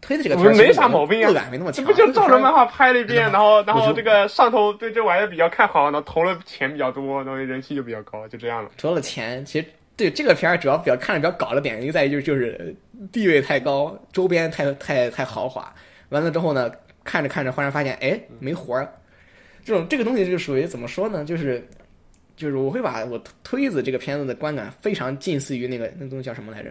[0.00, 1.32] 推的这个没啥毛病啊，
[1.72, 8.70] 这不就照着漫画拍了一遍，然后然后这个上头对这玩意儿比较看好，然后投了钱比较多，然后人气就比较高，就这样了。
[8.76, 9.66] 投了钱，其实。
[9.94, 12.74] 对这个片儿主要比较看着比较搞的点，一个在于就是就是
[13.12, 15.70] 地位太高，周边太太太豪华。
[16.08, 16.72] 完了之后呢，
[17.04, 18.90] 看着看着忽然发现，哎，没活儿。
[19.62, 21.22] 这种这个东西就属于怎么说呢？
[21.26, 21.68] 就是
[22.36, 26.70] 就是我会把我推子这个片子的观感非常近似于那个那东西叫什么来着？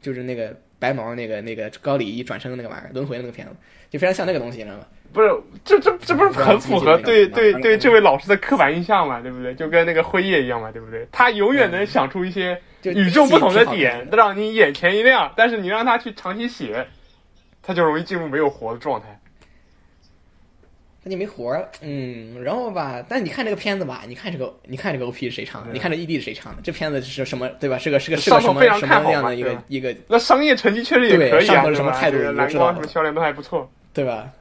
[0.00, 3.54] 就是那个白毛那个那个高里一转生的那个玩意儿，轮回那个片子，
[3.88, 4.86] 就非常像那个东西，你知道吗？
[5.14, 5.30] 不是，
[5.64, 9.20] 这这这不是很符合对对对这位老师的刻板印象嘛？
[9.20, 9.54] 对不对？
[9.54, 10.70] 就跟那个辉夜一样嘛？
[10.70, 11.06] 对不对？
[11.10, 15.32] 他永远能想出一些与众不同的点，让你眼前一亮。
[15.36, 16.86] 但是你让他去长期写，
[17.62, 19.18] 他就容易进入没有活的状态。
[21.04, 22.42] 那就没活儿，嗯。
[22.42, 25.72] 然后吧，但你看这个片子吧，你看这个，你看这个 OP 是谁唱的？
[25.72, 26.62] 你看这 ED 是谁唱的？
[26.62, 27.48] 这片子是什么？
[27.60, 27.78] 对吧？
[27.78, 29.94] 是个是个是个什么什么样的一个一个？
[30.08, 32.16] 那商业成绩确实也可以啊，什么态度？
[32.18, 34.32] 蓝光什么销量都还不错，对吧？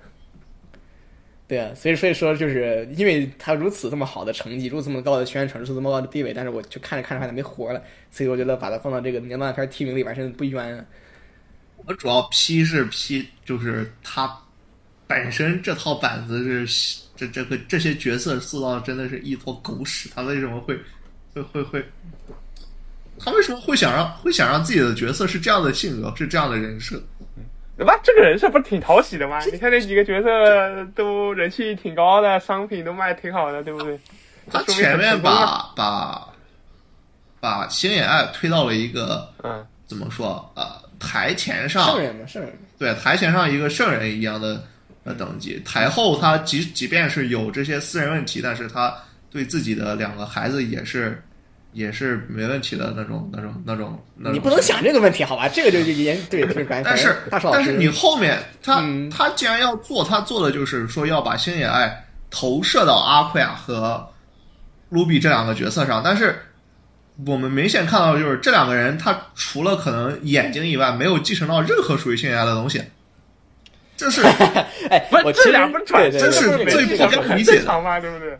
[1.45, 10.87] 对啊，所以所以说，就是因为他如此这么好的成绩，如此这么高的宣传，如此这么高的地位，但是我就看着看着发现没活了，所以我觉得把它放到这个年度烂片提名里边，真的不冤。
[11.85, 14.25] 我主要批是批，就是他
[15.07, 20.77] 本身这套板子是这这个这些角色塑造真的是一坨狗屎，他为什么会
[21.33, 21.85] 会会会
[23.19, 27.01] 他为什么会想让会想让自己的角色是这样的性格，是这样的人设？
[27.75, 27.99] 对吧？
[28.03, 29.39] 这个人设不是挺讨喜的吗？
[29.45, 33.99] 你看那几个角色都人气挺高的，商品都卖挺好的，对不对？
[34.51, 36.27] 他前面把把
[37.39, 44.63] 把星野爱推到了一个嗯，怎么说呃台前上圣人嘛，圣人对台前上一个圣人一样的
[45.03, 48.93] 呃等级，台后他即即便是有这些私人问题，但是他
[49.29, 51.21] 对自己的两个孩子也是
[51.73, 53.99] 也是没问题的那种那种那种。
[54.31, 55.49] 你不能想这个问题好吧？
[55.49, 56.45] 这个就也对，
[56.83, 64.07] 但是但是你后面他嗯他既然要做，他做的就是说要把星野爱投射到阿奎亚和
[64.89, 66.37] 卢比这两个角色上，但是
[67.25, 72.81] 我们明显看到就是这两个人，他除了可能眼睛以外，没有继承到任何属于星野爱的东西。
[74.03, 74.21] 这是
[74.91, 78.01] 哎，不我这俩不是转这是最不可理解的吗？
[78.01, 78.37] 对不对？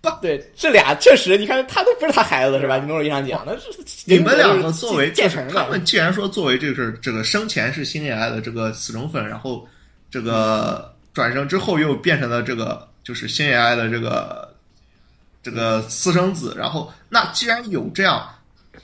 [0.00, 2.76] 不对，这俩确实，你看他都不是他孩子是吧？
[2.78, 3.62] 你某种意义上讲，那是
[4.04, 9.66] 你们两个作为建成他们既然说作为这个这个生前是星野爱的这个死忠粉，然后
[10.08, 14.54] 这个转生之后又变成了这个就是星野爱的这个
[15.42, 18.24] 这个私生子，然后那既然有这样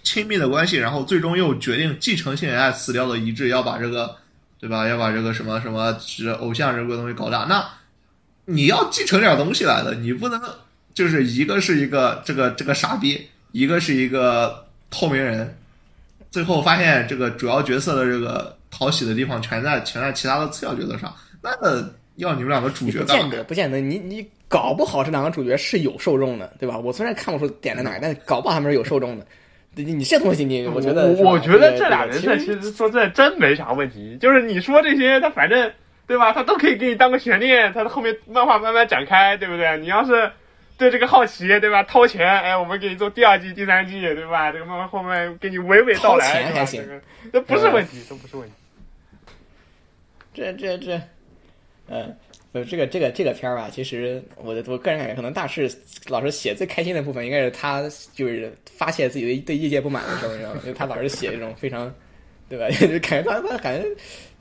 [0.03, 4.17] 亲密的关系，然后最终又决定继承星野爱死掉的遗志，要把这个
[4.63, 4.89] 对吧？
[4.89, 7.69] 要把这个什么什么是偶像这个东西搞大，那
[8.45, 10.41] 你要继承点东西来的，你不能。
[10.95, 15.57] 就是一个是一个这个这个傻逼，一个是一个透明人，
[16.31, 21.11] 最后发现这个主要角色的这个讨喜的地方全在全在其他的次要角色上，
[21.41, 21.51] 那
[22.17, 26.79] 要你们两个主角不见得不见得，你你搞不好这两个主角是有受众的，对吧？
[26.79, 29.27] 我虽然看不出点在哪儿，但搞不好他们是有受众的。
[29.75, 35.73] 你你这东西你我觉得，我觉得这俩人设其实说这真没啥问题，就是你说这些他反正
[36.07, 39.79] 对吧，他都可以给你当个悬念，他后面漫画慢慢展开，对不对？
[39.79, 40.31] 你要是。
[40.79, 41.85] 对这个好奇，对吧？
[41.85, 44.51] 掏钱，哎，我们给你做第二季、第三季，对吧？
[44.51, 46.83] 这个漫画后面给你娓娓道来，钱还行，
[47.33, 48.55] 这不是问题，这不是问题。
[50.35, 51.01] 这这这，
[51.89, 52.17] 嗯，
[52.53, 55.71] 不，这个这个这个片儿吧，其实我的我个人感觉，可能大师
[56.09, 57.83] 老师写最开心的部分，应该是他
[58.15, 60.61] 就是发泄自己的对业界不满的时候，你知道吗？
[60.63, 61.93] 因为他老是写这种非常，
[62.49, 62.69] 对吧？
[62.79, 63.89] 就感觉他他感觉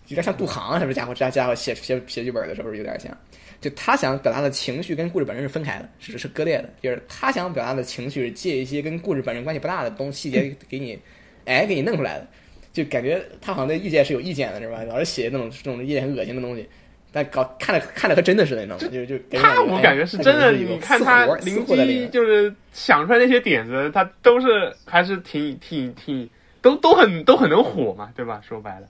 [0.07, 0.93] 有点像杜航，什么？
[0.93, 3.17] 家伙这家伙写写写剧本的时候有点像。
[3.61, 6.69] 就他想表达的情绪跟故事本身是分开的，是是割裂的。
[6.81, 10.99] 就是他想表达的情绪，借一些跟故事本身关系不大的东细节 给你，
[11.45, 12.27] 哎，给你弄出来的。
[12.73, 14.83] 就感觉他好像对业界是有意见的，是吧？
[14.83, 16.67] 老是写那种这种意见很恶心的东西，
[17.11, 18.89] 但搞看着看着和真的似的，你知道吗？
[18.91, 20.51] 就就他我感觉是真的。
[20.53, 26.29] 你看他灵机就是想出来那些点子，他都是还是挺挺挺
[26.61, 28.41] 都都很都很能火嘛，对吧？
[28.47, 28.87] 说白了。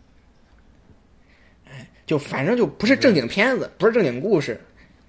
[1.70, 4.60] 哎就反正就不是正经片子，不是正经故事，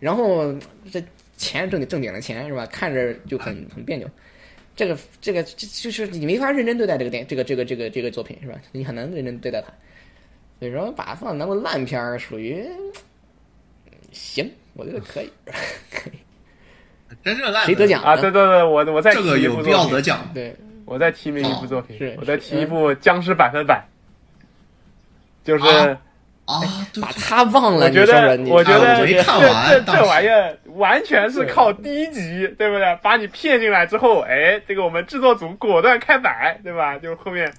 [0.00, 0.54] 然后
[0.90, 1.02] 这
[1.36, 2.64] 钱正经正经的钱是吧？
[2.66, 4.08] 看着就很很别扭。
[4.74, 8.58] 这个这个就是你没法认真对待这个电这个这个这个这个作品是吧？
[8.72, 9.70] 你很难认真对待它。
[10.62, 12.64] 所以说把它放当个烂片儿，属于
[14.12, 15.28] 行，我觉得可以，
[15.90, 16.12] 可以。
[17.24, 18.14] 真正烂谁得奖啊？
[18.14, 20.20] 对对对，我我再这个有必要得奖。
[20.32, 23.84] 对，我再提名一部作品，是我再提一部《僵尸百分百》，
[25.44, 25.98] 就是。
[26.44, 26.60] 啊！
[27.00, 29.06] 把他忘了，我觉得，我觉得这。
[29.14, 32.98] 这这玩意儿完全是靠第一集，对不对？
[33.00, 36.98] 把你骗进来之后，哎，这个我们制作组果断开摆，对吧？
[36.98, 37.52] 就后面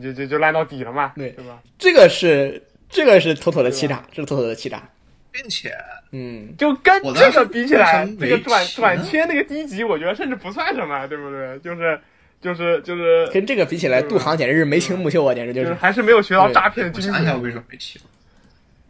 [0.00, 1.58] 就就就烂到底了嘛，对对吧？
[1.78, 4.82] 这个是这个是妥妥的欺诈，这是妥妥的欺诈，
[5.30, 5.72] 并且，
[6.12, 11.58] 嗯，就跟这个比起来，这个转转切那个低级，我觉得甚至不算什么，对不对？
[11.58, 12.00] 就是
[12.40, 17.26] 就是就是跟这个比起来，杜航简直是眉清目秀啊，简直就是还是没有学到诈骗的精神。
[17.34, 18.00] 我为什么没提？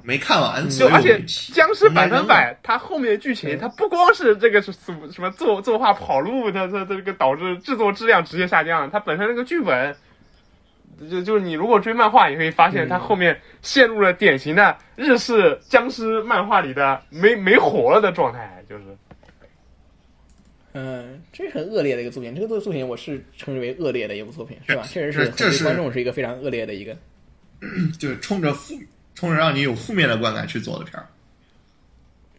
[0.04, 1.16] 没看完，就而且
[1.54, 8.90] 僵尸百分百，它后面的剧情，它不光是这个是什么什么作作画跑路，它它这个导致制作质量直接下降。
[8.90, 9.94] 它本身那个剧本，
[11.10, 18.84] 就就是你如果追漫画，你可以发现它后面陷入了典型的日式僵尸漫画里的没没活了的状态，就是。
[20.74, 22.34] 嗯，这是很恶劣的一个作品。
[22.34, 24.82] 这个作作品我是称之为恶劣的一部作品，是吧？
[24.82, 26.96] 确实是，对观众是一个非常恶劣的一个，
[27.98, 28.74] 就是冲着负。
[29.14, 31.06] 冲着让你有负面的观感去做的片儿，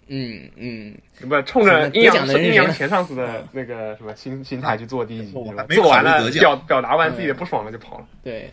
[0.07, 0.93] 嗯嗯，
[1.29, 8.05] 不冲着阴阳阴阳前上司的那个什么心心态去做第一集，做完了表表达完自己的不爽了就跑了。
[8.23, 8.51] 对，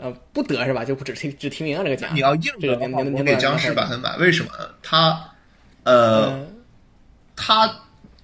[0.00, 0.84] 呃，不得是吧？
[0.84, 2.10] 就不只提只提名这个奖。
[2.14, 4.50] 你要硬这个我给僵尸百分百，为什么？
[4.82, 5.22] 他
[5.84, 6.46] 呃，
[7.36, 7.70] 他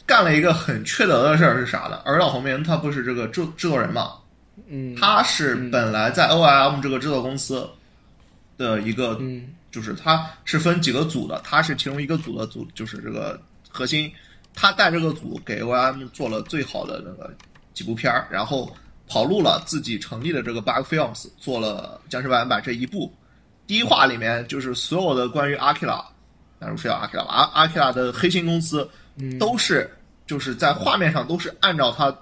[0.07, 2.01] 干了一个很缺德的事儿是啥呢？
[2.05, 4.13] 而老红明他不是这个制制作人嘛？
[4.67, 7.69] 嗯，他是本来在 O I M 这个制作公司。
[8.59, 14.13] 的一个，嗯，就是他是分几个组的，他是其中一个组的组，就是这个核心，
[14.55, 17.35] 他带这个组给 O M 做了最好的那个
[17.73, 18.71] 几部片儿，然后
[19.09, 23.13] 跑路了，自己成立的这个 Bug Films 做了《僵尸百分百》这一部。
[23.67, 26.05] 第一话里面就是所有的关于阿基拉，
[26.59, 27.31] 那是叫阿基拉吧？
[27.33, 28.87] 阿阿基拉的黑心公司，
[29.41, 29.91] 都是
[30.27, 32.15] 就是在画面上都是按照他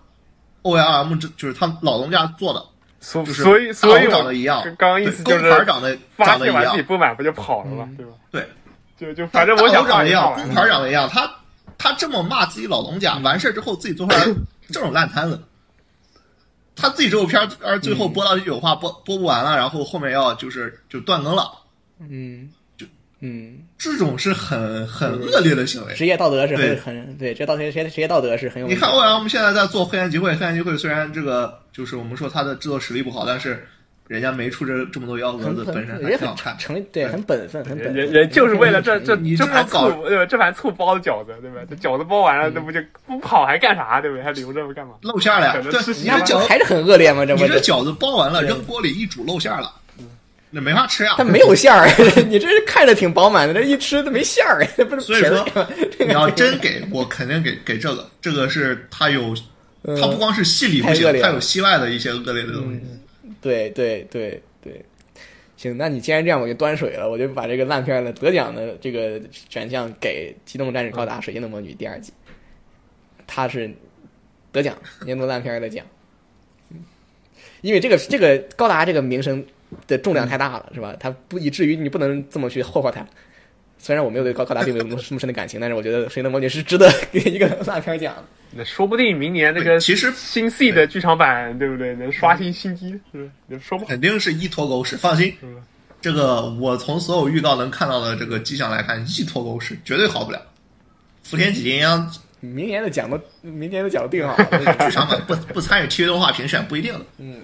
[0.62, 2.64] O L M 这就是他老东家做的，
[3.00, 7.88] 就是所以所以长得一样，刚刚意思就是牌长得长得一样，自己不满不就跑了吗？
[7.96, 8.12] 对吧？
[8.30, 8.48] 对，
[8.96, 11.30] 就就反正我想长一样，工牌长得一样，他
[11.78, 14.24] 他这么骂自己老东家，完事之后自己做出来
[14.68, 15.42] 这种烂摊子。
[16.76, 21.50] 他自己这部片儿，而最后播到这句话播播不完了，然后后面要就是就断更了，
[21.98, 22.59] 嗯，就
[23.20, 28.68] 嗯，这种是很很恶劣的行为，职业道德是很很对，这道德职业职业道德是很有。
[28.68, 33.66] 你看，欧阳我们现在在做黑暗集会，黑暗集会虽然这个就是我们说他的制作实力不好，但是。
[34.10, 40.26] 人家没出这这么多幺蛾子，本身也挺好看，成对很本分，很本人人就是为了这这你这盘醋对吧？
[40.26, 41.60] 这盘醋包的饺子对吧？
[41.70, 44.24] 这饺子包完了，那不就不跑还干啥对不对？
[44.24, 44.94] 还留着干嘛？
[45.02, 47.24] 露馅了，对，你这饺子还是很恶劣吗？
[47.24, 49.72] 这你这饺子包完了扔锅里一煮露馅了，
[50.50, 51.14] 那没法吃呀。
[51.16, 51.88] 它没有馅儿，
[52.28, 55.00] 你这是看着挺饱满的，这一吃它没馅儿， 不是？
[55.00, 55.46] 所以说
[55.98, 59.34] 你要真给我，肯定给给这个，这个是它有，
[60.00, 62.80] 它不光是戏里不行，它有戏外的一些恶劣的东西。
[63.40, 64.42] 对对对。
[64.62, 64.84] 对，
[65.56, 69.18] 行，那你既然这样，我就端水了，我就把这个烂片的得奖的这个
[69.48, 72.12] 选项给《机动战士高达：水晶的魔女》第二季，
[73.26, 73.74] 它是
[74.52, 75.82] 得奖年度烂片的奖，
[77.62, 79.42] 因为这个这个高达这个名声
[79.86, 80.94] 的重量太大了，是吧？
[80.98, 83.06] 他不以至于你不能这么去霍霍他。
[83.78, 88.14] 虽然我没有对高高达并没有什么深的感情，但是我觉得《水晶的魔女》是值得给一个烂片奖。
[88.52, 91.94] 那说不定明年那个其实新 C 的剧场版，对不对？
[91.94, 93.30] 能刷新新机，是？
[93.58, 95.32] 说不肯定是一坨狗屎，放心。
[96.02, 100.42] 这个我从所有预告能看到的这个迹象来看，一坨狗屎，绝对好不了。
[101.22, 107.00] 福田几金央明年的奖都明年的奖定好了， 剧场版不不参与 TV 动画评选不一定的。
[107.18, 107.36] 嗯，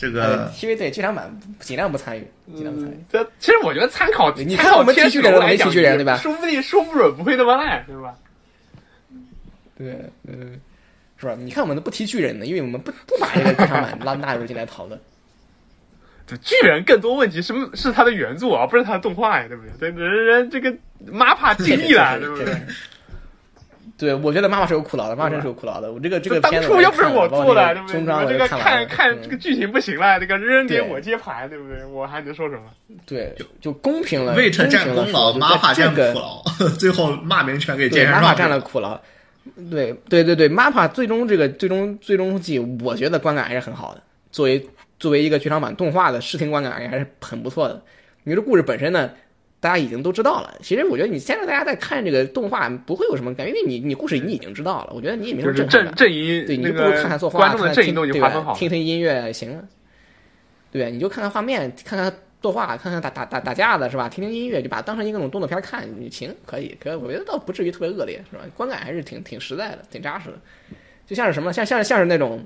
[0.00, 2.96] 这个 TV 对剧场版尽量不参与，尽量不参与。
[3.12, 6.16] 这其实我觉得参考，你看我们 T 恤人没 T 恤人对吧？
[6.16, 8.14] 说不定说不准不会那么烂，对吧？
[9.76, 9.94] 对，
[10.26, 10.58] 嗯，
[11.18, 11.36] 是吧？
[11.38, 14.98] 你看，我们都不提巨人的，因为我们不不把这个剧场版拉纳入进来讨论。
[16.26, 19.90] 这巨人更多问题是是他的原作，而不是他的动画呀，对不对？
[19.90, 20.72] 人人这个
[21.06, 22.54] MAPA 尽力了，对不对？
[24.00, 25.92] 对，我觉得妈妈是有苦劳的，妈妈真是有苦劳的。
[25.92, 28.14] 我这个这个片子当初又不是我做的，对不对？
[28.14, 31.84] 我这个看看这个剧情不行了，这个扔给我接盘，对不对？
[31.84, 32.62] 我还能说什么？
[33.04, 34.34] 对，就就公平了。
[34.34, 36.42] 魏晨占功劳，妈妈占苦劳，
[36.80, 38.98] 最后骂名全给剑山妈妈占了苦劳。
[39.70, 44.02] 对对对对，MAPA 最终这个最终最终季，我觉得观感还是很好的。
[44.32, 44.66] 作为
[44.98, 47.82] 作为一个剧场版动画的视听观感而言，还是很不错的。
[48.22, 49.10] 你说故事本身呢，
[49.60, 50.52] 大家已经都知道了。
[50.62, 54.92] 其实我觉得你现在大家在看这个动画，不会有什么感觉，因为你你故事你已经知道了。
[54.94, 59.62] 我觉得你也没什么震撼阵营，对，你就不如看看作画，观众的阵营都已经划分好，听听音乐行了。
[60.72, 62.12] 对，你就看看画面，看看。
[62.42, 64.08] 作画看看打打打打架的是吧？
[64.08, 68.42] 听听音乐就把它当成一个那种动作片看，行可以，可我觉得倒不至于特别恶劣，是吧？
[68.56, 70.36] 观感还是挺挺实在的，挺扎实的。
[71.06, 72.42] 就像是什么，像像像是那种，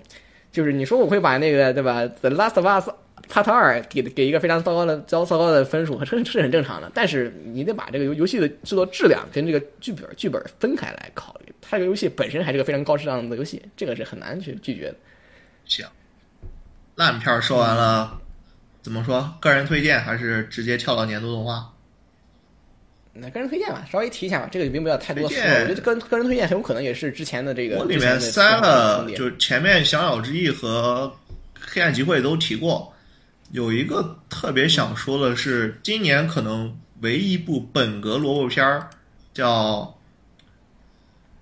[0.50, 2.88] 就是你说我会把那个对吧，《The Last of Us
[3.30, 6.90] Part 二》给给一个非常糟糕的糟糟糕的分数，这是很正常的。
[6.94, 11.52] 但是你得把这个游游戏的制作质量跟这个剧本剧本分开来考虑。
[11.60, 14.96] 它这个游戏本身还是个非常高质量的游戏，这个是很难去拒绝的。
[15.64, 15.86] 行，
[16.96, 18.20] 烂片说完了。
[18.82, 19.34] 怎么说？
[19.40, 21.70] 个人推荐还是直接跳到年度动画？
[23.14, 24.48] 那个人推荐吧，稍微提一下吧。
[24.52, 25.40] 这个并不要太多说。
[25.40, 27.78] 我觉得个人个人推荐很有可能也是之前的这个。
[27.78, 31.10] 我里面塞了，就前面《降妖之翼》和
[31.60, 32.93] 《黑暗集会》都提过。
[33.54, 38.90] 有一个特别想说的是，今年可能唯一一部本格萝卜片儿
[39.32, 39.82] 叫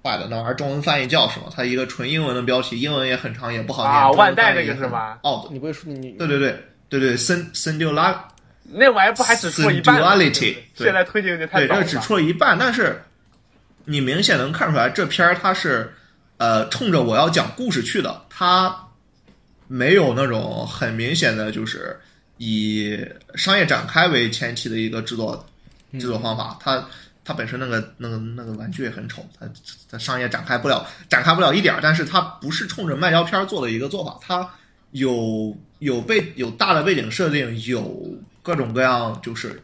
[0.05, 1.51] 坏了，那玩意儿中文翻译叫什么？
[1.57, 3.95] 它一个纯英文的标题，英文也很长，也不好念。
[3.95, 5.21] 啊，万代那个是吧？
[5.23, 6.11] 哦，你不会说你？
[6.13, 6.63] 对对对。
[6.91, 8.29] 对对，森森丢拉，
[8.65, 9.97] 那玩意不还只出了一半？
[10.75, 11.81] 现在推进有点太早了。
[11.81, 13.03] 对，这只出了一半，但是
[13.87, 15.91] 你明显能看出来，这片儿它是
[16.37, 18.77] 呃冲着我要讲故事去的，它
[19.73, 21.99] 没有那种很明显的就是
[22.37, 22.99] 以
[23.35, 25.47] 商业展开为前提的一个制作
[25.93, 26.59] 制作方法。
[26.61, 26.87] 它
[27.25, 29.49] 它本身那个那个那个玩具也很丑，它
[29.91, 31.81] 它商业展开不了，展开不了一点儿。
[31.83, 34.49] 但是它不是冲着卖胶片做的一个做法，它
[34.93, 35.57] 有。
[35.83, 39.61] 有背有大的背景设定，有各种各样，就是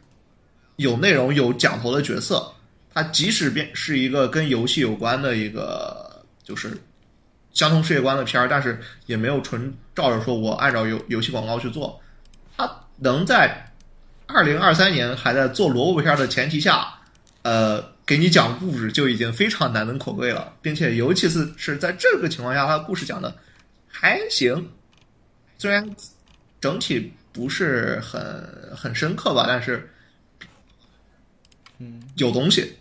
[0.74, 2.52] 有内容、有讲头的角色。
[2.93, 6.76] 它即使变是一个跟游戏有关的一个，就是
[7.52, 12.00] 相同世界观的片儿，但是也没有纯照着说我按照游游戏广告去做。
[12.56, 13.68] 他能在
[14.26, 16.86] 二零二三年还在做萝卜片的前提下，
[17.42, 23.36] 呃，给你讲故事就已经非常难能可贵了，并且尤其是是在这个情况下，它故事讲的
[23.88, 24.70] 还行。
[25.58, 25.84] 虽然
[26.60, 28.20] 整体不是很
[28.76, 29.90] 很深刻吧，但是
[31.78, 32.72] 嗯有东西。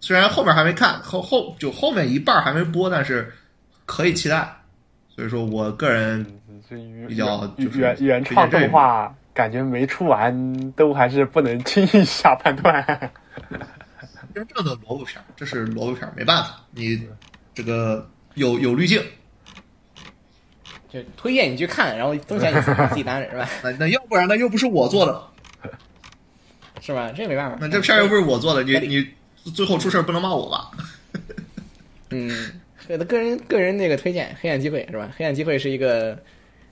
[0.00, 3.32] 虽然后面还没看，后后就后面一半还没播，但是
[3.86, 4.60] 可以期待。
[5.14, 6.26] 所以说我个人
[7.08, 13.12] 比较原原创动画，感觉没出完都还是不能轻易下判断。
[14.34, 17.06] 真正的萝卜片，这是萝卜片，没办法，你
[17.54, 19.00] 这个有有滤镜。
[20.88, 23.48] 就推荐你去看，然后增钱你自己担着是吧？
[23.64, 25.70] 那那要不然那又不是我做的，
[26.80, 27.12] 是吧？
[27.16, 27.58] 这没办法。
[27.60, 30.70] 那这片又不是我做的，你你最后出事不能骂我吧？
[32.10, 32.60] 嗯，
[33.08, 35.08] 个人个人那个推荐《黑暗机会》是吧？
[35.16, 36.16] 《黑暗机会》是一个，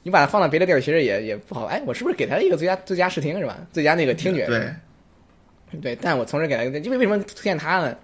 [0.03, 1.65] 你把它放到别的地儿，其实也也不好。
[1.67, 3.59] 哎，我是不是给他一个最佳最佳视听是吧？
[3.73, 7.97] 最佳那个听觉对对，但我同时给他，因为为什么推荐他呢？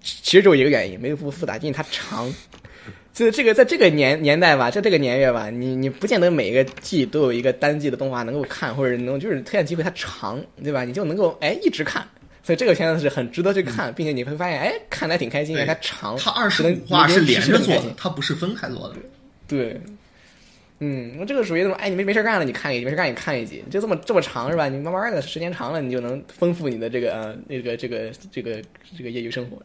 [0.00, 2.32] 其实只有一个原因，没有不复杂，因为它长。
[3.12, 10.82] 就这个，在这个年年代吧，在这个年月吧，你你不见得每一个季都有一个单季的动画能够看，或者能就是推荐机会它长，对吧？
[10.82, 12.02] 你就能够哎一直看，
[12.42, 18.96] 所以这个片子是很值得去看，并且你会发现哎看的还挺开心，它长，它二十五话是连着做的，它不是分开做的。
[19.46, 19.78] 对，
[20.84, 24.68] 嗯，那这个属于那种哎你没没事干了你看一集，没事干你看一集，就这么这么长是吧？
[24.68, 28.60] 你慢慢的时间长了，你就能丰富你的这个呃那个这个这个
[28.98, 29.56] 这个业余生活。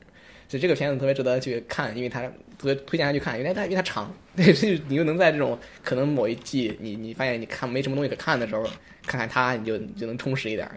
[0.48, 4.54] 所以这个片子特别值得去看，因为它特别推荐他去看，因为它因为它长，对，
[4.88, 8.64] 你又能在这种可能某一季你你发现你看没什么东西可看的时候，
[9.08, 10.70] 看看它，你就就能充实一点。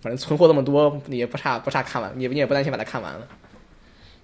[0.00, 3.28] 反正存货那么多，你也不差不差看完，你你也不担心把它看完了。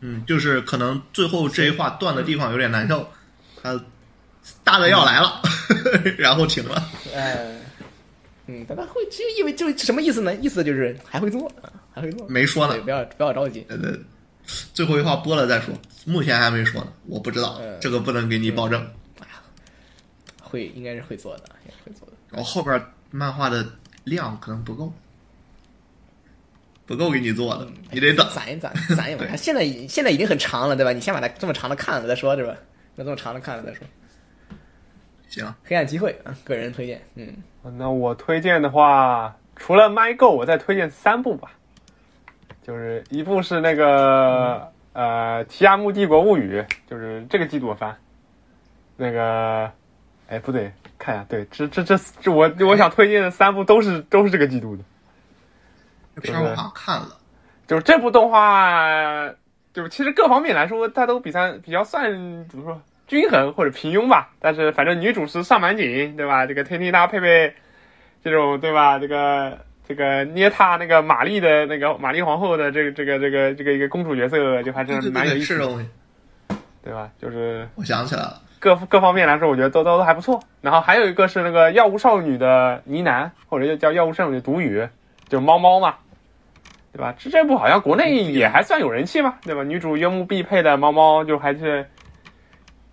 [0.00, 3.08] 嗯，就是可能最后这一话断的地方有点难受，
[3.62, 3.78] 他
[4.64, 5.40] 大的要来了，
[6.18, 6.90] 然后停了。
[7.14, 7.60] 嗯，
[8.46, 10.34] 嗯，但他会就意味就什么意思呢？
[10.36, 11.50] 意思就是还会做，
[11.94, 12.26] 还会做。
[12.28, 13.60] 没说呢，不要不要着急。
[13.68, 13.98] 对对。
[14.72, 15.74] 最后一话播了再说，
[16.04, 18.84] 目前还没说呢，我不知道，这个不能给你保证。
[20.40, 21.42] 会应该是会做的，
[21.84, 22.12] 会做的。
[22.30, 23.66] 然后后边漫画的
[24.04, 24.92] 量可能不够，
[26.86, 29.36] 不够给你做的，你得等攒一攒，攒一 攒。
[29.36, 30.92] 现在现在已经很长了，对吧？
[30.92, 32.54] 你先把它这么长的看了再说，对吧？
[32.94, 33.84] 那这么长的看了再说。
[35.28, 37.02] 行，黑暗机会啊，个人推荐。
[37.14, 37.34] 嗯，
[37.76, 41.50] 那我推荐的话，除了 My Go，我再推荐三部吧。
[42.62, 47.96] 就是一部是那个呃《提亚木帝国物语》，就是这个季度番。
[48.96, 49.70] 那个，
[50.28, 54.82] 哎，不对，看一下，对，这这这这我我想推荐的三部都是都是这个季度的。
[56.16, 57.16] 这片我好像看了，
[57.66, 59.28] 就是这部动画，
[59.72, 62.10] 就是其实各方面来说，它都比较比较算
[62.48, 64.30] 怎么说均衡或者平庸吧。
[64.40, 66.46] 但是反正女主是上满井，对吧？
[66.46, 67.54] 这个天天搭配配
[68.22, 68.98] 这种，对吧？
[68.98, 69.58] 这个。
[69.88, 75.68] 这个捏他那个玛丽的那个玛丽皇后的这个这个这个这个一个公主角色，就还是蛮有意思，的，
[76.82, 77.08] 对吧？
[77.22, 80.42] 就是我想起来了，各各方面来说，我觉得都都都还不错。
[80.60, 84.84] 然后还有一个是那个药物少女的呢喃，或者叫药物少女的读语，
[85.28, 85.94] 就猫猫嘛，
[86.92, 87.14] 对吧？
[87.16, 89.62] 这这部好像国内也还算有人气嘛，对吧？
[89.62, 91.88] 女主幽木必配的猫猫就还是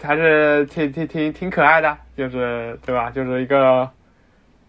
[0.03, 3.09] 还是挺挺挺挺可爱的，就是对吧？
[3.09, 3.89] 就是一个。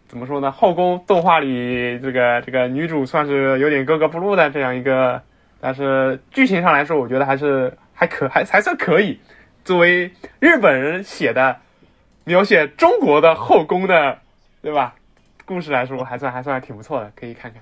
[0.07, 0.53] 怎么说呢？
[0.53, 5.21] 后宫动画里，这个这个女主算是有点格格不入的这样一个，
[5.61, 9.19] 但是剧情上来说，我觉得还是还可还还算可以。
[9.65, 11.57] 作为日本人写的
[12.25, 14.19] 描写中国的后宫的，
[14.63, 14.95] 对吧？
[15.47, 17.61] 故事来说，还算还算挺不错的，可以看看。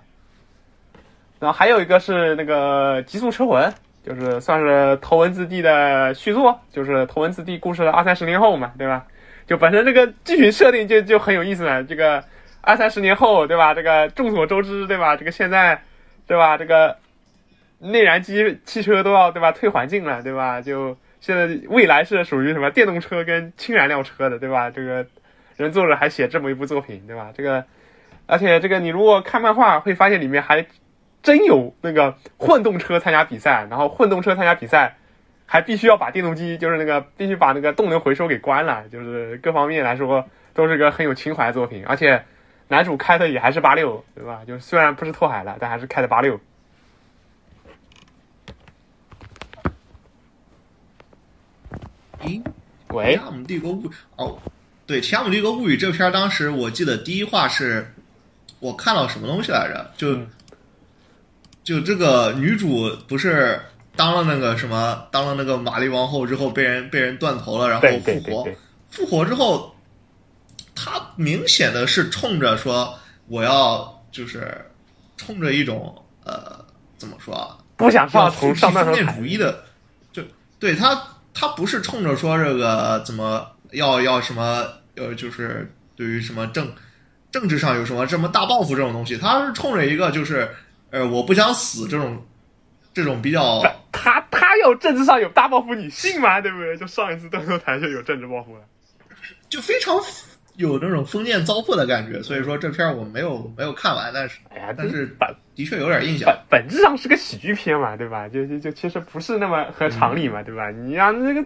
[1.38, 3.62] 然后还有一个是那个《极速车魂》，
[4.02, 9.06] 就是算是头文字 D 的续作，就是头文字 D 故事的二三十年后嘛，对吧？
[9.46, 12.24] 就本身这个剧情设定就就很有意思了，这个。
[12.64, 13.74] 二三十年后，对吧？
[13.74, 15.16] 这个众所周知，对吧？
[15.16, 15.82] 这个现在，
[16.28, 16.56] 对吧？
[16.56, 16.96] 这个
[17.80, 19.50] 内燃机汽车都要，对吧？
[19.50, 20.60] 退环境了，对吧？
[20.60, 24.70] 就现在未来是属于什么电动车跟氢燃料车的，对吧？
[24.70, 25.04] 这个
[25.56, 27.32] 人作者还写这么一部作品，对吧？
[27.36, 27.64] 这个，
[28.26, 30.64] 而且这个你如果看漫画，会发现里面还
[31.22, 34.96] 真有那个混动车参加比赛，然后混动车参加比赛
[35.46, 42.22] 还必须要把电动机，就是那个必须把那个动能回收给关了，就是各方面来说都是个很有情怀的作品，而且。
[42.68, 44.40] 男主开的也还是八六，对吧？
[44.46, 46.40] 就虽然不是拓海了，但还是开的八六。
[52.22, 52.42] 咦？
[52.88, 53.14] 喂？
[53.14, 54.38] 提亚姆帝国物哦，
[54.86, 57.92] 对，提亚姆帝国物语这片当时我记得第一话是，
[58.58, 59.90] 我看到什么东西来着？
[59.94, 60.18] 就
[61.64, 63.60] 就这个女主不是
[63.96, 68.48] 当了那个什么，当了那个玛丽王后之后，被人被人断头了，然后复活，
[68.90, 69.68] 复活之后。
[70.74, 72.98] 她明显的是冲着说
[73.28, 74.58] 我要就是
[75.18, 75.94] 冲着一种
[76.24, 76.64] 呃
[76.96, 77.58] 怎么说啊？
[77.76, 79.62] 不想上从上封建主义的，
[80.12, 80.22] 就
[80.58, 81.00] 对他
[81.34, 84.66] 他不是冲着说这个怎么要要什么
[84.96, 86.72] 呃，就是对于什么政
[87.30, 90.50] 政治上有什么这么大报复这种东西，他是冲着一个就是
[90.92, 92.24] 呃我不想死这种
[92.94, 93.60] 这种比较。
[93.90, 96.40] 他他要政治上有大抱负，你信吗？
[96.40, 96.76] 对不对？
[96.76, 98.62] 就上一次断头台就有政治抱负了，
[99.48, 99.96] 就非常
[100.56, 102.22] 有那种封建糟粕的感觉。
[102.22, 106.28] 所以说这片我没有没有看完，但是哎呀，但是本的确有点印象。
[106.48, 108.28] 本本质上是个喜剧片嘛，对吧？
[108.28, 110.70] 就就就其实不是那么合常理嘛，对吧？
[110.70, 111.44] 你让这个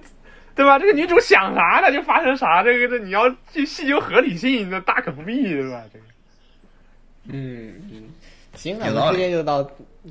[0.55, 0.79] 对吧？
[0.79, 5.83] 这个女主想啥的就发生啥，这个这你要去细究合理性，那大可不必，对吧？
[5.93, 6.05] 这个，
[7.29, 8.03] 嗯嗯，
[8.57, 9.71] 行，那我们直接就到。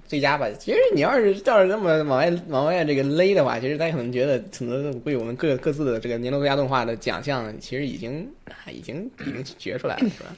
[0.10, 8.30] 最佳吧，其实你要是照着这么往外往外这个勒的话，其实大家可能觉得可能为我们各各自的这个年度最佳动画的奖项，其实已经
[8.70, 10.36] 已经已经决出来了，是吧？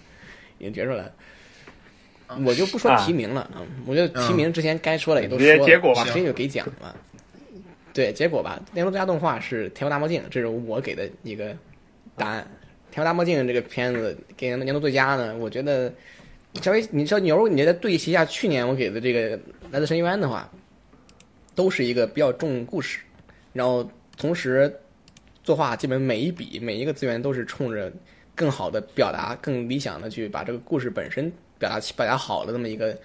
[0.60, 1.12] 已经决出来了。
[2.46, 6.96] 我就不说提名了啊，我觉得提名之前该说的也都说了，结果吧，直接就给奖了。
[7.96, 11.52] 对，结果吧，年度最佳动画是《天赋大墨镜》，这是我给的一个
[12.16, 12.46] 答案。
[12.94, 15.92] 《天赋大墨镜》这个片子给年度最佳呢，我觉得。
[16.62, 19.38] 稍微，你知道，你如果你再对齐一下去年我给的这个
[19.70, 20.50] 《来自深渊》的话，
[21.54, 23.00] 都是一个比较重故事，
[23.54, 23.88] 然后
[24.18, 24.74] 同时
[25.44, 27.92] 作画基本每一笔每一个资源都是冲着
[28.34, 32.98] 更好的表达、更理想的去把这个故事本身表达表达好的这么一个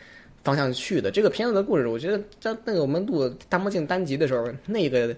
[0.43, 1.11] 方向去的。
[1.11, 5.15] 这个片子的故事，我觉得在那个我们录大魔镜单集的时候，那个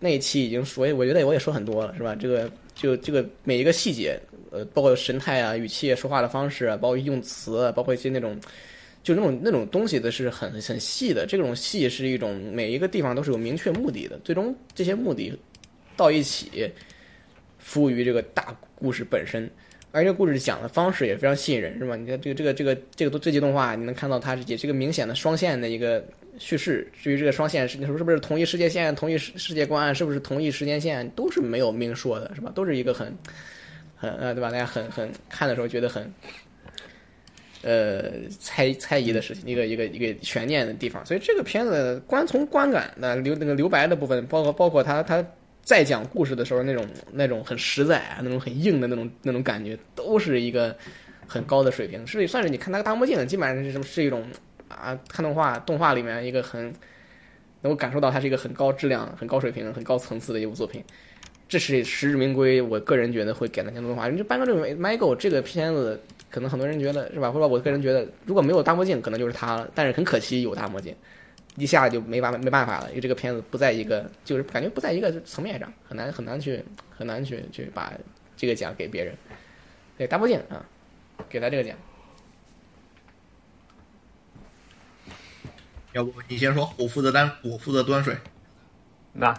[0.00, 2.14] 那一期已经说，我觉得我也说很多了，是吧？
[2.14, 4.18] 这个就这个每一个细节。
[4.50, 8.38] 呃，包括神态啊、语气、说话的方式啊，包括用词，包括一些那种，
[9.02, 11.26] 就那种那种东西的是很很细的。
[11.26, 15.32] 这种细是一种每一个地方都是有明确目的的，最终这些目的
[15.96, 16.70] 到一起，
[17.58, 19.50] 服务于这个大故事本身。
[19.92, 21.96] 而这个故事讲的方式也非常吸引人，是吧？
[21.96, 26.04] 你看这个这个这个这个这集动画，你能看到它也是一个明显的双线的一个
[26.38, 26.86] 叙事。
[27.02, 32.52] 至于这个双线是是不是同一世界线、同一世世界观，是不是同一时间线，都是没有明说的，是吧？
[32.54, 33.16] 都是一个很。
[33.96, 34.50] 很呃，对吧？
[34.50, 36.12] 大家很很看的时候觉得很，
[37.62, 41.04] 呃，猜猜疑的事情，一个一个一个悬念的地方。
[41.04, 45.24] 所以这个片子，观从观感的留那个留白的部分，包括包括他他
[45.62, 50.76] 在讲故事的时候那种那种很实在啊，那种很硬的那种那种感觉，都是一个
[51.26, 52.06] 很高的水平。
[52.06, 54.24] 所以算是你看那个大墨镜，基本上是什么是一种
[54.68, 56.72] 啊，看动画动画里面一个很
[57.62, 60.84] 能够感受到它是一个很高质量、很高水平、很高层次的一部作品。
[61.48, 64.08] 这是实至名归，我个人觉得会给他年度动画。
[64.08, 67.30] 你就颁个这个《Michael》这个片子，可能很多人觉得是吧？
[67.30, 69.70] 或者我个人觉得，如果没有大墨镜，可能就是他了。
[69.72, 70.92] 但是很可惜有大墨镜，
[71.56, 77.92] 一下就没办没办法了，因为这个片子不在一个，就是感觉不在一个层面上，很难很难去很难去去把
[78.36, 79.14] 这个奖给别人。
[79.96, 80.66] 对大墨镜啊，
[81.28, 81.76] 给他这个奖。
[85.92, 88.16] 要不你先说，我负责端，我负责端水。
[89.12, 89.32] 那。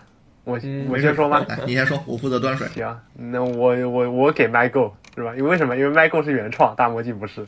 [0.48, 0.54] 我
[0.90, 1.46] 我先说吧？
[1.66, 2.66] 你先说，我负责端水。
[2.70, 5.36] 行，那我我我给 Michael 是吧？
[5.36, 5.76] 因为为什么？
[5.76, 7.46] 因为 Michael 是原创，大魔镜不是。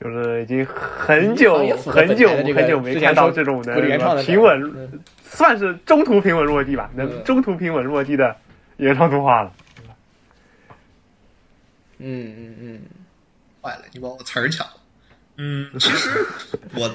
[0.00, 3.74] 就是已经很久很久很久没看到这种的
[4.22, 8.36] 平稳，算是中途平稳落地吧，能中途平稳落地的
[8.76, 9.52] 原创动画了。
[11.98, 12.80] 嗯嗯嗯，
[13.60, 14.72] 坏了，你把我词儿抢了。
[15.38, 16.26] 嗯，其实
[16.74, 16.94] 我。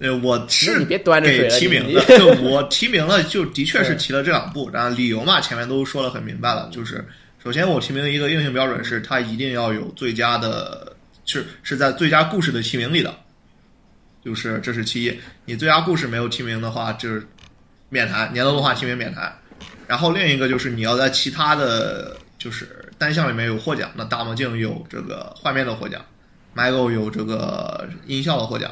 [0.00, 7.06] 呃，我是给提名的，就我提名了，就的确是提了这两部，然后理由嘛，前面都说的很明白了，就是
[7.40, 13.14] 首先我提名一个硬性标准是，它一定要有最佳的，是是在最佳故事的提名里的，
[14.24, 17.24] 就是这是其一，你最佳故事没有提名的话，就是
[17.88, 19.32] 免谈，年度动画提名免谈。
[19.86, 26.04] 然后另一个就是你要在其他的就是单项里面有获奖，那大魔镜有这个画面的获奖
[26.54, 28.70] ，Michael 有这个音效的获奖。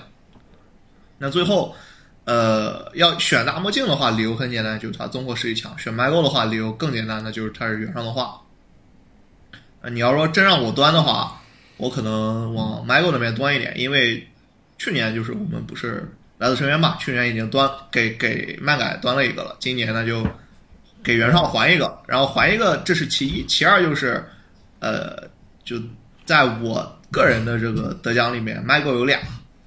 [1.19, 1.75] 那最后，
[2.25, 8.41] 呃，要选大墨镜的话，理由很简单，就是它综合实力强；选 MyGo 的话，理由更简单的就是它是原创动画。
[9.83, 11.41] 呃，你要说真让我端的话，
[11.77, 14.27] 我可能往 MyGo 那边端一点，因为
[14.79, 16.97] 去年就是我们不是来自深渊嘛？
[16.99, 20.27] 去年已经端给给漫改端了一个了，今年呢就
[21.03, 24.25] 给原创还一个，然后还一个，这是其一，其二就是，
[24.81, 25.29] 呃，
[25.65, 25.77] 就
[26.25, 29.21] 在我个人的这个得奖里面，MyGo 有俩，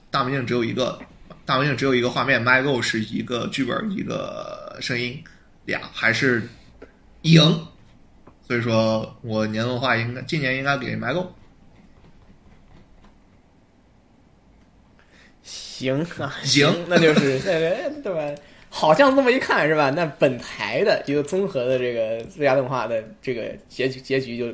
[0.10, 1.00] 大明镜只有一个。
[1.46, 5.22] 大明镜只有一个画面，MyGo 是一个剧本一个声音，
[5.66, 6.42] 俩还是
[7.24, 7.42] 赢，
[8.48, 11.28] 所以说我年度话应该今年应该给 MyGo。
[15.42, 17.38] 行啊，行，那就是
[18.02, 18.42] 对吧？
[18.70, 19.90] 好像这么一看是吧？
[19.90, 24.48] 那本台的一个综合的这个最佳动画的这个结局结局就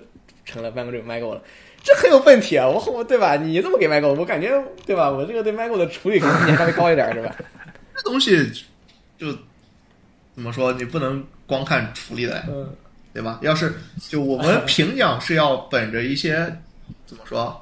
[0.43, 1.43] 成了 MyGo 了。
[1.83, 2.67] 这很有问题啊！
[2.67, 3.35] 我我对吧？
[3.35, 4.51] 你这么给 Michael，我感觉
[4.85, 5.09] 对吧？
[5.09, 7.35] 我这个对 Michael 的处理可能比你稍微高一点，是吧？
[7.95, 8.51] 这东西
[9.17, 9.31] 就
[10.35, 10.73] 怎么说？
[10.73, 12.43] 你不能光看处理的，
[13.13, 13.39] 对吧？
[13.41, 13.73] 要是
[14.09, 16.61] 就我们 评奖是要本着一些
[17.05, 17.61] 怎么说，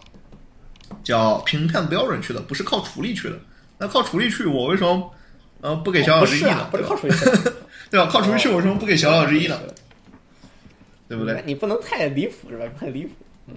[1.03, 3.35] 叫评判标准去的，不是靠处理去的。
[3.77, 5.11] 那靠处理去，我为什么
[5.61, 6.67] 呃不给小小之一呢？
[6.71, 7.25] 不是靠处理去，
[7.91, 8.09] 对吧？
[8.11, 9.59] 靠处理 去，我为什么不给小小之一呢？
[11.07, 11.41] 对不对？
[11.45, 12.65] 你不能太离谱是吧？
[12.79, 13.11] 太离谱。
[13.47, 13.55] 嗯，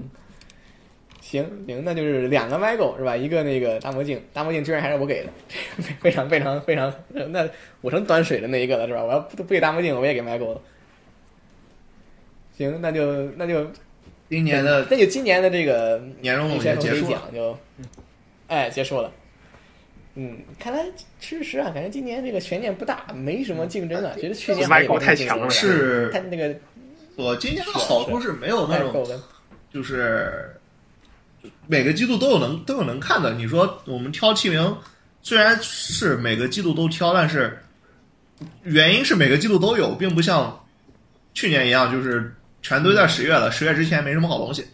[1.31, 3.17] 行行，那就是两个 Michael 是吧？
[3.17, 5.31] 一个那个大墨镜，大墨镜居然还是我给的，
[6.01, 6.93] 非常非常非常。
[7.09, 7.49] 那
[7.83, 9.05] 我成端水的那一个了是吧？
[9.05, 10.61] 我要不不给大墨镜，我也给 Michael 了。
[12.59, 13.65] 行，那就那就
[14.29, 17.57] 今年的那就今年的这个年终总结结束奖就，
[18.49, 19.13] 哎结束了。
[20.17, 20.85] 嗯，看来
[21.21, 24.13] 事实啊，感觉今年这个悬念不大，没什么竞争啊。
[24.21, 26.53] 觉得去年 Michael 太强了，是他那个。
[27.17, 29.07] 我今年的好处是没有那种，
[29.73, 30.57] 就是
[31.67, 33.33] 每个季度都有能都有能看的。
[33.35, 34.77] 你说我们挑提名，
[35.23, 37.59] 虽然是每个季度都挑，但是
[38.63, 40.67] 原因是每个季度都有，并不像
[41.35, 43.51] 去年一样，就是全堆在十月了。
[43.51, 44.67] 十月之前没什么好东西。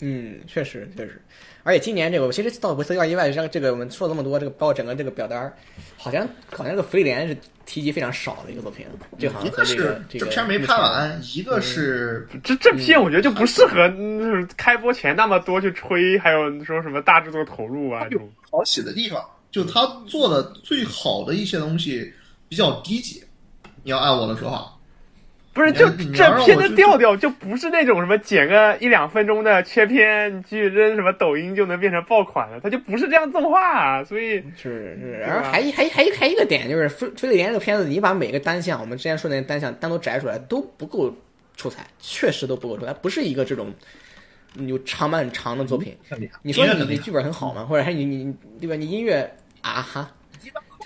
[0.00, 1.22] 嗯，确实确实。
[1.64, 5.52] 而且今年这个，我其实倒不是有点意外，像这个我们说了这么多，这个包括整个这个表单，
[5.96, 8.84] 好像好像这个福利莲是提及非常少的一个作品。
[9.18, 13.88] 这好像一个是这片没拍完，一个是这这片我觉得就不适合
[14.56, 18.28] 开播前那么多去吹，还有说什么大制作投入啊这种。
[18.50, 22.12] 好写的地方，就他做的最好的一些东西
[22.48, 23.22] 比较低级。
[23.84, 24.71] 你要按我的说法。
[25.54, 35.18] 不是，就这片的调调就不是那种什么剪个一两分钟的切片去扔什么抖音就能变成爆款的，它就不是这样动画，啊所以是是。
[35.20, 41.14] 然后还还还还一个点就是《飞飞利连》这个片子，你把每个单项，我们之前说那些单项单独摘出来都不够
[41.54, 43.70] 出彩，确实都不够出彩，不是一个这种
[44.54, 45.94] 有长漫长的作品。
[46.40, 47.66] 你说你的剧本很好吗？
[47.66, 48.74] 或者还你你对吧？
[48.74, 49.30] 你音乐
[49.60, 50.10] 啊哈。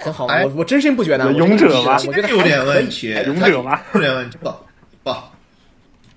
[0.00, 1.32] 很好，我我真心不觉得。
[1.32, 1.96] 勇者吗？
[2.06, 3.10] 我觉得有点问题。
[3.26, 3.80] 勇者吗？
[3.94, 4.38] 有点问题。
[4.40, 4.52] 不
[5.02, 5.14] 不，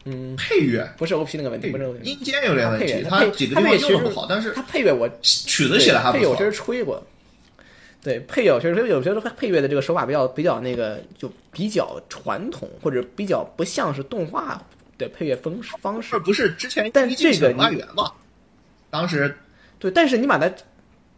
[0.06, 3.04] 嗯，配乐不是 O P 那个问题，不是音阶有点问题。
[3.10, 6.20] 他几个地方用的不好，但是他配乐我曲子写的还不错。
[6.20, 7.02] 配乐我确实吹过。
[8.02, 14.62] 对配乐，确实有些配乐的这个手法比较比较那个，就比较传统，或者比较不像是动画
[14.98, 16.18] 的配乐方式方式。
[16.20, 17.84] 不是之前，但这个你
[18.90, 19.36] 当时
[19.80, 20.50] 对，但是你把它。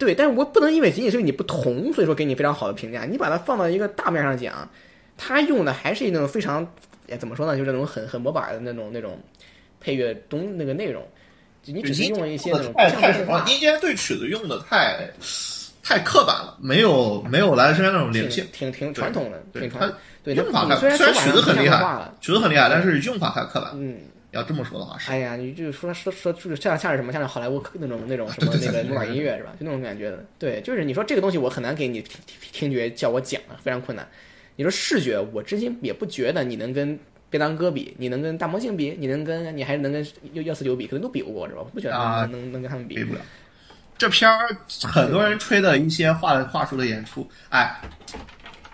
[0.02, 3.06] 对，但是我不能因为仅仅是你不同，所以说给你非常好的评价。
[3.06, 4.68] 你把它放到一个大面上讲，
[5.15, 6.68] 他用的还是那种非常，
[7.07, 7.56] 哎，怎么说呢？
[7.56, 9.19] 就是那种很很模板的那种那种
[9.80, 11.07] 配乐东那个内容。
[11.65, 13.45] 你只是用了一些那种太太什么？
[13.48, 15.07] 阴间对曲子用的太
[15.84, 19.95] 太刻板了，没有没有来生那种灵性，挺挺传统的，挺传统。
[20.23, 23.72] 对，用法虽然曲子很厉害，曲子很厉害，但是用法太刻板。
[23.76, 23.99] 嗯。
[24.32, 29.52] 要这么说的话是，哎呀，你就说说说，就是像像是什么，像是好莱坞那种那种什么那个木板音乐是吧？
[29.60, 30.26] 就那种感觉的。
[30.40, 32.20] 对，就是你说这个东西，我很难给你听
[32.52, 34.08] 听觉叫我讲，非常困难。
[34.56, 36.98] 你说视觉，我至今也不觉得你能跟
[37.30, 41.62] 别当哥比，你能跟大魔镜比，你能跟你还能跟幺幺四九比，可能都比不过是吧？
[41.62, 43.22] 我不觉得能能跟他们比不了。
[43.98, 44.48] 这片儿
[44.84, 47.82] 很多人吹的一些话话术的演出，哎，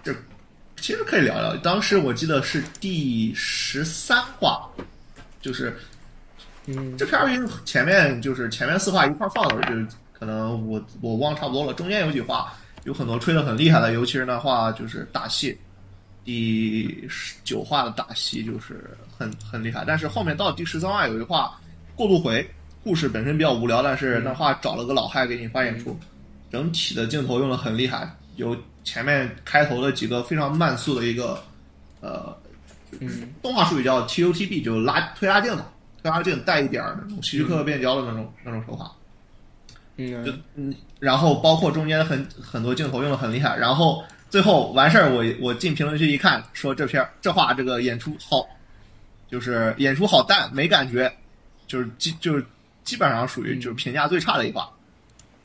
[0.03, 0.13] 这
[0.79, 1.55] 其实可以聊聊。
[1.57, 4.69] 当时我记得是第十三话。
[5.47, 5.73] 就是，
[6.65, 11.73] 嗯，这片儿因为前面就是前面四话一块放的，就可能我我忘差不多了。
[11.73, 12.53] 中间有几话
[12.83, 15.57] 有很多吹的很厉害的，尤其是那话就是打戏，
[16.25, 17.07] 第
[17.45, 19.85] 九话的打戏就是很很厉害。
[19.87, 21.57] 但是后面到第十三话有一话
[21.95, 22.45] 过渡回，
[22.83, 25.97] 故事本身比较无聊，但是那话找了个老汉给你发演出，
[26.51, 28.53] 整体的镜头用的很厉害，有
[28.83, 31.41] 前面开头的几个非常慢速的一个
[32.01, 32.37] 呃。
[32.99, 35.65] 嗯，动画术语叫 T U T B，就拉推拉镜嘛，
[36.01, 38.91] 推拉镜带一点儿那种希区柯克变焦的那种那种手法。
[39.97, 48.47] 嗯，就嗯，然后包括中间很很多镜头用的很厉害，然后最后完事儿，我我进评论区一看，说这片这话这个演出好，
[49.29, 51.11] 就是演出好淡，没感觉，
[51.67, 52.45] 就是基就是
[52.83, 54.69] 基本上属于就是评价最差的一话。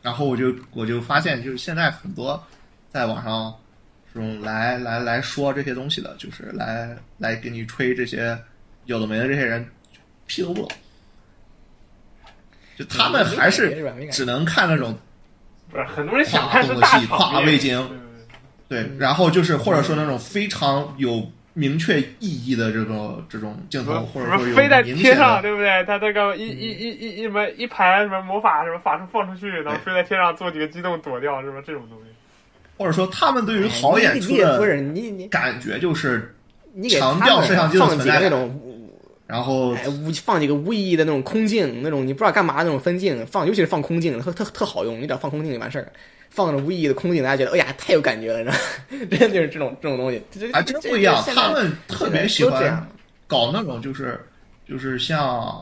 [0.03, 2.43] 然后我就我就发现，就是现在很多
[2.91, 3.55] 在网上。
[4.15, 8.39] 这种来来来说这些东西的，就是来来给你吹这些
[8.85, 9.67] 有的没的这些人，
[10.27, 10.71] 屁都不懂。
[12.77, 13.75] 就他们还是
[14.11, 14.99] 只能看那种，
[15.71, 18.01] 不是很多人想看是大跨味精，
[18.69, 25.85] 对，然后就是或者说那种非常有明确意义的这种这种镜头，或者说飞在天上，对不对？
[25.85, 31.63] 他这个一一一一一什么一盘什么魔法什么法术放出去，然后飞在天上做几个机动躲掉，是吧？
[31.67, 32.05] 这种东西。
[32.77, 34.59] 或者说，他们对于好演出的
[35.29, 36.35] 感觉就是
[36.91, 38.61] 强调摄像机的存在那种，
[39.27, 39.71] 然后
[40.05, 45.93] 无放几个无意义的那种空镜，那种你不知道干嘛那种分镜，放尤其是放空镜，特特特好用，你只要放空镜就完事儿。
[46.31, 48.59] 放着无意义的空镜，大家觉得哎呀太有感觉了，你知道吗？
[49.11, 51.23] 真的就是这种这种东西，还真不一样。
[51.27, 52.89] 他们特别喜欢
[53.27, 54.19] 搞那种就是
[54.67, 55.55] 就是像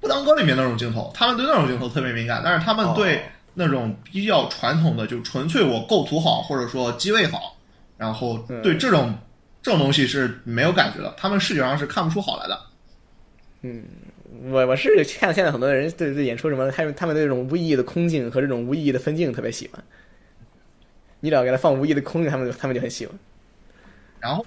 [0.00, 3.22] 不当歌里面那种镜头，他们对那种镜头特别敏感，但是他们对
[3.58, 7.56] 那种比较传统的，就纯粹我构图好或者说机位好，
[7.96, 9.12] 然后对这种
[9.60, 12.60] 这种东西是没有感觉的，他们视觉上是看不出好来的。
[13.62, 13.84] 嗯。
[14.50, 19.82] 我我是看现在很多人对对演出什么，他们他们对这种无意义的空镜和这种无意义的分镜特别喜欢。
[21.20, 23.18] 你只要给他放无意义的空镜，他们就他们就很喜欢。
[24.20, 24.44] 然后，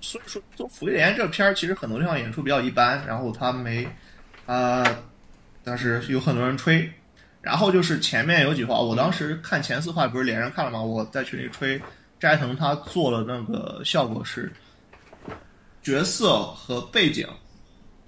[0.00, 3.86] 所以说，做《福利莲》这片儿，其实很多地方演出比较一般，然后他没
[4.46, 4.82] 啊，
[5.64, 6.88] 但是有很多人吹。
[7.44, 10.82] 然后就是前面有几话，我当时看前四话不是连着看了吗？
[10.82, 11.80] 我在群里吹
[12.18, 14.50] 斋藤他做了那个效果是
[15.82, 17.28] 角色和背景。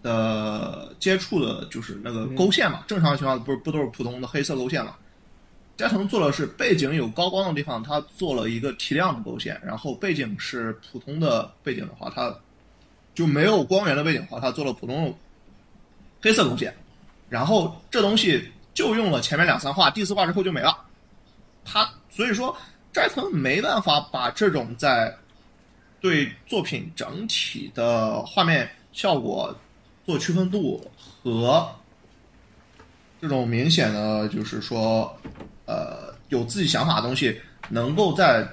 [0.03, 4.95] 的接触的就是那个勾线嘛，正常情况不是不都是普通的黑色勾线嘛？
[5.77, 12.33] 斋藤做的是背景有高光的地方，他做了一个提亮的勾线，然后背景是普通的背景的话，他
[13.17, 15.13] 就没有光源的背景的话，他做了普通
[16.23, 16.73] 黑色勾线，
[17.29, 20.79] 然后这东西就用了前面两三画，第四画之后就没了。
[21.65, 22.57] 他所以说
[22.93, 25.13] 斋藤没办法把这种在
[26.01, 29.53] 对作品整体的画面效果。
[30.07, 30.89] 做区分度
[31.25, 31.69] 和
[33.21, 35.13] 这种明显的，就是说，
[35.65, 37.41] 呃，有自己想法的东西，
[37.71, 38.47] 能够在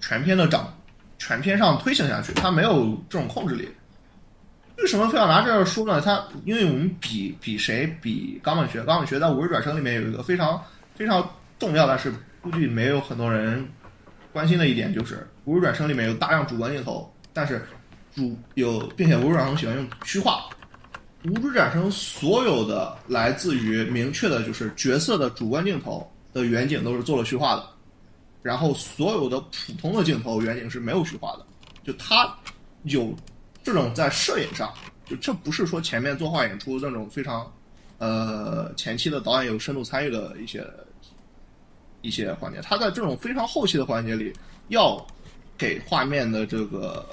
[0.00, 0.74] 全篇的长
[1.18, 3.68] 全篇上推行下去，他没有这种控制力。
[4.78, 6.00] 为什么非要拿这说呢？
[6.00, 10.62] 他因为我们比比谁比冈本学，冈本学在五日转生里面有一个非常
[10.94, 11.28] 非常
[11.58, 13.68] 重要，但是估计没有很多人
[14.32, 17.66] 关心的一点，就是五日转生里面有大量主观镜头，但是
[18.14, 20.44] 主有，并且五日转生喜欢用虚化。
[21.24, 27.66] 无主转生所有的来自于明确的，就是角色的主观镜头的远景都是做了虚化的，
[28.42, 31.44] 然后所有的普通的镜头远景是没有虚化的，
[31.82, 32.32] 就它
[32.84, 33.12] 有
[33.68, 34.72] 这种在摄影上，
[35.04, 37.52] 就这不是说前面作画演出那种非常，
[37.98, 40.66] 呃前期的导演有深度参与的一些
[42.00, 44.32] 一些环节，他在这种非常后期的环节里
[44.68, 45.06] 要
[45.58, 47.06] 给画面的这个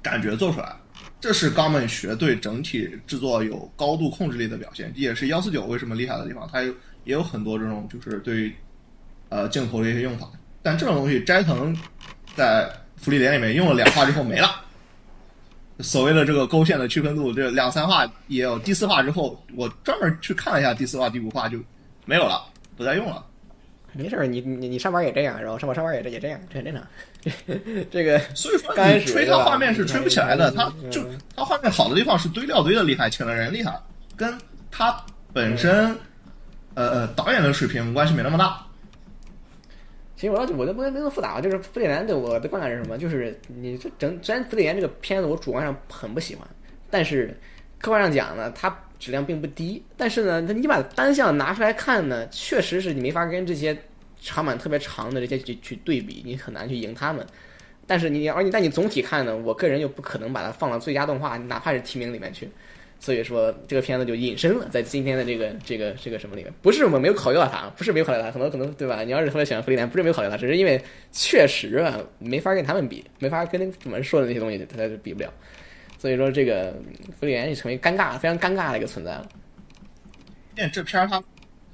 [0.00, 0.74] 感觉做出来。
[1.20, 6.48] 这是冈本学对整体制作有高度控制力的表现，也是幺四九为什么厉害的地方。
[6.50, 6.72] 它有
[7.04, 8.50] 也有很多这种就是对
[9.28, 10.26] 呃镜头的一些用法，
[10.62, 11.76] 但这种东西斋藤
[12.34, 14.64] 在福利莲里面用了两画之后没了。
[15.80, 21.58] 所谓的这个勾线的区分度，这两三画也有，第四画之后我专门去看了一下第四画、第五画就
[22.04, 22.42] 没有了，
[22.76, 23.24] 不再用了。
[23.92, 26.84] 没事儿，你你你上班也这样，然后上班上班也这也这样，这很正常。
[27.90, 31.02] 这个所以说，你吹他画面是吹不起来的，他就
[31.34, 33.80] 他画面好的地方是堆料堆的厉害，请的人厉害，
[34.14, 34.36] 跟
[34.70, 34.94] 他
[35.32, 35.96] 本身
[36.74, 38.64] 呃呃导演的水平关系没那么大。
[40.18, 42.98] 其实我我都不没那么复杂，就是福里莲对我的观感是什么？
[42.98, 46.46] 就是你这整虽然福里莲这个片子我主观上很不喜欢，
[46.90, 47.34] 但是
[47.78, 48.76] 客观上讲呢，它。
[48.98, 53.78] 质量并不低，但是呢，你把单项拿出来看呢，确实是你没法跟这些
[54.20, 57.24] 长板特别长的这些去去对比，你很难去赢他们。
[57.86, 62.50] 但是你而你但你总体看呢，我个人又不可能把它放到最佳动画，哪怕是提名里面去。
[63.00, 66.52] 所以说这个片子就隐身了在今天的这个这个这个什么里面。
[66.60, 69.02] 不是我们没有考虑到他，不是没有考虑到他，可能可能对吧？
[69.02, 75.32] 你要是特别喜欢福利莲，不是没有考虑到他，只是因为确实啊，没法跟他们比，没法跟我们说的那些东西，它就比不了。
[75.98, 76.74] 所以说，这个
[77.18, 79.28] 福利莲就成为尴尬、非常尴尬的一个存在了。
[80.56, 81.22] 因为这片儿它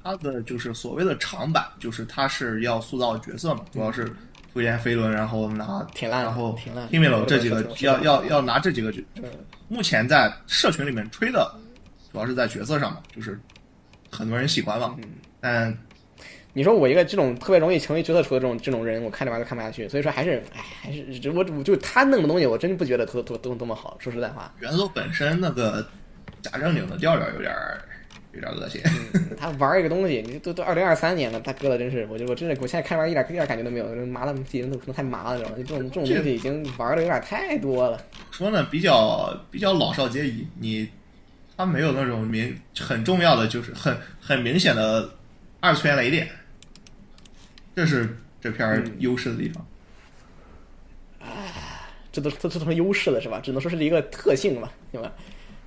[0.03, 4.11] 它的就是所谓的长板，就是它是要塑造角色嘛，主要是
[4.55, 9.03] 福原飞轮，然后拿挺烂，然后挺烂，听米楼这几个要要要拿这几个角，
[9.67, 11.53] 目前在社群里面吹的，
[12.09, 13.37] 主要是在角色上嘛，就是
[14.09, 14.95] 很多人喜欢嘛，
[15.41, 15.77] 但。
[16.57, 19.89] 你说我一个这种特别容易成为角色出的这种这种人，我看这玩意儿看不下去。
[19.89, 23.97] 所以说还是，哎，还是我我就他弄的东西，我真不觉得多多多多么好。
[23.99, 25.85] 说实在话，元素本身那个
[26.41, 27.53] 假正经的调调有点
[28.35, 28.81] 有点恶心。
[29.37, 35.55] 他玩一个东西，你都都二零二三年了，他搁的真是，我就我真的我现在看玩一点一点感觉都没有，麻的技能都可能太麻了，知道吗？
[35.57, 37.99] 这种这种东西已经玩的有点太多了。
[38.31, 40.47] 说呢，比较比较老少皆宜。
[40.59, 40.89] 你
[41.57, 45.09] 他没有那种明很重要的，就是很很明显的
[45.59, 46.27] 二次元雷点。
[47.75, 49.67] 这是这片优势的地方，
[51.19, 53.41] 啊，这都这都成优势了是吧？
[53.43, 55.11] 只能说是一个特性嘛，对吧？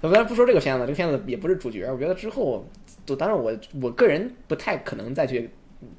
[0.03, 1.91] 咱咱不说这个片子，这个片子也不是主角。
[1.91, 2.66] 我觉得之后，
[3.05, 3.53] 就当然我
[3.83, 5.41] 我个人不太可能再去，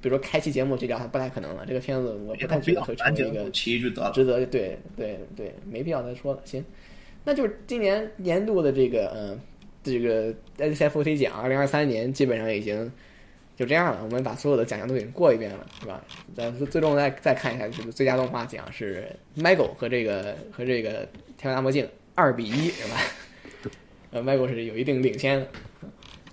[0.01, 1.65] 比如说开期节目去聊它，不太可能了。
[1.67, 4.11] 这个片子我不太觉得会成为一个值得，
[4.45, 6.41] 对对对，没必要再说了。
[6.45, 6.63] 行，
[7.23, 9.39] 那就是今年年度的这个嗯，
[9.84, 12.91] 这个 S F O T 奖，二零二三年基本上已经。
[13.57, 16.01] 就这样了，我们把所有的奖项都给过一遍了，是吧？
[16.34, 19.05] 咱最终再再看一下，就是最佳动画奖是
[19.43, 21.03] 《Migo》和这个和这个
[21.38, 21.84] 《天外大魔镜》
[22.15, 22.95] 二比一，是吧？
[24.11, 25.48] 呃，Migo 是有一定领先的，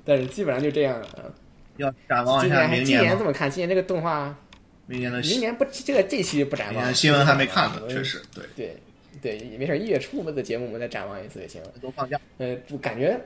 [0.04, 1.34] 但是基本上就这样了。
[1.76, 3.50] 要展望一下明年，今年这么看？
[3.50, 4.34] 今年这个动画，
[4.86, 8.76] 明年的明年不这个这期不展望，新闻还没看呢，确实对对
[9.20, 11.60] 对，也没事，一月初的节目我们再展望一次也行。
[11.82, 13.20] 都放假，呃，我感觉。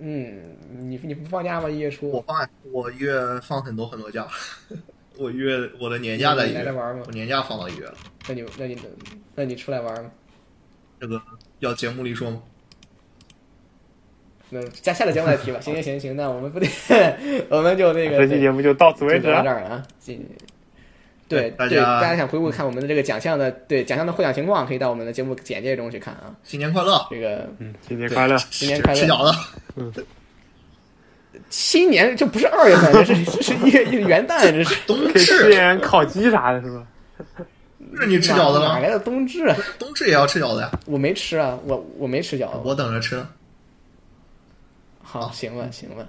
[0.00, 1.68] 嗯，你你不放假吗？
[1.68, 4.26] 一月初我放，我一月放很多很多假。
[5.18, 7.94] 我一月我的年假在一月，我年假放到一月了。
[8.28, 8.78] 那你那你
[9.34, 10.10] 那你出来玩吗？
[11.00, 11.20] 这个
[11.58, 12.42] 要节目里说吗？
[14.50, 15.58] 那下下了节目再提吧。
[15.62, 16.66] 行行行行，那我们不得，
[17.48, 19.82] 我们就那个这期节目就到此为止到这儿啊。
[21.28, 26.34] 对大家大家想回顾看我们的这个奖项的对奖项的获奖情况，可以到我们的节目简介中去看啊。
[26.42, 27.06] 新年快乐！
[27.08, 29.00] 这个嗯，新年快乐，新年快乐！
[29.00, 29.38] 吃饺子。
[29.76, 29.92] 嗯，
[31.48, 36.84] 新年这不是二月份， 这是这是一月一元旦，这是冬至，年烤鸡啥的，是吧？
[38.00, 38.66] 是你吃饺子吗？
[38.66, 39.46] 哪来的冬至？
[39.46, 39.56] 啊？
[39.78, 40.70] 冬至也要吃饺子呀？
[40.86, 43.24] 我没吃啊，我我没吃饺子，我等着吃。
[45.10, 46.08] 好，行吧，行吧，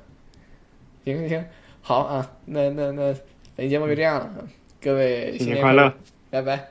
[1.03, 1.43] 行行行，
[1.81, 3.11] 好啊，那那那
[3.55, 4.47] 本期节目就这样了。
[4.79, 5.91] 各位新年快乐，
[6.29, 6.67] 拜拜。